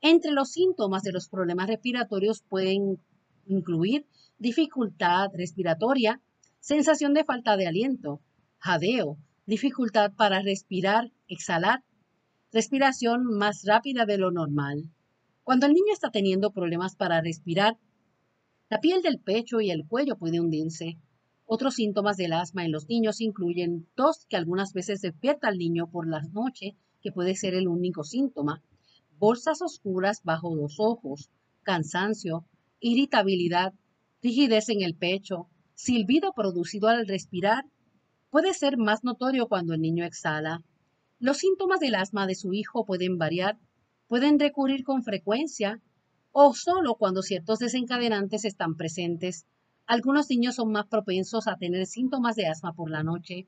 Entre 0.00 0.30
los 0.30 0.52
síntomas 0.52 1.02
de 1.02 1.12
los 1.12 1.28
problemas 1.28 1.68
respiratorios 1.68 2.42
pueden 2.48 2.98
incluir 3.46 4.06
dificultad 4.38 5.28
respiratoria, 5.34 6.22
sensación 6.60 7.12
de 7.12 7.24
falta 7.24 7.56
de 7.58 7.66
aliento, 7.66 8.20
jadeo, 8.58 9.18
dificultad 9.44 10.12
para 10.16 10.40
respirar, 10.40 11.10
exhalar, 11.28 11.82
respiración 12.52 13.24
más 13.24 13.64
rápida 13.66 14.06
de 14.06 14.16
lo 14.16 14.30
normal. 14.30 14.88
Cuando 15.42 15.66
el 15.66 15.72
niño 15.72 15.92
está 15.92 16.10
teniendo 16.10 16.52
problemas 16.52 16.96
para 16.96 17.20
respirar, 17.20 17.76
la 18.70 18.78
piel 18.78 19.02
del 19.02 19.18
pecho 19.18 19.60
y 19.60 19.70
el 19.70 19.86
cuello 19.86 20.16
puede 20.16 20.40
hundirse. 20.40 20.96
Otros 21.44 21.74
síntomas 21.74 22.16
del 22.16 22.32
asma 22.32 22.64
en 22.64 22.70
los 22.70 22.88
niños 22.88 23.20
incluyen 23.20 23.88
tos 23.96 24.26
que 24.28 24.36
algunas 24.36 24.72
veces 24.72 25.00
despierta 25.00 25.48
al 25.48 25.58
niño 25.58 25.90
por 25.90 26.08
la 26.08 26.20
noche 26.32 26.76
que 27.00 27.12
puede 27.12 27.34
ser 27.34 27.54
el 27.54 27.68
único 27.68 28.04
síntoma, 28.04 28.62
bolsas 29.18 29.62
oscuras 29.62 30.22
bajo 30.24 30.54
los 30.54 30.76
ojos, 30.78 31.30
cansancio, 31.62 32.44
irritabilidad, 32.80 33.74
rigidez 34.22 34.68
en 34.68 34.82
el 34.82 34.94
pecho, 34.94 35.48
silbido 35.74 36.32
producido 36.32 36.88
al 36.88 37.06
respirar, 37.06 37.64
puede 38.30 38.54
ser 38.54 38.76
más 38.76 39.04
notorio 39.04 39.48
cuando 39.48 39.74
el 39.74 39.80
niño 39.80 40.04
exhala. 40.04 40.62
Los 41.18 41.38
síntomas 41.38 41.80
del 41.80 41.94
asma 41.94 42.26
de 42.26 42.34
su 42.34 42.52
hijo 42.52 42.86
pueden 42.86 43.18
variar, 43.18 43.58
pueden 44.08 44.38
recurrir 44.38 44.84
con 44.84 45.02
frecuencia 45.02 45.80
o 46.32 46.54
solo 46.54 46.94
cuando 46.94 47.22
ciertos 47.22 47.58
desencadenantes 47.58 48.44
están 48.44 48.76
presentes. 48.76 49.46
Algunos 49.86 50.30
niños 50.30 50.54
son 50.54 50.72
más 50.72 50.86
propensos 50.86 51.46
a 51.46 51.56
tener 51.56 51.86
síntomas 51.86 52.36
de 52.36 52.46
asma 52.46 52.72
por 52.72 52.90
la 52.90 53.02
noche. 53.02 53.46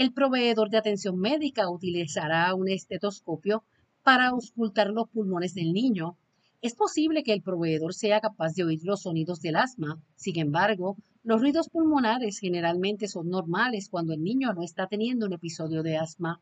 El 0.00 0.14
proveedor 0.14 0.70
de 0.70 0.78
atención 0.78 1.18
médica 1.18 1.68
utilizará 1.68 2.54
un 2.54 2.70
estetoscopio 2.70 3.64
para 4.02 4.28
auscultar 4.28 4.88
los 4.88 5.10
pulmones 5.10 5.52
del 5.52 5.74
niño. 5.74 6.16
Es 6.62 6.74
posible 6.74 7.22
que 7.22 7.34
el 7.34 7.42
proveedor 7.42 7.92
sea 7.92 8.18
capaz 8.22 8.54
de 8.54 8.64
oír 8.64 8.80
los 8.82 9.02
sonidos 9.02 9.42
del 9.42 9.56
asma. 9.56 10.00
Sin 10.16 10.38
embargo, 10.38 10.96
los 11.22 11.42
ruidos 11.42 11.68
pulmonares 11.68 12.38
generalmente 12.38 13.08
son 13.08 13.28
normales 13.28 13.90
cuando 13.90 14.14
el 14.14 14.22
niño 14.22 14.54
no 14.54 14.62
está 14.62 14.86
teniendo 14.86 15.26
un 15.26 15.34
episodio 15.34 15.82
de 15.82 15.98
asma. 15.98 16.40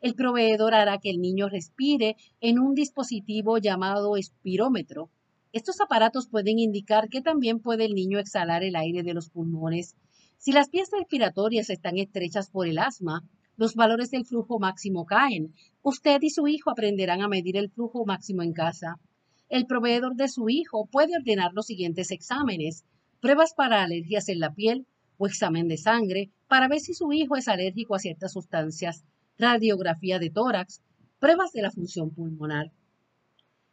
El 0.00 0.14
proveedor 0.14 0.72
hará 0.72 0.96
que 0.96 1.10
el 1.10 1.20
niño 1.20 1.50
respire 1.50 2.16
en 2.40 2.58
un 2.58 2.74
dispositivo 2.74 3.58
llamado 3.58 4.16
espirómetro. 4.16 5.10
Estos 5.52 5.82
aparatos 5.82 6.26
pueden 6.26 6.58
indicar 6.58 7.10
que 7.10 7.20
también 7.20 7.60
puede 7.60 7.84
el 7.84 7.92
niño 7.92 8.18
exhalar 8.18 8.62
el 8.64 8.76
aire 8.76 9.02
de 9.02 9.12
los 9.12 9.28
pulmones 9.28 9.94
si 10.38 10.52
las 10.52 10.70
vías 10.70 10.88
respiratorias 10.92 11.68
están 11.68 11.98
estrechas 11.98 12.48
por 12.48 12.68
el 12.68 12.78
asma, 12.78 13.24
los 13.56 13.74
valores 13.74 14.12
del 14.12 14.24
flujo 14.24 14.60
máximo 14.60 15.04
caen. 15.04 15.52
Usted 15.82 16.18
y 16.22 16.30
su 16.30 16.46
hijo 16.46 16.70
aprenderán 16.70 17.22
a 17.22 17.28
medir 17.28 17.56
el 17.56 17.70
flujo 17.70 18.06
máximo 18.06 18.44
en 18.44 18.52
casa. 18.52 19.00
El 19.48 19.66
proveedor 19.66 20.14
de 20.14 20.28
su 20.28 20.48
hijo 20.48 20.86
puede 20.86 21.16
ordenar 21.16 21.52
los 21.54 21.66
siguientes 21.66 22.12
exámenes. 22.12 22.84
Pruebas 23.20 23.52
para 23.54 23.82
alergias 23.82 24.28
en 24.28 24.38
la 24.38 24.54
piel 24.54 24.86
o 25.16 25.26
examen 25.26 25.66
de 25.66 25.76
sangre 25.76 26.30
para 26.46 26.68
ver 26.68 26.78
si 26.78 26.94
su 26.94 27.12
hijo 27.12 27.36
es 27.36 27.48
alérgico 27.48 27.96
a 27.96 27.98
ciertas 27.98 28.32
sustancias. 28.32 29.04
Radiografía 29.38 30.20
de 30.20 30.30
tórax. 30.30 30.82
Pruebas 31.18 31.50
de 31.52 31.62
la 31.62 31.72
función 31.72 32.10
pulmonar. 32.10 32.70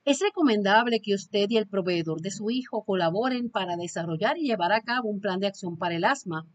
Es 0.05 0.19
recomendable 0.19 0.99
que 0.99 1.15
usted 1.15 1.49
y 1.49 1.57
el 1.57 1.67
proveedor 1.67 2.21
de 2.21 2.29
su 2.29 2.51
hijo 2.51 2.83
colaboren 2.83 3.49
para 3.49 3.75
desarrollar 3.75 4.37
y 4.37 4.45
llevar 4.45 4.71
a 4.71 4.81
cabo 4.81 5.09
un 5.09 5.19
plan 5.19 5.39
de 5.39 5.47
acción 5.47 5.79
para 5.79 5.95
el 5.95 6.03
asma. 6.03 6.45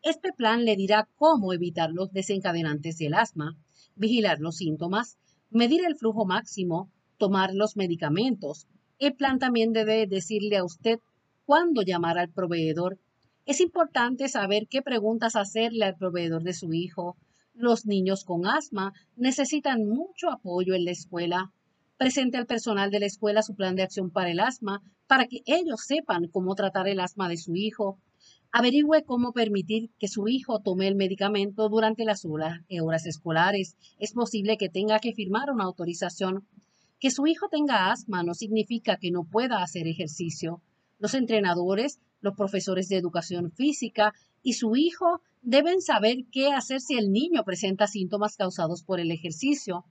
Este 0.00 0.32
plan 0.32 0.64
le 0.64 0.76
dirá 0.76 1.08
cómo 1.16 1.52
evitar 1.52 1.90
los 1.90 2.12
desencadenantes 2.12 2.98
del 2.98 3.14
asma, 3.14 3.58
vigilar 3.96 4.38
los 4.38 4.58
síntomas, 4.58 5.18
medir 5.50 5.84
el 5.84 5.96
flujo 5.96 6.24
máximo, 6.24 6.88
tomar 7.18 7.52
los 7.52 7.76
medicamentos. 7.76 8.68
El 9.00 9.16
plan 9.16 9.40
también 9.40 9.72
debe 9.72 10.06
decirle 10.06 10.56
a 10.58 10.64
usted 10.64 11.00
cuándo 11.44 11.82
llamar 11.82 12.16
al 12.16 12.30
proveedor. 12.30 13.00
Es 13.44 13.60
importante 13.60 14.28
saber 14.28 14.68
qué 14.68 14.82
preguntas 14.82 15.34
hacerle 15.34 15.84
al 15.84 15.96
proveedor 15.96 16.44
de 16.44 16.52
su 16.52 16.72
hijo. 16.72 17.16
Los 17.54 17.86
niños 17.86 18.24
con 18.24 18.46
asma 18.46 18.92
necesitan 19.16 19.84
mucho 19.84 20.30
apoyo 20.30 20.74
en 20.74 20.84
la 20.84 20.92
escuela. 20.92 21.52
Presente 22.00 22.38
al 22.38 22.46
personal 22.46 22.90
de 22.90 22.98
la 22.98 23.04
escuela 23.04 23.42
su 23.42 23.54
plan 23.54 23.76
de 23.76 23.82
acción 23.82 24.10
para 24.10 24.30
el 24.30 24.40
asma 24.40 24.80
para 25.06 25.26
que 25.26 25.42
ellos 25.44 25.82
sepan 25.86 26.28
cómo 26.28 26.54
tratar 26.54 26.88
el 26.88 26.98
asma 26.98 27.28
de 27.28 27.36
su 27.36 27.54
hijo. 27.54 28.00
Averigüe 28.50 29.04
cómo 29.04 29.34
permitir 29.34 29.90
que 29.98 30.08
su 30.08 30.26
hijo 30.26 30.60
tome 30.60 30.88
el 30.88 30.94
medicamento 30.94 31.68
durante 31.68 32.06
las 32.06 32.24
horas 32.24 33.04
escolares. 33.04 33.76
Es 33.98 34.14
posible 34.14 34.56
que 34.56 34.70
tenga 34.70 34.98
que 34.98 35.12
firmar 35.12 35.50
una 35.50 35.64
autorización. 35.64 36.48
Que 36.98 37.10
su 37.10 37.26
hijo 37.26 37.48
tenga 37.50 37.92
asma 37.92 38.22
no 38.22 38.32
significa 38.32 38.96
que 38.96 39.10
no 39.10 39.24
pueda 39.24 39.62
hacer 39.62 39.86
ejercicio. 39.86 40.62
Los 40.98 41.12
entrenadores, 41.12 42.00
los 42.22 42.34
profesores 42.34 42.88
de 42.88 42.96
educación 42.96 43.52
física 43.52 44.14
y 44.42 44.54
su 44.54 44.74
hijo 44.74 45.20
deben 45.42 45.82
saber 45.82 46.24
qué 46.32 46.50
hacer 46.50 46.80
si 46.80 46.96
el 46.96 47.12
niño 47.12 47.44
presenta 47.44 47.86
síntomas 47.86 48.38
causados 48.38 48.84
por 48.84 49.00
el 49.00 49.10
ejercicio. 49.10 49.84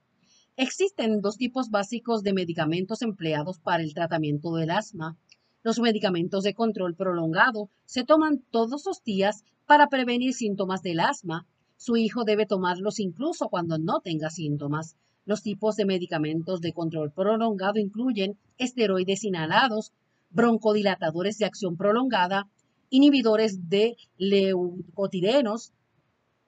Existen 0.61 1.21
dos 1.21 1.37
tipos 1.37 1.69
básicos 1.69 2.21
de 2.21 2.33
medicamentos 2.33 3.01
empleados 3.01 3.59
para 3.59 3.81
el 3.81 3.93
tratamiento 3.93 4.53
del 4.55 4.71
asma. 4.71 5.17
Los 5.63 5.79
medicamentos 5.79 6.43
de 6.43 6.53
control 6.53 6.95
prolongado 6.95 7.69
se 7.85 8.03
toman 8.03 8.43
todos 8.51 8.85
los 8.85 9.01
días 9.01 9.45
para 9.65 9.87
prevenir 9.87 10.33
síntomas 10.33 10.81
del 10.81 10.99
asma. 10.99 11.47
Su 11.77 11.95
hijo 11.95 12.25
debe 12.25 12.45
tomarlos 12.45 12.99
incluso 12.99 13.47
cuando 13.47 13.77
no 13.77 14.01
tenga 14.01 14.29
síntomas. 14.29 14.97
Los 15.23 15.43
tipos 15.43 15.77
de 15.77 15.85
medicamentos 15.85 16.59
de 16.59 16.73
control 16.73 17.13
prolongado 17.13 17.79
incluyen 17.79 18.37
esteroides 18.57 19.23
inhalados, 19.23 19.93
broncodilatadores 20.29 21.37
de 21.37 21.45
acción 21.45 21.77
prolongada, 21.77 22.49
inhibidores 22.89 23.69
de 23.69 23.95
leucotirenos, 24.17 25.71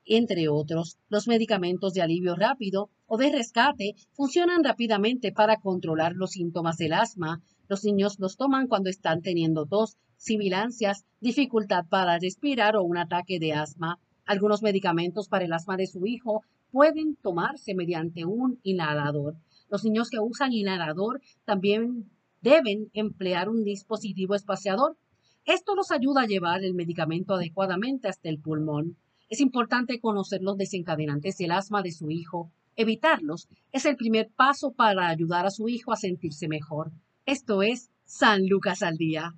entre 0.06 0.50
otros. 0.50 0.98
Los 1.10 1.28
medicamentos 1.28 1.94
de 1.94 2.02
alivio 2.02 2.36
rápido 2.36 2.90
o 3.06 3.18
de 3.18 3.32
rescate 3.32 3.96
funcionan 4.14 4.64
rápidamente 4.64 5.32
para 5.32 5.58
controlar 5.58 6.14
los 6.16 6.32
síntomas 6.32 6.78
del 6.78 6.94
asma. 6.94 7.42
Los 7.68 7.84
niños 7.84 8.18
los 8.20 8.38
toman 8.38 8.68
cuando 8.68 8.90
están 8.90 9.22
teniendo 9.22 9.66
tos, 9.66 9.98
sibilancias, 10.18 11.06
dificultad 11.20 11.86
para 11.90 12.20
respirar 12.20 12.76
o 12.76 12.84
un 12.84 12.98
ataque 12.98 13.40
de 13.40 13.54
asma. 13.54 14.00
Algunos 14.26 14.62
medicamentos 14.62 15.28
para 15.28 15.46
el 15.46 15.54
asma 15.54 15.78
de 15.78 15.88
su 15.88 16.06
hijo 16.06 16.44
pueden 16.72 17.16
tomarse 17.16 17.76
mediante 17.76 18.26
un 18.26 18.60
inhalador. 18.64 19.36
Los 19.70 19.84
niños 19.84 20.10
que 20.10 20.20
usan 20.20 20.54
inhalador 20.54 21.22
también 21.46 22.12
deben 22.42 22.90
emplear 22.94 23.50
un 23.50 23.64
dispositivo 23.64 24.36
espaciador. 24.36 24.98
Esto 25.46 25.76
los 25.76 25.92
ayuda 25.92 26.22
a 26.22 26.28
llevar 26.28 26.64
el 26.64 26.74
medicamento 26.74 27.34
adecuadamente 27.34 28.08
hasta 28.08 28.30
el 28.30 28.40
pulmón. 28.40 28.98
Es 29.32 29.40
importante 29.40 30.00
conocer 30.02 30.44
los 30.44 30.58
desencadenantes 30.58 31.38
del 31.38 31.52
asma 31.52 31.82
de 31.82 31.94
su 31.94 32.12
hijo. 32.12 32.52
Evitarlos 32.76 33.48
es 33.72 33.86
el 33.86 33.96
primer 33.96 34.30
paso 34.36 34.74
para 34.74 35.08
ayudar 35.08 35.46
a 35.46 35.52
su 35.52 35.70
hijo 35.70 35.94
a 35.94 35.96
sentirse 35.96 36.50
mejor. 36.50 36.92
Esto 37.26 37.64
es 37.64 37.90
San 38.04 38.50
Lucas 38.50 38.84
al 38.84 38.98
Día. 38.98 39.34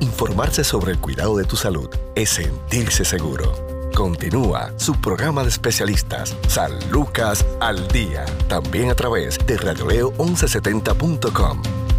Informarse 0.00 0.64
sobre 0.64 0.90
el 0.90 0.98
cuidado 0.98 1.36
de 1.36 1.44
tu 1.44 1.54
salud 1.54 1.88
es 2.16 2.30
sentirse 2.30 3.04
seguro. 3.04 3.52
Continúa 3.94 4.76
su 4.80 5.00
programa 5.00 5.42
de 5.42 5.50
especialistas, 5.50 6.36
San 6.48 6.72
Lucas 6.90 7.46
al 7.60 7.86
Día, 7.88 8.24
también 8.48 8.90
a 8.90 8.96
través 8.96 9.38
de 9.46 9.58
radioleo1170.com. 9.58 11.89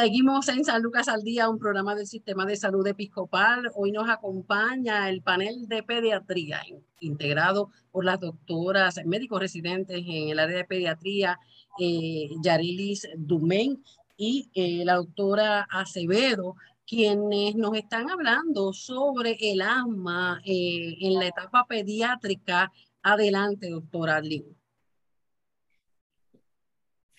Seguimos 0.00 0.48
en 0.48 0.64
San 0.64 0.80
Lucas 0.80 1.08
al 1.08 1.22
Día, 1.24 1.50
un 1.50 1.58
programa 1.58 1.94
del 1.94 2.06
Sistema 2.06 2.46
de 2.46 2.56
Salud 2.56 2.86
Episcopal. 2.86 3.70
Hoy 3.74 3.92
nos 3.92 4.08
acompaña 4.08 5.10
el 5.10 5.20
panel 5.20 5.68
de 5.68 5.82
pediatría, 5.82 6.62
integrado 7.00 7.70
por 7.92 8.06
las 8.06 8.18
doctoras, 8.18 8.98
médicos 9.04 9.40
residentes 9.40 9.98
en 9.98 10.30
el 10.30 10.38
área 10.38 10.56
de 10.56 10.64
pediatría, 10.64 11.38
eh, 11.78 12.30
Yarilis 12.42 13.08
Dumen 13.14 13.84
y 14.16 14.50
eh, 14.54 14.86
la 14.86 14.94
doctora 14.94 15.66
Acevedo, 15.70 16.56
quienes 16.86 17.54
nos 17.56 17.76
están 17.76 18.08
hablando 18.08 18.72
sobre 18.72 19.36
el 19.38 19.60
asma 19.60 20.40
eh, 20.46 20.96
en 20.98 21.12
la 21.12 21.26
etapa 21.26 21.66
pediátrica. 21.68 22.72
Adelante, 23.02 23.68
doctora 23.68 24.18
Liu. 24.22 24.59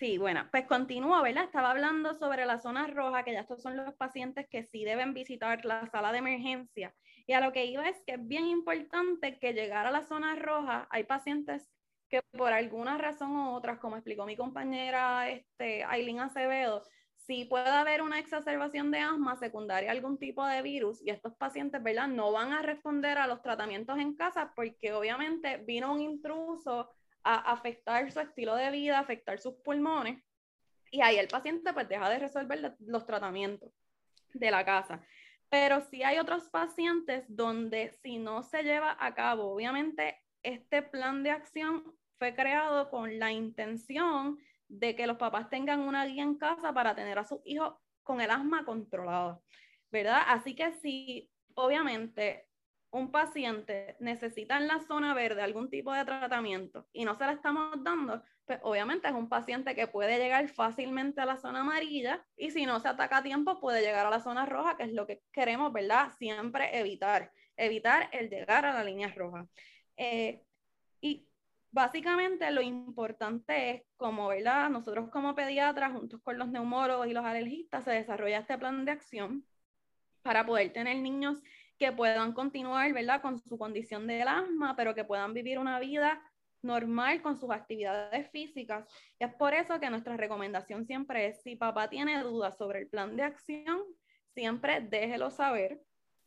Sí, 0.02 0.18
bueno, 0.18 0.48
pues 0.50 0.66
continúo, 0.66 1.22
¿verdad? 1.22 1.44
Estaba 1.44 1.70
hablando 1.70 2.12
sobre 2.14 2.44
la 2.44 2.58
zona 2.58 2.88
roja, 2.88 3.22
que 3.22 3.34
ya 3.34 3.42
estos 3.42 3.62
son 3.62 3.76
los 3.76 3.94
pacientes 3.94 4.48
que 4.50 4.64
sí 4.64 4.84
deben 4.84 5.14
visitar 5.14 5.64
la 5.64 5.86
sala 5.86 6.10
de 6.10 6.18
emergencia. 6.18 6.92
Y 7.24 7.34
a 7.34 7.40
lo 7.40 7.52
que 7.52 7.66
iba 7.66 7.88
es 7.88 8.02
que 8.04 8.14
es 8.14 8.26
bien 8.26 8.48
importante 8.48 9.38
que 9.38 9.52
llegar 9.52 9.86
a 9.86 9.92
la 9.92 10.02
zona 10.02 10.34
roja, 10.34 10.88
hay 10.90 11.04
pacientes 11.04 11.70
que 12.08 12.20
por 12.36 12.52
alguna 12.52 12.98
razón 12.98 13.30
u 13.36 13.50
otras, 13.50 13.78
como 13.78 13.94
explicó 13.94 14.26
mi 14.26 14.36
compañera 14.36 15.30
este, 15.30 15.84
Aileen 15.84 16.18
Acevedo, 16.18 16.82
sí 17.14 17.44
puede 17.44 17.68
haber 17.68 18.02
una 18.02 18.18
exacerbación 18.18 18.90
de 18.90 18.98
asma 18.98 19.36
secundaria 19.36 19.90
a 19.90 19.92
algún 19.92 20.18
tipo 20.18 20.44
de 20.44 20.62
virus 20.62 21.00
y 21.00 21.10
estos 21.10 21.36
pacientes, 21.36 21.80
¿verdad? 21.80 22.08
No 22.08 22.32
van 22.32 22.52
a 22.52 22.62
responder 22.62 23.18
a 23.18 23.28
los 23.28 23.40
tratamientos 23.40 23.96
en 24.00 24.16
casa 24.16 24.52
porque 24.56 24.94
obviamente 24.94 25.58
vino 25.58 25.92
un 25.92 26.00
intruso 26.00 26.90
a 27.24 27.52
afectar 27.52 28.10
su 28.10 28.20
estilo 28.20 28.56
de 28.56 28.70
vida, 28.70 28.98
afectar 28.98 29.38
sus 29.38 29.54
pulmones, 29.54 30.22
y 30.90 31.00
ahí 31.00 31.16
el 31.16 31.28
paciente 31.28 31.72
pues 31.72 31.88
deja 31.88 32.08
de 32.10 32.18
resolver 32.18 32.76
los 32.80 33.06
tratamientos 33.06 33.72
de 34.34 34.50
la 34.50 34.64
casa. 34.64 35.00
Pero 35.48 35.80
sí 35.80 36.02
hay 36.02 36.18
otros 36.18 36.48
pacientes 36.50 37.24
donde 37.28 37.92
si 38.02 38.18
no 38.18 38.42
se 38.42 38.62
lleva 38.62 38.96
a 38.98 39.14
cabo, 39.14 39.54
obviamente 39.54 40.20
este 40.42 40.82
plan 40.82 41.22
de 41.22 41.30
acción 41.30 41.94
fue 42.18 42.34
creado 42.34 42.90
con 42.90 43.18
la 43.18 43.32
intención 43.32 44.38
de 44.68 44.94
que 44.94 45.06
los 45.06 45.16
papás 45.16 45.50
tengan 45.50 45.80
una 45.80 46.04
guía 46.06 46.22
en 46.22 46.36
casa 46.36 46.72
para 46.72 46.94
tener 46.94 47.18
a 47.18 47.24
sus 47.24 47.40
hijos 47.44 47.74
con 48.02 48.20
el 48.20 48.30
asma 48.30 48.64
controlado, 48.64 49.42
¿verdad? 49.90 50.22
Así 50.26 50.54
que 50.54 50.72
si 50.72 51.30
obviamente 51.54 52.46
un 52.92 53.10
paciente 53.10 53.96
necesita 54.00 54.58
en 54.58 54.68
la 54.68 54.78
zona 54.80 55.14
verde 55.14 55.42
algún 55.42 55.70
tipo 55.70 55.92
de 55.92 56.04
tratamiento 56.04 56.86
y 56.92 57.06
no 57.06 57.14
se 57.14 57.24
la 57.24 57.32
estamos 57.32 57.82
dando, 57.82 58.22
pues 58.44 58.60
obviamente 58.62 59.08
es 59.08 59.14
un 59.14 59.30
paciente 59.30 59.74
que 59.74 59.86
puede 59.86 60.18
llegar 60.18 60.46
fácilmente 60.48 61.22
a 61.22 61.26
la 61.26 61.38
zona 61.38 61.60
amarilla 61.60 62.22
y 62.36 62.50
si 62.50 62.66
no 62.66 62.80
se 62.80 62.88
ataca 62.88 63.18
a 63.18 63.22
tiempo 63.22 63.60
puede 63.60 63.80
llegar 63.80 64.04
a 64.04 64.10
la 64.10 64.20
zona 64.20 64.44
roja, 64.44 64.76
que 64.76 64.84
es 64.84 64.92
lo 64.92 65.06
que 65.06 65.22
queremos, 65.32 65.72
¿verdad? 65.72 66.12
Siempre 66.18 66.78
evitar, 66.78 67.32
evitar 67.56 68.10
el 68.12 68.28
llegar 68.28 68.66
a 68.66 68.74
la 68.74 68.84
línea 68.84 69.08
roja. 69.08 69.46
Eh, 69.96 70.42
y 71.00 71.26
básicamente 71.70 72.50
lo 72.50 72.60
importante 72.60 73.70
es, 73.70 73.82
como, 73.96 74.28
¿verdad? 74.28 74.68
Nosotros 74.68 75.08
como 75.08 75.34
pediatras, 75.34 75.92
juntos 75.92 76.20
con 76.22 76.38
los 76.38 76.48
neumólogos 76.48 77.06
y 77.06 77.14
los 77.14 77.24
alergistas, 77.24 77.84
se 77.84 77.92
desarrolla 77.92 78.40
este 78.40 78.58
plan 78.58 78.84
de 78.84 78.92
acción 78.92 79.46
para 80.20 80.44
poder 80.44 80.72
tener 80.74 80.98
niños 80.98 81.42
que 81.82 81.90
puedan 81.90 82.32
continuar, 82.32 82.92
¿verdad? 82.92 83.20
Con 83.20 83.40
su 83.40 83.58
condición 83.58 84.06
del 84.06 84.28
asma, 84.28 84.76
pero 84.76 84.94
que 84.94 85.02
puedan 85.02 85.34
vivir 85.34 85.58
una 85.58 85.80
vida 85.80 86.22
normal 86.62 87.20
con 87.22 87.36
sus 87.36 87.50
actividades 87.50 88.30
físicas. 88.30 88.86
Y 89.18 89.24
es 89.24 89.34
por 89.34 89.52
eso 89.52 89.80
que 89.80 89.90
nuestra 89.90 90.16
recomendación 90.16 90.86
siempre 90.86 91.26
es, 91.26 91.42
si 91.42 91.56
papá 91.56 91.90
tiene 91.90 92.22
dudas 92.22 92.56
sobre 92.56 92.78
el 92.78 92.86
plan 92.86 93.16
de 93.16 93.24
acción, 93.24 93.80
siempre 94.32 94.80
déjelo 94.80 95.32
saber, 95.32 95.80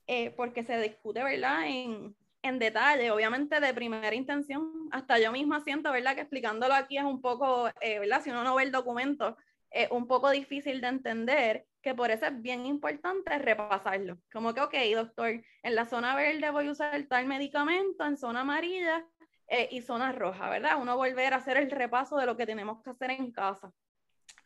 eh, 0.07 0.31
porque 0.31 0.65
se 0.65 0.77
discute, 0.81 1.23
¿verdad? 1.23 1.67
En, 1.67 2.13
en 2.41 2.59
detalle, 2.59 3.09
obviamente 3.11 3.57
de 3.61 3.73
primera 3.73 4.13
intención, 4.13 4.89
hasta 4.91 5.19
yo 5.19 5.31
misma 5.31 5.61
siento, 5.61 5.89
¿verdad? 5.89 6.15
Que 6.15 6.21
explicándolo 6.21 6.73
aquí 6.73 6.97
es 6.97 7.05
un 7.05 7.21
poco, 7.21 7.69
eh, 7.79 7.99
¿verdad? 7.99 8.21
Si 8.21 8.29
uno 8.29 8.43
no 8.43 8.55
ve 8.55 8.63
el 8.63 8.73
documento, 8.73 9.37
es 9.75 9.91
un 9.91 10.07
poco 10.07 10.29
difícil 10.31 10.79
de 10.79 10.87
entender, 10.87 11.67
que 11.81 11.93
por 11.93 12.09
eso 12.09 12.25
es 12.27 12.41
bien 12.41 12.65
importante 12.65 13.37
repasarlo. 13.37 14.17
Como 14.31 14.53
que, 14.53 14.61
ok, 14.61 14.73
doctor, 14.95 15.43
en 15.63 15.75
la 15.75 15.85
zona 15.85 16.15
verde 16.15 16.49
voy 16.49 16.67
a 16.67 16.71
usar 16.71 17.03
tal 17.09 17.25
medicamento, 17.25 18.05
en 18.05 18.15
zona 18.15 18.41
amarilla 18.41 19.05
eh, 19.49 19.67
y 19.71 19.81
zona 19.81 20.13
roja, 20.13 20.49
¿verdad? 20.49 20.81
Uno 20.81 20.95
volver 20.95 21.33
a 21.33 21.37
hacer 21.37 21.57
el 21.57 21.69
repaso 21.69 22.15
de 22.17 22.25
lo 22.25 22.37
que 22.37 22.45
tenemos 22.45 22.81
que 22.81 22.91
hacer 22.91 23.11
en 23.11 23.33
casa. 23.33 23.69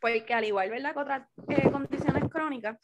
Porque 0.01 0.33
al 0.33 0.45
igual, 0.45 0.71
¿verdad? 0.71 0.93
Que 0.93 0.99
otras 0.99 1.27
eh, 1.47 1.69
condiciones 1.71 2.23
crónicas, 2.29 2.77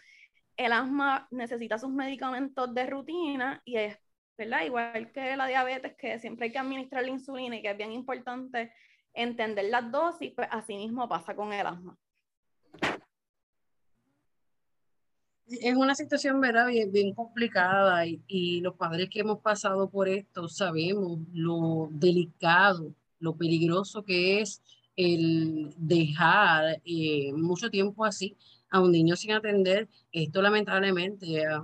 el 0.55 0.71
asma 0.71 1.27
necesita 1.31 1.79
sus 1.79 1.91
medicamentos 1.91 2.73
de 2.73 2.85
rutina 2.85 3.61
y 3.65 3.77
es 3.77 3.97
¿verdad? 4.37 4.65
Igual 4.65 5.11
que 5.13 5.35
la 5.37 5.47
diabetes, 5.47 5.95
que 5.95 6.19
siempre 6.19 6.47
hay 6.47 6.51
que 6.51 6.59
administrar 6.59 7.03
la 7.03 7.09
insulina 7.09 7.55
y 7.55 7.61
que 7.61 7.71
es 7.71 7.77
bien 7.77 7.93
importante 7.93 8.73
entender 9.13 9.65
las 9.65 9.89
dosis, 9.89 10.33
pues 10.35 10.47
así 10.51 10.75
mismo 10.75 11.07
pasa 11.07 11.35
con 11.35 11.53
el 11.53 11.65
asma. 11.65 11.97
Es 15.47 15.75
una 15.75 15.95
situación, 15.95 16.41
¿verdad? 16.41 16.67
Bien, 16.67 17.13
complicada 17.13 18.05
y, 18.05 18.21
y, 18.27 18.61
los 18.61 18.75
padres 18.75 19.09
que 19.09 19.19
hemos 19.19 19.39
pasado 19.39 19.89
por 19.89 20.09
esto 20.09 20.47
sabemos 20.47 21.19
lo 21.33 21.87
delicado, 21.91 22.93
lo 23.19 23.35
peligroso 23.37 24.03
que 24.03 24.41
es 24.41 24.61
el 24.95 25.73
dejar 25.77 26.81
eh, 26.85 27.33
mucho 27.33 27.69
tiempo 27.69 28.05
así 28.05 28.37
a 28.69 28.81
un 28.81 28.91
niño 28.91 29.15
sin 29.15 29.31
atender. 29.31 29.89
Esto 30.11 30.41
lamentablemente 30.41 31.45
a, 31.45 31.63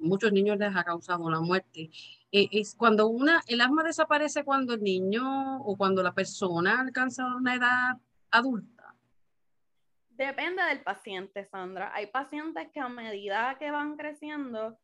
muchos 0.00 0.32
niños 0.32 0.58
les 0.58 0.74
ha 0.74 0.84
causado 0.84 1.28
la 1.30 1.40
muerte. 1.40 1.90
Eh, 2.32 2.48
es 2.52 2.74
cuando 2.74 3.08
una, 3.08 3.42
el 3.48 3.60
asma 3.60 3.82
desaparece 3.82 4.44
cuando 4.44 4.74
el 4.74 4.82
niño 4.82 5.60
o 5.62 5.76
cuando 5.76 6.02
la 6.02 6.14
persona 6.14 6.80
alcanza 6.80 7.26
una 7.36 7.54
edad 7.56 7.96
adulta. 8.30 8.79
Depende 10.20 10.62
del 10.64 10.82
paciente, 10.82 11.46
Sandra. 11.46 11.94
Hay 11.94 12.08
pacientes 12.08 12.68
que 12.74 12.78
a 12.78 12.90
medida 12.90 13.56
que 13.58 13.70
van 13.70 13.96
creciendo, 13.96 14.78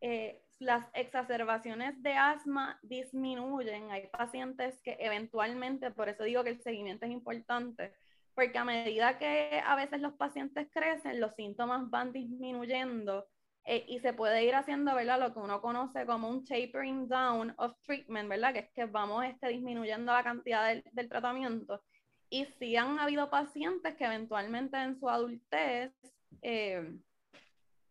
eh, 0.00 0.44
las 0.60 0.86
exacerbaciones 0.94 2.00
de 2.04 2.12
asma 2.12 2.78
disminuyen. 2.84 3.90
Hay 3.90 4.06
pacientes 4.06 4.80
que 4.82 4.96
eventualmente, 5.00 5.90
por 5.90 6.08
eso 6.08 6.22
digo 6.22 6.44
que 6.44 6.50
el 6.50 6.62
seguimiento 6.62 7.04
es 7.04 7.10
importante, 7.10 7.94
porque 8.32 8.58
a 8.58 8.64
medida 8.64 9.18
que 9.18 9.60
a 9.66 9.74
veces 9.74 10.00
los 10.00 10.12
pacientes 10.12 10.68
crecen, 10.70 11.18
los 11.18 11.34
síntomas 11.34 11.90
van 11.90 12.12
disminuyendo 12.12 13.26
eh, 13.64 13.84
y 13.88 13.98
se 13.98 14.12
puede 14.12 14.44
ir 14.44 14.54
haciendo, 14.54 14.94
¿verdad? 14.94 15.18
Lo 15.18 15.32
que 15.34 15.40
uno 15.40 15.60
conoce 15.60 16.06
como 16.06 16.28
un 16.28 16.44
tapering 16.44 17.08
down 17.08 17.52
of 17.58 17.74
treatment, 17.82 18.28
¿verdad? 18.28 18.52
Que 18.52 18.60
es 18.60 18.70
que 18.70 18.84
vamos 18.84 19.24
este, 19.24 19.48
disminuyendo 19.48 20.12
la 20.12 20.22
cantidad 20.22 20.68
del, 20.68 20.84
del 20.92 21.08
tratamiento 21.08 21.82
y 22.30 22.44
sí 22.58 22.76
han 22.76 22.98
habido 22.98 23.30
pacientes 23.30 23.94
que 23.96 24.04
eventualmente 24.04 24.76
en 24.76 24.98
su 24.98 25.08
adultez, 25.08 25.92
eh, 26.42 26.98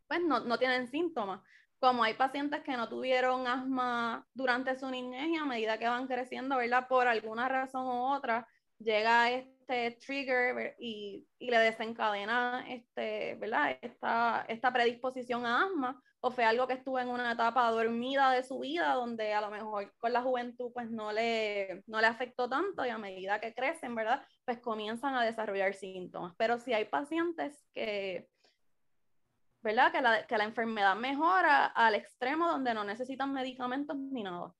pues 0.08 0.22
no, 0.24 0.42
no, 0.42 0.58
tienen 0.58 0.88
síntomas. 0.88 1.42
Como 1.80 2.04
hay 2.04 2.14
pacientes 2.14 2.62
que 2.64 2.78
no 2.78 2.90
tuvieron 2.90 3.48
asma 3.48 4.28
durante 4.34 4.78
su 4.78 4.90
niñez 4.90 5.30
y 5.30 5.36
a 5.36 5.46
medida 5.46 5.78
que 5.78 5.88
van 5.88 6.08
creciendo, 6.08 6.58
¿verdad? 6.58 6.88
Por 6.88 7.08
alguna 7.08 7.48
razón 7.48 7.86
u 7.86 8.14
otra, 8.14 8.48
llega 8.80 9.32
este 9.32 9.92
trigger 10.06 10.76
y, 10.80 11.28
y 11.40 11.50
le 11.50 11.60
desencadena 11.60 12.66
este, 12.68 13.36
¿verdad? 13.36 13.78
Esta, 13.82 14.46
esta 14.48 14.72
predisposición 14.72 15.46
a 15.46 15.66
asma 15.66 16.02
o 16.26 16.32
fue 16.32 16.44
algo 16.44 16.66
que 16.66 16.74
estuvo 16.74 17.00
en 17.00 17.10
una 17.10 17.34
etapa 17.34 17.70
dormida 17.70 18.32
de 18.32 18.42
su 18.42 18.58
vida 18.58 18.96
donde 18.96 19.36
a 19.36 19.42
lo 19.42 19.52
mejor 19.52 19.94
con 20.00 20.12
la 20.12 20.24
juventud 20.24 20.72
pues 20.74 20.90
no 20.90 21.12
le, 21.12 21.84
no 21.86 22.02
le 22.02 22.08
afectó 22.08 22.50
tanto 22.50 22.84
y 22.84 22.90
a 22.90 22.98
medida 22.98 23.40
que 23.40 23.54
crecen, 23.54 23.94
¿verdad? 23.94 24.26
Pues 24.44 24.60
comienzan 24.60 25.14
a 25.14 25.24
desarrollar 25.24 25.76
síntomas. 25.76 26.34
Pero 26.36 26.58
si 26.58 26.74
hay 26.74 26.86
pacientes 26.86 27.64
que, 27.76 28.28
¿verdad? 29.62 29.92
Que 29.92 30.02
la, 30.02 30.26
que 30.26 30.36
la 30.36 30.46
enfermedad 30.46 30.96
mejora 30.96 31.68
al 31.68 31.94
extremo 31.94 32.48
donde 32.48 32.74
no 32.74 32.84
necesitan 32.84 33.32
medicamentos 33.32 33.96
ni 33.96 34.24
nada. 34.24 34.52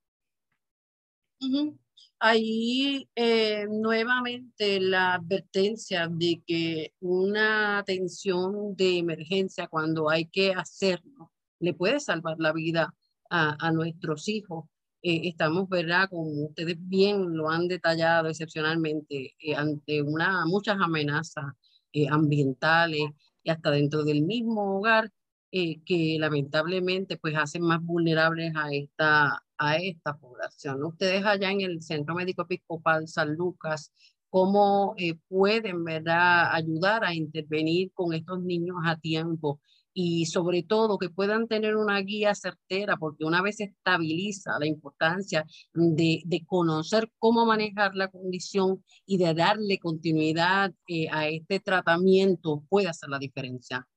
Ahí 2.20 3.10
eh, 3.16 3.66
nuevamente 3.68 4.78
la 4.78 5.14
advertencia 5.14 6.06
de 6.06 6.40
que 6.46 6.94
una 7.00 7.78
atención 7.78 8.76
de 8.76 8.98
emergencia 8.98 9.66
cuando 9.66 10.08
hay 10.08 10.26
que 10.26 10.52
hacerlo 10.52 11.32
le 11.60 11.74
puede 11.74 12.00
salvar 12.00 12.36
la 12.38 12.52
vida 12.52 12.94
a, 13.30 13.72
nuestros 13.72 14.28
hijos. 14.28 14.66
Eh, 15.02 15.28
estamos, 15.28 15.68
¿verdad? 15.68 16.08
Como 16.10 16.46
ustedes 16.46 16.76
bien 16.78 17.36
lo 17.36 17.50
han 17.50 17.68
detallado 17.68 18.28
excepcionalmente, 18.28 19.34
eh, 19.38 19.54
ante 19.54 20.02
una, 20.02 20.46
muchas 20.46 20.78
amenazas 20.80 21.44
eh, 21.92 22.08
ambientales 22.08 23.02
y 23.42 23.50
hasta 23.50 23.70
dentro 23.70 24.04
del 24.04 24.22
mismo 24.22 24.78
hogar 24.78 25.10
que 25.52 26.18
lamentablemente 26.20 27.16
pues 27.16 27.34
hacen 27.34 27.62
más 27.62 27.80
vulnerables 27.82 28.52
a 28.56 28.70
esta, 28.74 29.42
a 29.56 29.76
esta 29.76 30.14
población. 30.18 30.84
Ustedes 30.84 31.24
allá 31.24 31.50
en 31.50 31.62
el 31.62 31.80
Centro 31.80 32.14
Médico 32.14 32.42
Episcopal 32.42 33.08
San 33.08 33.34
Lucas, 33.34 33.90
¿cómo 34.28 34.94
pueden, 35.28 35.82
¿verdad?, 35.82 36.50
ayudar 36.52 37.04
a 37.04 37.14
intervenir 37.14 37.90
con 37.94 38.12
estos 38.12 38.42
niños 38.42 38.76
a 38.84 38.98
tiempo 38.98 39.60
y 39.98 40.26
sobre 40.26 40.62
todo 40.62 40.98
que 40.98 41.08
puedan 41.08 41.48
tener 41.48 41.74
una 41.74 41.98
guía 42.00 42.34
certera, 42.34 42.98
porque 42.98 43.24
una 43.24 43.40
vez 43.40 43.56
se 43.56 43.64
estabiliza 43.64 44.58
la 44.60 44.66
importancia 44.66 45.46
de, 45.72 46.20
de 46.26 46.44
conocer 46.44 47.10
cómo 47.18 47.46
manejar 47.46 47.94
la 47.94 48.08
condición 48.08 48.84
y 49.06 49.16
de 49.16 49.32
darle 49.32 49.78
continuidad 49.78 50.74
eh, 50.86 51.08
a 51.10 51.28
este 51.28 51.60
tratamiento, 51.60 52.62
puede 52.68 52.88
hacer 52.88 53.08
la 53.08 53.18
diferencia. 53.18 53.88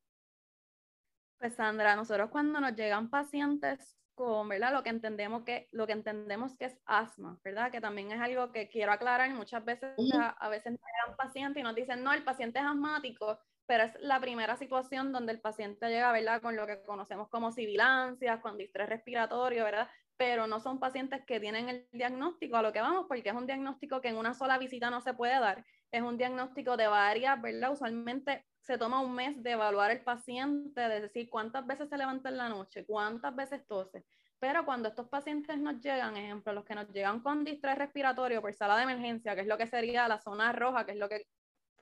Pues 1.38 1.56
Sandra, 1.56 1.98
nosotros 1.98 2.30
cuando 2.30 2.62
nos 2.62 2.78
llegan 2.78 3.10
pacientes 3.10 3.98
con, 4.16 4.48
¿verdad? 4.48 4.72
Lo 4.72 4.84
que 4.84 4.92
entendemos 4.92 5.44
que, 5.44 5.68
lo 5.74 5.86
que, 5.86 5.94
entendemos 5.94 6.56
que 6.56 6.66
es 6.66 6.78
asma, 6.86 7.38
¿verdad? 7.44 7.72
Que 7.72 7.82
también 7.82 8.14
es 8.14 8.22
algo 8.22 8.54
que 8.54 8.70
quiero 8.70 8.94
aclarar. 8.94 9.30
Muchas 9.32 9.66
veces, 9.66 9.92
a, 10.14 10.48
veces 10.48 10.72
llegan 10.72 11.18
pacientes 11.18 11.60
y 11.60 11.64
nos 11.64 11.76
dicen, 11.76 12.04
no, 12.04 12.14
el 12.14 12.24
paciente 12.24 12.60
es 12.60 12.66
asmático, 12.66 13.38
pero 13.70 13.84
es 13.84 13.94
la 14.00 14.20
primera 14.20 14.58
situación 14.58 15.12
donde 15.12 15.32
el 15.32 15.42
paciente 15.42 15.90
llega, 15.90 16.12
¿verdad? 16.12 16.42
Con 16.42 16.56
lo 16.56 16.66
que 16.66 16.82
conocemos 16.82 17.30
como 17.30 17.52
sibilancias, 17.52 18.40
con 18.40 18.58
distrés 18.58 18.90
respiratorio, 18.90 19.64
¿verdad? 19.64 19.88
Pero 20.18 20.48
no 20.48 20.60
son 20.60 20.80
pacientes 20.80 21.24
que 21.24 21.40
tienen 21.40 21.70
el 21.70 21.88
diagnóstico 21.92 22.58
a 22.58 22.64
lo 22.64 22.74
que 22.74 22.82
vamos, 22.82 23.06
porque 23.08 23.30
es 23.30 23.36
un 23.36 23.46
diagnóstico 23.46 24.02
que 24.02 24.08
en 24.08 24.18
una 24.18 24.34
sola 24.34 24.58
visita 24.58 24.90
no 24.90 25.02
se 25.02 25.14
puede 25.14 25.40
dar. 25.40 25.64
Es 25.92 26.02
un 26.02 26.18
diagnóstico 26.18 26.78
de 26.78 26.88
varias, 26.88 27.40
¿verdad? 27.40 27.72
Usualmente 27.72 28.44
se 28.60 28.80
toma 28.80 29.02
un 29.02 29.14
mes 29.14 29.44
de 29.44 29.52
evaluar 29.52 29.92
el 29.92 30.02
paciente, 30.02 30.82
de 30.82 31.02
decir 31.02 31.30
cuántas 31.30 31.68
veces 31.68 31.90
se 31.90 31.98
levanta 32.00 32.30
en 32.30 32.38
la 32.38 32.50
noche, 32.50 32.88
cuántas 32.88 33.36
veces 33.36 33.68
tose. 33.68 34.04
Pero 34.40 34.66
cuando 34.66 34.90
estos 34.90 35.10
pacientes 35.10 35.60
nos 35.60 35.80
llegan, 35.80 36.18
ejemplo, 36.18 36.54
los 36.54 36.66
que 36.66 36.74
nos 36.74 36.92
llegan 36.92 37.20
con 37.20 37.44
distrés 37.44 37.78
respiratorio 37.78 38.42
por 38.42 38.52
sala 38.52 38.78
de 38.78 38.84
emergencia, 38.86 39.36
que 39.36 39.42
es 39.42 39.48
lo 39.48 39.60
que 39.60 39.68
sería 39.68 40.08
la 40.08 40.18
zona 40.18 40.54
roja, 40.54 40.88
que 40.88 40.94
es 40.94 40.98
lo 40.98 41.08
que, 41.08 41.28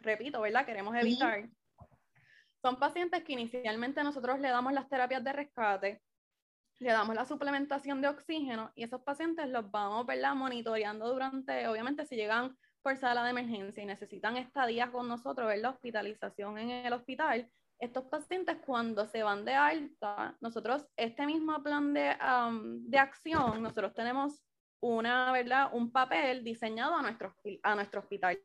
repito, 0.02 0.42
¿verdad? 0.42 0.66
Queremos 0.66 0.94
evitar. 0.94 1.48
Son 2.68 2.76
pacientes 2.76 3.24
que 3.24 3.32
inicialmente 3.32 4.04
nosotros 4.04 4.42
le 4.42 4.50
damos 4.50 4.74
las 4.74 4.90
terapias 4.90 5.24
de 5.24 5.32
rescate, 5.32 6.02
le 6.80 6.92
damos 6.92 7.16
la 7.16 7.24
suplementación 7.24 8.02
de 8.02 8.10
oxígeno 8.10 8.74
y 8.76 8.84
esos 8.84 9.04
pacientes 9.04 9.48
los 9.48 9.72
vamos 9.72 10.06
¿verdad? 10.06 10.36
monitoreando 10.36 11.08
durante, 11.08 11.66
obviamente 11.70 12.06
si 12.06 12.18
llegan 12.18 12.58
por 12.82 12.98
sala 12.98 13.24
de 13.24 13.30
emergencia 13.30 13.82
y 13.82 13.86
necesitan 13.86 14.36
estadías 14.36 14.90
con 14.90 15.08
nosotros, 15.08 15.48
ver 15.48 15.60
la 15.60 15.70
hospitalización 15.70 16.58
en 16.58 16.72
el 16.72 16.92
hospital, 16.92 17.50
estos 17.80 18.04
pacientes 18.08 18.58
cuando 18.66 19.06
se 19.06 19.24
van 19.24 19.46
de 19.46 19.54
alta, 19.54 20.36
nosotros 20.42 20.86
este 20.98 21.26
mismo 21.26 21.64
plan 21.64 21.94
de, 21.94 22.18
de 22.82 23.00
acción, 23.00 23.64
nosotros 23.64 23.94
tenemos 23.94 24.44
una, 24.82 25.32
¿verdad? 25.32 25.70
un 25.72 25.90
papel 25.90 26.44
diseñado 26.44 26.96
a 26.96 27.02
nuestro, 27.02 27.34
a 27.64 27.76
nuestro 27.76 28.02
hospital 28.02 28.38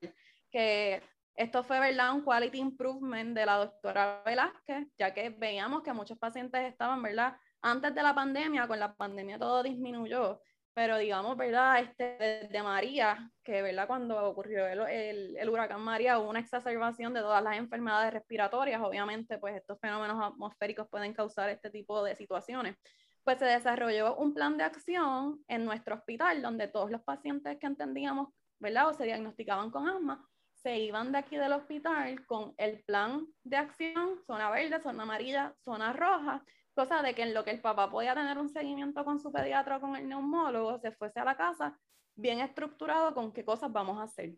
que 0.48 1.02
esto 1.34 1.62
fue, 1.64 1.80
¿verdad? 1.80 2.12
Un 2.14 2.22
quality 2.22 2.58
improvement 2.58 3.34
de 3.34 3.46
la 3.46 3.56
doctora 3.56 4.22
Velázquez, 4.24 4.88
ya 4.98 5.14
que 5.14 5.30
veíamos 5.30 5.82
que 5.82 5.92
muchos 5.92 6.18
pacientes 6.18 6.62
estaban, 6.62 7.02
¿verdad? 7.02 7.36
Antes 7.62 7.94
de 7.94 8.02
la 8.02 8.14
pandemia, 8.14 8.66
con 8.66 8.78
la 8.78 8.94
pandemia 8.94 9.38
todo 9.38 9.62
disminuyó, 9.62 10.40
pero 10.74 10.98
digamos, 10.98 11.36
¿verdad? 11.36 11.80
Este, 11.80 12.48
de 12.50 12.62
María, 12.62 13.30
que, 13.42 13.62
¿verdad? 13.62 13.86
Cuando 13.86 14.24
ocurrió 14.24 14.66
el, 14.66 15.36
el, 15.36 15.48
huracán 15.48 15.80
María 15.80 16.18
hubo 16.18 16.30
una 16.30 16.40
exacerbación 16.40 17.14
de 17.14 17.20
todas 17.20 17.42
las 17.42 17.56
enfermedades 17.56 18.12
respiratorias, 18.12 18.80
obviamente, 18.82 19.38
pues 19.38 19.56
estos 19.56 19.78
fenómenos 19.80 20.22
atmosféricos 20.22 20.88
pueden 20.88 21.14
causar 21.14 21.48
este 21.50 21.70
tipo 21.70 22.02
de 22.02 22.16
situaciones. 22.16 22.76
Pues 23.24 23.38
se 23.38 23.44
desarrolló 23.44 24.16
un 24.16 24.34
plan 24.34 24.58
de 24.58 24.64
acción 24.64 25.42
en 25.46 25.64
nuestro 25.64 25.94
hospital, 25.94 26.42
donde 26.42 26.68
todos 26.68 26.90
los 26.90 27.02
pacientes 27.02 27.58
que 27.58 27.66
entendíamos, 27.66 28.28
¿verdad? 28.58 28.88
O 28.88 28.94
se 28.94 29.04
diagnosticaban 29.04 29.70
con 29.70 29.88
asma, 29.88 30.26
se 30.62 30.78
iban 30.78 31.12
de 31.12 31.18
aquí 31.18 31.36
del 31.36 31.52
hospital 31.52 32.24
con 32.26 32.54
el 32.56 32.82
plan 32.84 33.26
de 33.42 33.56
acción, 33.56 34.18
zona 34.26 34.50
verde, 34.50 34.80
zona 34.80 35.02
amarilla, 35.02 35.54
zona 35.64 35.92
roja, 35.92 36.44
cosa 36.74 37.02
de 37.02 37.14
que 37.14 37.22
en 37.22 37.34
lo 37.34 37.44
que 37.44 37.50
el 37.50 37.60
papá 37.60 37.90
podía 37.90 38.14
tener 38.14 38.38
un 38.38 38.48
seguimiento 38.48 39.04
con 39.04 39.20
su 39.20 39.32
pediatra 39.32 39.76
o 39.76 39.80
con 39.80 39.96
el 39.96 40.08
neumólogo, 40.08 40.78
se 40.78 40.92
fuese 40.92 41.20
a 41.20 41.24
la 41.24 41.36
casa 41.36 41.78
bien 42.14 42.40
estructurado 42.40 43.14
con 43.14 43.32
qué 43.32 43.44
cosas 43.44 43.72
vamos 43.72 43.98
a 43.98 44.04
hacer. 44.04 44.34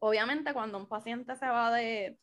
Obviamente 0.00 0.52
cuando 0.52 0.78
un 0.78 0.88
paciente 0.88 1.36
se 1.36 1.46
va 1.46 1.72
de, 1.72 2.18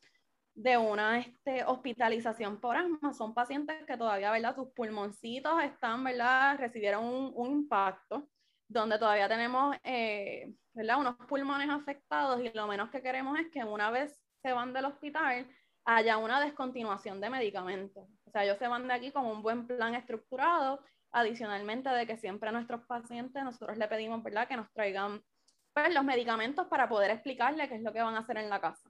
de 0.54 0.78
una 0.78 1.20
este, 1.20 1.64
hospitalización 1.64 2.60
por 2.60 2.76
asma, 2.76 3.14
son 3.14 3.34
pacientes 3.34 3.86
que 3.86 3.98
todavía, 3.98 4.32
¿verdad? 4.32 4.56
Sus 4.56 4.70
pulmoncitos 4.74 5.64
están, 5.64 6.04
¿verdad? 6.04 6.58
Recibieron 6.60 7.06
un, 7.06 7.32
un 7.36 7.52
impacto 7.52 8.28
donde 8.68 8.98
todavía 8.98 9.28
tenemos 9.28 9.76
eh, 9.84 10.54
¿verdad? 10.74 11.00
unos 11.00 11.16
pulmones 11.28 11.70
afectados 11.70 12.42
y 12.42 12.50
lo 12.54 12.68
menos 12.68 12.90
que 12.90 13.02
queremos 13.02 13.40
es 13.40 13.50
que 13.52 13.64
una 13.64 13.92
vez 13.92 14.22
se 14.42 14.52
van 14.52 14.74
del 14.74 14.86
hospital 14.86 15.48
haya 15.86 16.18
una 16.18 16.40
descontinuación 16.40 17.20
de 17.20 17.30
medicamentos. 17.30 18.08
O 18.26 18.32
sea, 18.32 18.46
ellos 18.46 18.58
se 18.58 18.68
van 18.68 18.88
de 18.88 18.94
aquí 18.94 19.12
con 19.12 19.26
un 19.26 19.42
buen 19.42 19.68
plan 19.68 19.96
estructurado 19.96 20.80
Adicionalmente 21.16 21.90
de 21.90 22.08
que 22.08 22.18
siempre 22.18 22.50
a 22.50 22.52
nuestros 22.52 22.82
pacientes 22.88 23.44
nosotros 23.44 23.78
le 23.78 23.88
pedimos, 23.88 24.24
¿verdad?, 24.24 24.48
que 24.48 24.58
nos 24.58 24.72
traigan 24.74 25.24
pues, 25.72 25.94
los 25.94 26.04
medicamentos 26.04 26.66
para 26.68 26.90
poder 26.90 27.12
explicarle 27.12 27.70
qué 27.70 27.76
es 27.76 27.84
lo 27.84 27.94
que 27.94 28.02
van 28.02 28.16
a 28.16 28.20
hacer 28.20 28.38
en 28.38 28.50
la 28.50 28.60
casa. 28.60 28.90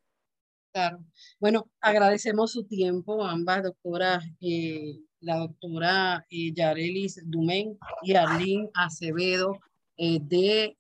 Claro. 0.74 1.00
Bueno, 1.38 1.66
agradecemos 1.82 2.54
su 2.54 2.66
tiempo, 2.66 3.26
ambas 3.26 3.64
doctoras, 3.64 4.24
eh, 4.40 5.00
la 5.24 5.38
doctora 5.38 6.26
eh, 6.30 6.54
Yarelis 6.54 7.22
Dumen 7.26 7.78
y 8.04 8.14
Arlene 8.14 8.70
Acevedo, 8.74 9.60
eh, 9.98 10.20
de, 10.22 10.76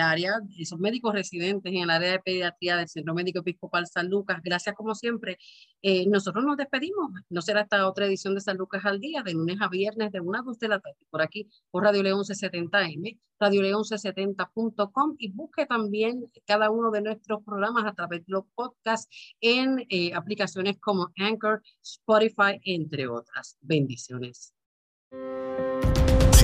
área, 0.00 0.40
esos 0.58 0.78
médicos 0.78 1.12
residentes 1.14 1.72
en 1.72 1.82
el 1.82 1.90
área 1.90 2.12
de 2.12 2.20
pediatría 2.20 2.76
del 2.76 2.88
Centro 2.88 3.14
Médico 3.14 3.40
Episcopal 3.40 3.86
San 3.86 4.08
Lucas. 4.08 4.40
Gracias 4.42 4.74
como 4.74 4.94
siempre. 4.94 5.38
Eh, 5.82 6.06
nosotros 6.08 6.44
nos 6.44 6.56
despedimos. 6.56 7.10
No 7.28 7.42
será 7.42 7.62
esta 7.62 7.88
otra 7.88 8.06
edición 8.06 8.34
de 8.34 8.40
San 8.40 8.56
Lucas 8.56 8.84
al 8.84 9.00
día, 9.00 9.22
de 9.22 9.34
lunes 9.34 9.58
a 9.60 9.68
viernes, 9.68 10.12
de 10.12 10.20
una 10.20 10.40
a 10.40 10.42
dos 10.42 10.58
de 10.58 10.68
la 10.68 10.80
tarde, 10.80 10.98
por 11.10 11.22
aquí, 11.22 11.48
por 11.70 11.84
Radio 11.84 12.02
León 12.02 12.20
1170M, 12.20 13.18
radioleón1170.com 13.40 15.16
y 15.18 15.32
busque 15.32 15.66
también 15.66 16.30
cada 16.46 16.70
uno 16.70 16.90
de 16.90 17.02
nuestros 17.02 17.42
programas 17.44 17.84
a 17.86 17.94
través 17.94 18.20
de 18.20 18.32
los 18.32 18.44
podcasts 18.54 19.08
en 19.40 19.84
eh, 19.88 20.14
aplicaciones 20.14 20.78
como 20.78 21.10
Anchor, 21.16 21.62
Spotify, 21.82 22.60
entre 22.64 23.08
otras. 23.08 23.58
Bendiciones. 23.60 24.54